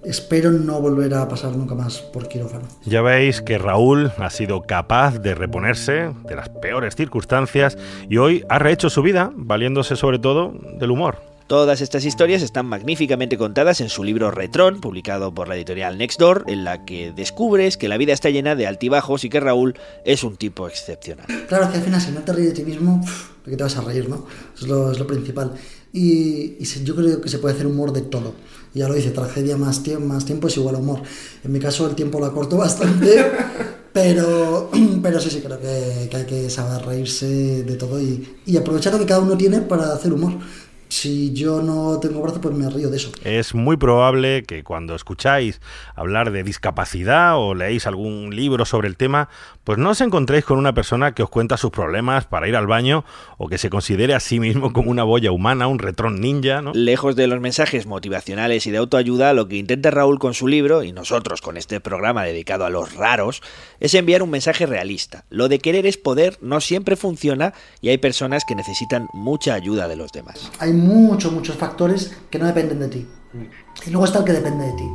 espero 0.06 0.52
no 0.52 0.80
volver 0.80 1.14
a 1.14 1.28
pasar 1.28 1.56
nunca 1.56 1.76
más 1.76 2.00
por 2.00 2.28
quirófano. 2.28 2.66
Ya 2.86 3.02
veis 3.02 3.42
que 3.42 3.58
Raúl 3.58 4.12
ha 4.18 4.30
sido 4.30 4.62
capaz 4.62 5.20
de 5.20 5.36
reponerse 5.36 6.12
de 6.28 6.36
las 6.36 6.50
peores 6.50 6.96
circunstancias 6.96 7.78
y 8.10 8.18
hoy 8.18 8.46
ha 8.50 8.60
rehecho 8.60 8.90
su 8.90 9.02
vida 9.02 9.32
valiéndose 9.36 9.96
sobre 9.96 10.20
todo 10.20 10.54
del 10.80 10.92
humor. 10.92 11.35
Todas 11.48 11.82
estas 11.82 12.06
historias 12.06 12.42
están 12.42 12.66
magníficamente 12.66 13.38
contadas 13.38 13.80
en 13.80 13.90
su 13.90 14.04
libro 14.04 14.32
Retrón, 14.32 14.82
publicado 14.82 15.32
por 15.32 15.48
la 15.48 15.56
editorial 15.56 15.96
Nextdoor, 15.96 16.46
en 16.48 16.64
la 16.64 16.86
que 16.86 17.14
descubres 17.16 17.78
que 17.78 17.88
la 17.88 17.98
vida 17.98 18.14
está 18.14 18.32
llena 18.32 18.56
de 18.56 18.66
altibajos 18.66 19.24
y 19.24 19.30
que 19.30 19.40
Raúl 19.40 19.76
es 20.06 20.24
un 20.24 20.38
tipo 20.38 20.68
excepcional. 20.68 21.28
Claro 21.48 21.70
que 21.70 21.78
al 21.78 21.84
final 21.84 22.02
si 22.02 22.12
no 22.14 22.22
te 22.22 22.34
ríes 22.34 22.48
de 22.48 22.54
ti 22.56 22.64
mismo, 22.64 23.00
¿de 23.46 23.52
qué 23.52 23.58
te 23.58 23.62
vas 23.62 23.78
a 23.78 23.82
reír, 23.82 24.10
no? 24.10 24.26
Es 24.56 24.64
lo, 24.64 25.06
principal. 25.06 25.54
Y, 25.94 26.58
yo 26.84 26.96
creo 26.96 27.22
que 27.22 27.30
se 27.30 27.38
puede 27.38 27.54
hacer 27.54 27.68
humor 27.68 27.94
de 27.94 28.02
todo. 28.02 28.34
Ya 28.74 28.88
lo 28.88 28.96
dice, 28.96 29.12
tragedia 29.12 29.56
más 29.56 29.84
tiempo, 29.84 30.08
más 30.08 30.26
tiempo 30.26 30.48
es 30.48 30.58
igual 30.58 30.78
humor. 30.78 31.04
En 31.44 31.52
mi 31.52 31.60
caso 31.60 31.88
el 31.88 31.94
tiempo 31.94 32.20
lo 32.20 32.26
acorto 32.26 32.58
bastante, 32.58 33.24
pero, 33.94 34.72
pero 35.04 35.20
sí, 35.20 35.30
sí, 35.30 35.42
creo 35.42 35.60
que, 35.60 36.08
que 36.10 36.18
hay 36.18 36.26
que 36.26 36.50
saber 36.50 36.84
reírse 36.88 37.64
de 37.64 37.76
todo 37.76 38.02
y 38.02 38.58
aprovechar 38.58 38.94
lo 38.94 39.00
que 39.00 39.06
cada 39.06 39.20
uno 39.20 39.38
tiene 39.38 39.62
para 39.62 39.94
hacer 39.94 40.12
humor. 40.12 40.40
Si 40.96 41.34
yo 41.34 41.62
no 41.62 42.00
tengo 42.00 42.22
brazo, 42.22 42.40
pues 42.40 42.56
me 42.56 42.70
río 42.70 42.90
de 42.90 42.98
eso. 42.98 43.12
Es 43.24 43.54
muy 43.54 43.76
probable 43.76 44.44
que 44.44 44.64
cuando 44.64 44.96
escucháis 44.96 45.60
hablar 45.94 46.32
de 46.32 46.44
discapacidad 46.44 47.38
o 47.38 47.54
leéis 47.54 47.86
algún 47.86 48.34
libro 48.36 48.66
sobre 48.66 48.88
el 48.88 48.96
tema, 48.96 49.28
pues 49.66 49.78
no 49.78 49.90
os 49.90 50.02
encontréis 50.02 50.46
con 50.46 50.58
una 50.58 50.74
persona 50.74 51.14
que 51.14 51.24
os 51.24 51.30
cuenta 51.30 51.58
sus 51.58 51.72
problemas 51.72 52.26
para 52.26 52.48
ir 52.48 52.56
al 52.56 52.68
baño 52.68 53.04
o 53.38 53.50
que 53.50 53.58
se 53.58 53.70
considere 53.70 54.14
a 54.14 54.20
sí 54.20 54.40
mismo 54.40 54.72
como 54.72 54.90
una 54.90 55.04
boya 55.04 55.32
humana, 55.32 55.68
un 55.68 55.80
retrón 55.80 56.22
ninja, 56.22 56.62
¿no? 56.62 56.72
Lejos 56.74 57.16
de 57.16 57.28
los 57.28 57.42
mensajes 57.42 57.86
motivacionales 57.88 58.66
y 58.66 58.72
de 58.72 58.78
autoayuda, 58.78 59.34
lo 59.34 59.48
que 59.48 59.58
intenta 59.58 59.92
Raúl 59.92 60.18
con 60.18 60.34
su 60.34 60.48
libro 60.48 60.84
y 60.84 60.94
nosotros 60.94 61.42
con 61.42 61.58
este 61.58 61.82
programa 61.82 62.24
dedicado 62.24 62.66
a 62.66 62.70
los 62.70 62.94
raros 62.94 63.42
es 63.80 63.94
enviar 63.96 64.24
un 64.24 64.30
mensaje 64.30 64.66
realista. 64.66 65.26
Lo 65.30 65.50
de 65.50 65.60
querer 65.60 65.86
es 65.86 65.98
poder 65.98 66.38
no 66.42 66.62
siempre 66.62 66.96
funciona 66.96 67.54
y 67.82 67.90
hay 67.90 67.98
personas 67.98 68.46
que 68.46 68.56
necesitan 68.56 69.08
mucha 69.14 69.56
ayuda 69.56 69.88
de 69.88 69.98
los 69.98 70.12
demás. 70.12 70.52
Hay 70.60 70.74
muchos, 70.86 71.32
muchos 71.32 71.56
factores 71.56 72.16
que 72.30 72.40
no 72.40 72.46
dependen 72.46 72.80
de 72.80 72.88
ti. 72.88 73.08
Y 73.86 73.90
luego 73.90 74.06
está 74.06 74.20
el 74.20 74.26
que 74.26 74.34
depende 74.34 74.66
de 74.66 74.74
ti. 74.74 74.90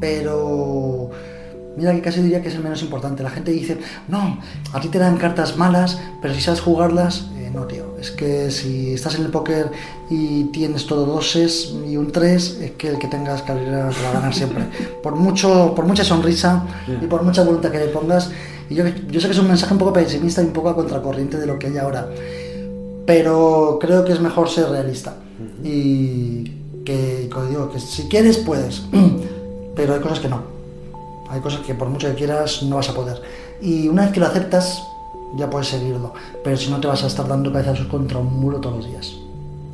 Pero 0.00 1.10
mira 1.76 1.92
que 1.92 2.00
casi 2.00 2.22
diría 2.22 2.42
que 2.42 2.48
es 2.48 2.54
el 2.54 2.62
menos 2.62 2.82
importante. 2.82 3.22
La 3.22 3.30
gente 3.30 3.50
dice, 3.50 3.78
no, 4.08 4.38
a 4.72 4.80
ti 4.80 4.88
te 4.88 4.98
dan 4.98 5.16
cartas 5.16 5.56
malas, 5.56 6.00
pero 6.22 6.34
si 6.34 6.40
sabes 6.40 6.60
jugarlas, 6.60 7.30
eh, 7.36 7.50
no, 7.52 7.66
tío. 7.66 7.96
Es 8.00 8.10
que 8.10 8.50
si 8.50 8.94
estás 8.94 9.14
en 9.16 9.24
el 9.24 9.30
póker 9.30 9.70
y 10.10 10.44
tienes 10.44 10.86
todo 10.86 11.06
doses 11.06 11.74
y 11.86 11.96
un 11.96 12.12
3, 12.12 12.60
es 12.60 12.70
que 12.72 12.88
el 12.88 12.98
que 12.98 13.08
tengas 13.08 13.42
carrera 13.42 13.88
te 13.90 14.02
va 14.02 14.10
a 14.10 14.12
ganar 14.12 14.34
siempre. 14.34 14.64
Por, 15.02 15.16
mucho, 15.16 15.72
por 15.74 15.86
mucha 15.86 16.04
sonrisa 16.04 16.64
y 17.00 17.06
por 17.06 17.22
mucha 17.22 17.44
voluntad 17.44 17.70
que 17.70 17.78
le 17.78 17.88
pongas. 17.88 18.30
Y 18.68 18.74
yo, 18.74 18.84
yo 18.86 19.20
sé 19.20 19.28
que 19.28 19.32
es 19.32 19.38
un 19.38 19.46
mensaje 19.46 19.72
un 19.72 19.78
poco 19.78 19.92
pesimista 19.92 20.42
y 20.42 20.46
un 20.46 20.52
poco 20.52 20.70
a 20.70 20.74
contracorriente 20.74 21.38
de 21.38 21.46
lo 21.46 21.58
que 21.58 21.68
hay 21.68 21.78
ahora. 21.78 22.08
Pero 23.06 23.78
creo 23.80 24.04
que 24.04 24.12
es 24.12 24.20
mejor 24.20 24.48
ser 24.48 24.68
realista. 24.68 25.16
Y 25.62 26.52
que, 26.84 27.28
como 27.32 27.46
digo, 27.46 27.70
que 27.70 27.80
si 27.80 28.08
quieres, 28.08 28.38
puedes. 28.38 28.84
Pero 29.76 29.94
hay 29.94 30.00
cosas 30.00 30.20
que 30.20 30.28
no. 30.28 30.42
Hay 31.28 31.40
cosas 31.40 31.60
que 31.60 31.74
por 31.74 31.88
mucho 31.88 32.08
que 32.08 32.14
quieras 32.14 32.62
no 32.62 32.76
vas 32.76 32.88
a 32.88 32.94
poder. 32.94 33.20
Y 33.60 33.88
una 33.88 34.02
vez 34.02 34.12
que 34.12 34.20
lo 34.20 34.26
aceptas, 34.26 34.82
ya 35.36 35.50
puedes 35.50 35.68
seguirlo. 35.68 36.14
Pero 36.42 36.56
si 36.56 36.70
no, 36.70 36.80
te 36.80 36.86
vas 36.86 37.02
a 37.04 37.06
estar 37.06 37.26
dando 37.26 37.52
cabezazos 37.52 37.86
contra 37.86 38.18
un 38.18 38.32
muro 38.40 38.60
todos 38.60 38.76
los 38.76 38.86
días. 38.86 39.14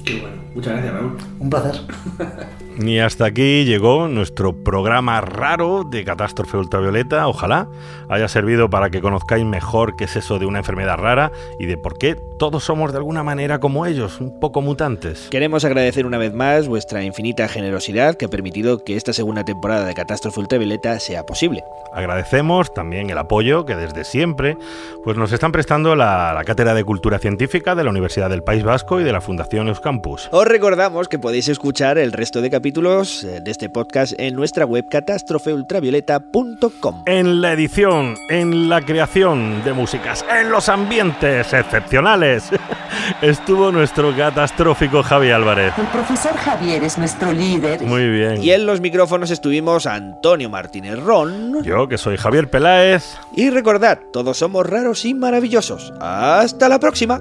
Qué 0.04 0.20
bueno. 0.20 0.42
Muchas 0.54 0.72
gracias, 0.72 0.92
Raúl. 0.92 1.16
Un 1.38 1.50
placer. 1.50 1.80
Y 2.80 2.98
hasta 3.00 3.26
aquí 3.26 3.64
llegó 3.64 4.08
nuestro 4.08 4.64
programa 4.64 5.20
raro 5.20 5.84
de 5.84 6.04
catástrofe 6.04 6.56
ultravioleta. 6.56 7.28
Ojalá 7.28 7.68
haya 8.08 8.28
servido 8.28 8.70
para 8.70 8.88
que 8.88 9.02
conozcáis 9.02 9.44
mejor 9.44 9.94
qué 9.94 10.04
es 10.04 10.16
eso 10.16 10.38
de 10.38 10.46
una 10.46 10.58
enfermedad 10.58 10.96
rara 10.96 11.32
y 11.58 11.66
de 11.66 11.76
por 11.76 11.98
qué 11.98 12.16
todos 12.38 12.64
somos 12.64 12.92
de 12.92 12.98
alguna 12.98 13.22
manera 13.22 13.60
como 13.60 13.84
ellos, 13.84 14.20
un 14.20 14.40
poco 14.40 14.62
mutantes. 14.62 15.28
Queremos 15.30 15.64
agradecer 15.64 16.06
una 16.06 16.16
vez 16.16 16.32
más 16.32 16.66
vuestra 16.66 17.02
infinita 17.04 17.46
generosidad 17.46 18.14
que 18.14 18.24
ha 18.24 18.30
permitido 18.30 18.82
que 18.82 18.96
esta 18.96 19.12
segunda 19.12 19.44
temporada 19.44 19.84
de 19.84 19.94
Catástrofe 19.94 20.40
Ultravioleta 20.40 20.98
sea 20.98 21.24
posible. 21.26 21.62
Agradecemos 21.92 22.72
también 22.72 23.10
el 23.10 23.18
apoyo 23.18 23.66
que 23.66 23.76
desde 23.76 24.04
siempre 24.04 24.56
pues 25.04 25.18
nos 25.18 25.30
están 25.32 25.52
prestando 25.52 25.94
la, 25.94 26.32
la 26.32 26.44
Cátedra 26.44 26.72
de 26.72 26.84
Cultura 26.84 27.18
Científica 27.18 27.74
de 27.74 27.84
la 27.84 27.90
Universidad 27.90 28.30
del 28.30 28.42
País 28.42 28.64
Vasco 28.64 28.98
y 28.98 29.04
de 29.04 29.12
la 29.12 29.20
Fundación 29.20 29.68
Euskampus. 29.68 30.30
Os 30.32 30.46
recordamos 30.46 31.08
que 31.08 31.18
podéis 31.18 31.48
escuchar 31.48 31.98
el 31.98 32.12
resto 32.12 32.40
de 32.40 32.48
capítulos 32.48 32.61
eh, 32.64 33.40
de 33.42 33.50
este 33.50 33.68
podcast 33.68 34.12
en 34.18 34.36
nuestra 34.36 34.64
web 34.64 34.88
catástrofeultravioleta.com. 34.88 37.02
En 37.06 37.40
la 37.40 37.52
edición, 37.52 38.14
en 38.28 38.68
la 38.68 38.80
creación 38.80 39.64
de 39.64 39.72
músicas, 39.72 40.24
en 40.30 40.50
los 40.50 40.68
ambientes 40.68 41.52
excepcionales, 41.52 42.50
estuvo 43.22 43.72
nuestro 43.72 44.16
catastrófico 44.16 45.02
Javi 45.02 45.30
Álvarez. 45.30 45.74
El 45.76 45.86
profesor 45.86 46.36
Javier 46.36 46.84
es 46.84 46.98
nuestro 46.98 47.32
líder. 47.32 47.82
Muy 47.82 48.08
bien. 48.08 48.40
Y 48.42 48.52
en 48.52 48.64
los 48.64 48.80
micrófonos 48.80 49.30
estuvimos 49.30 49.86
Antonio 49.86 50.48
Martínez 50.48 51.00
Ron. 51.00 51.64
Yo, 51.64 51.88
que 51.88 51.98
soy 51.98 52.16
Javier 52.16 52.48
Peláez. 52.48 53.16
Y 53.34 53.50
recordad, 53.50 53.98
todos 54.12 54.38
somos 54.38 54.64
raros 54.64 55.04
y 55.04 55.14
maravillosos. 55.14 55.92
Hasta 56.00 56.68
la 56.68 56.78
próxima. 56.78 57.20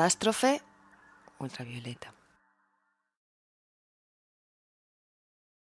Catástrofe 0.00 0.62
ultravioleta. 1.40 2.19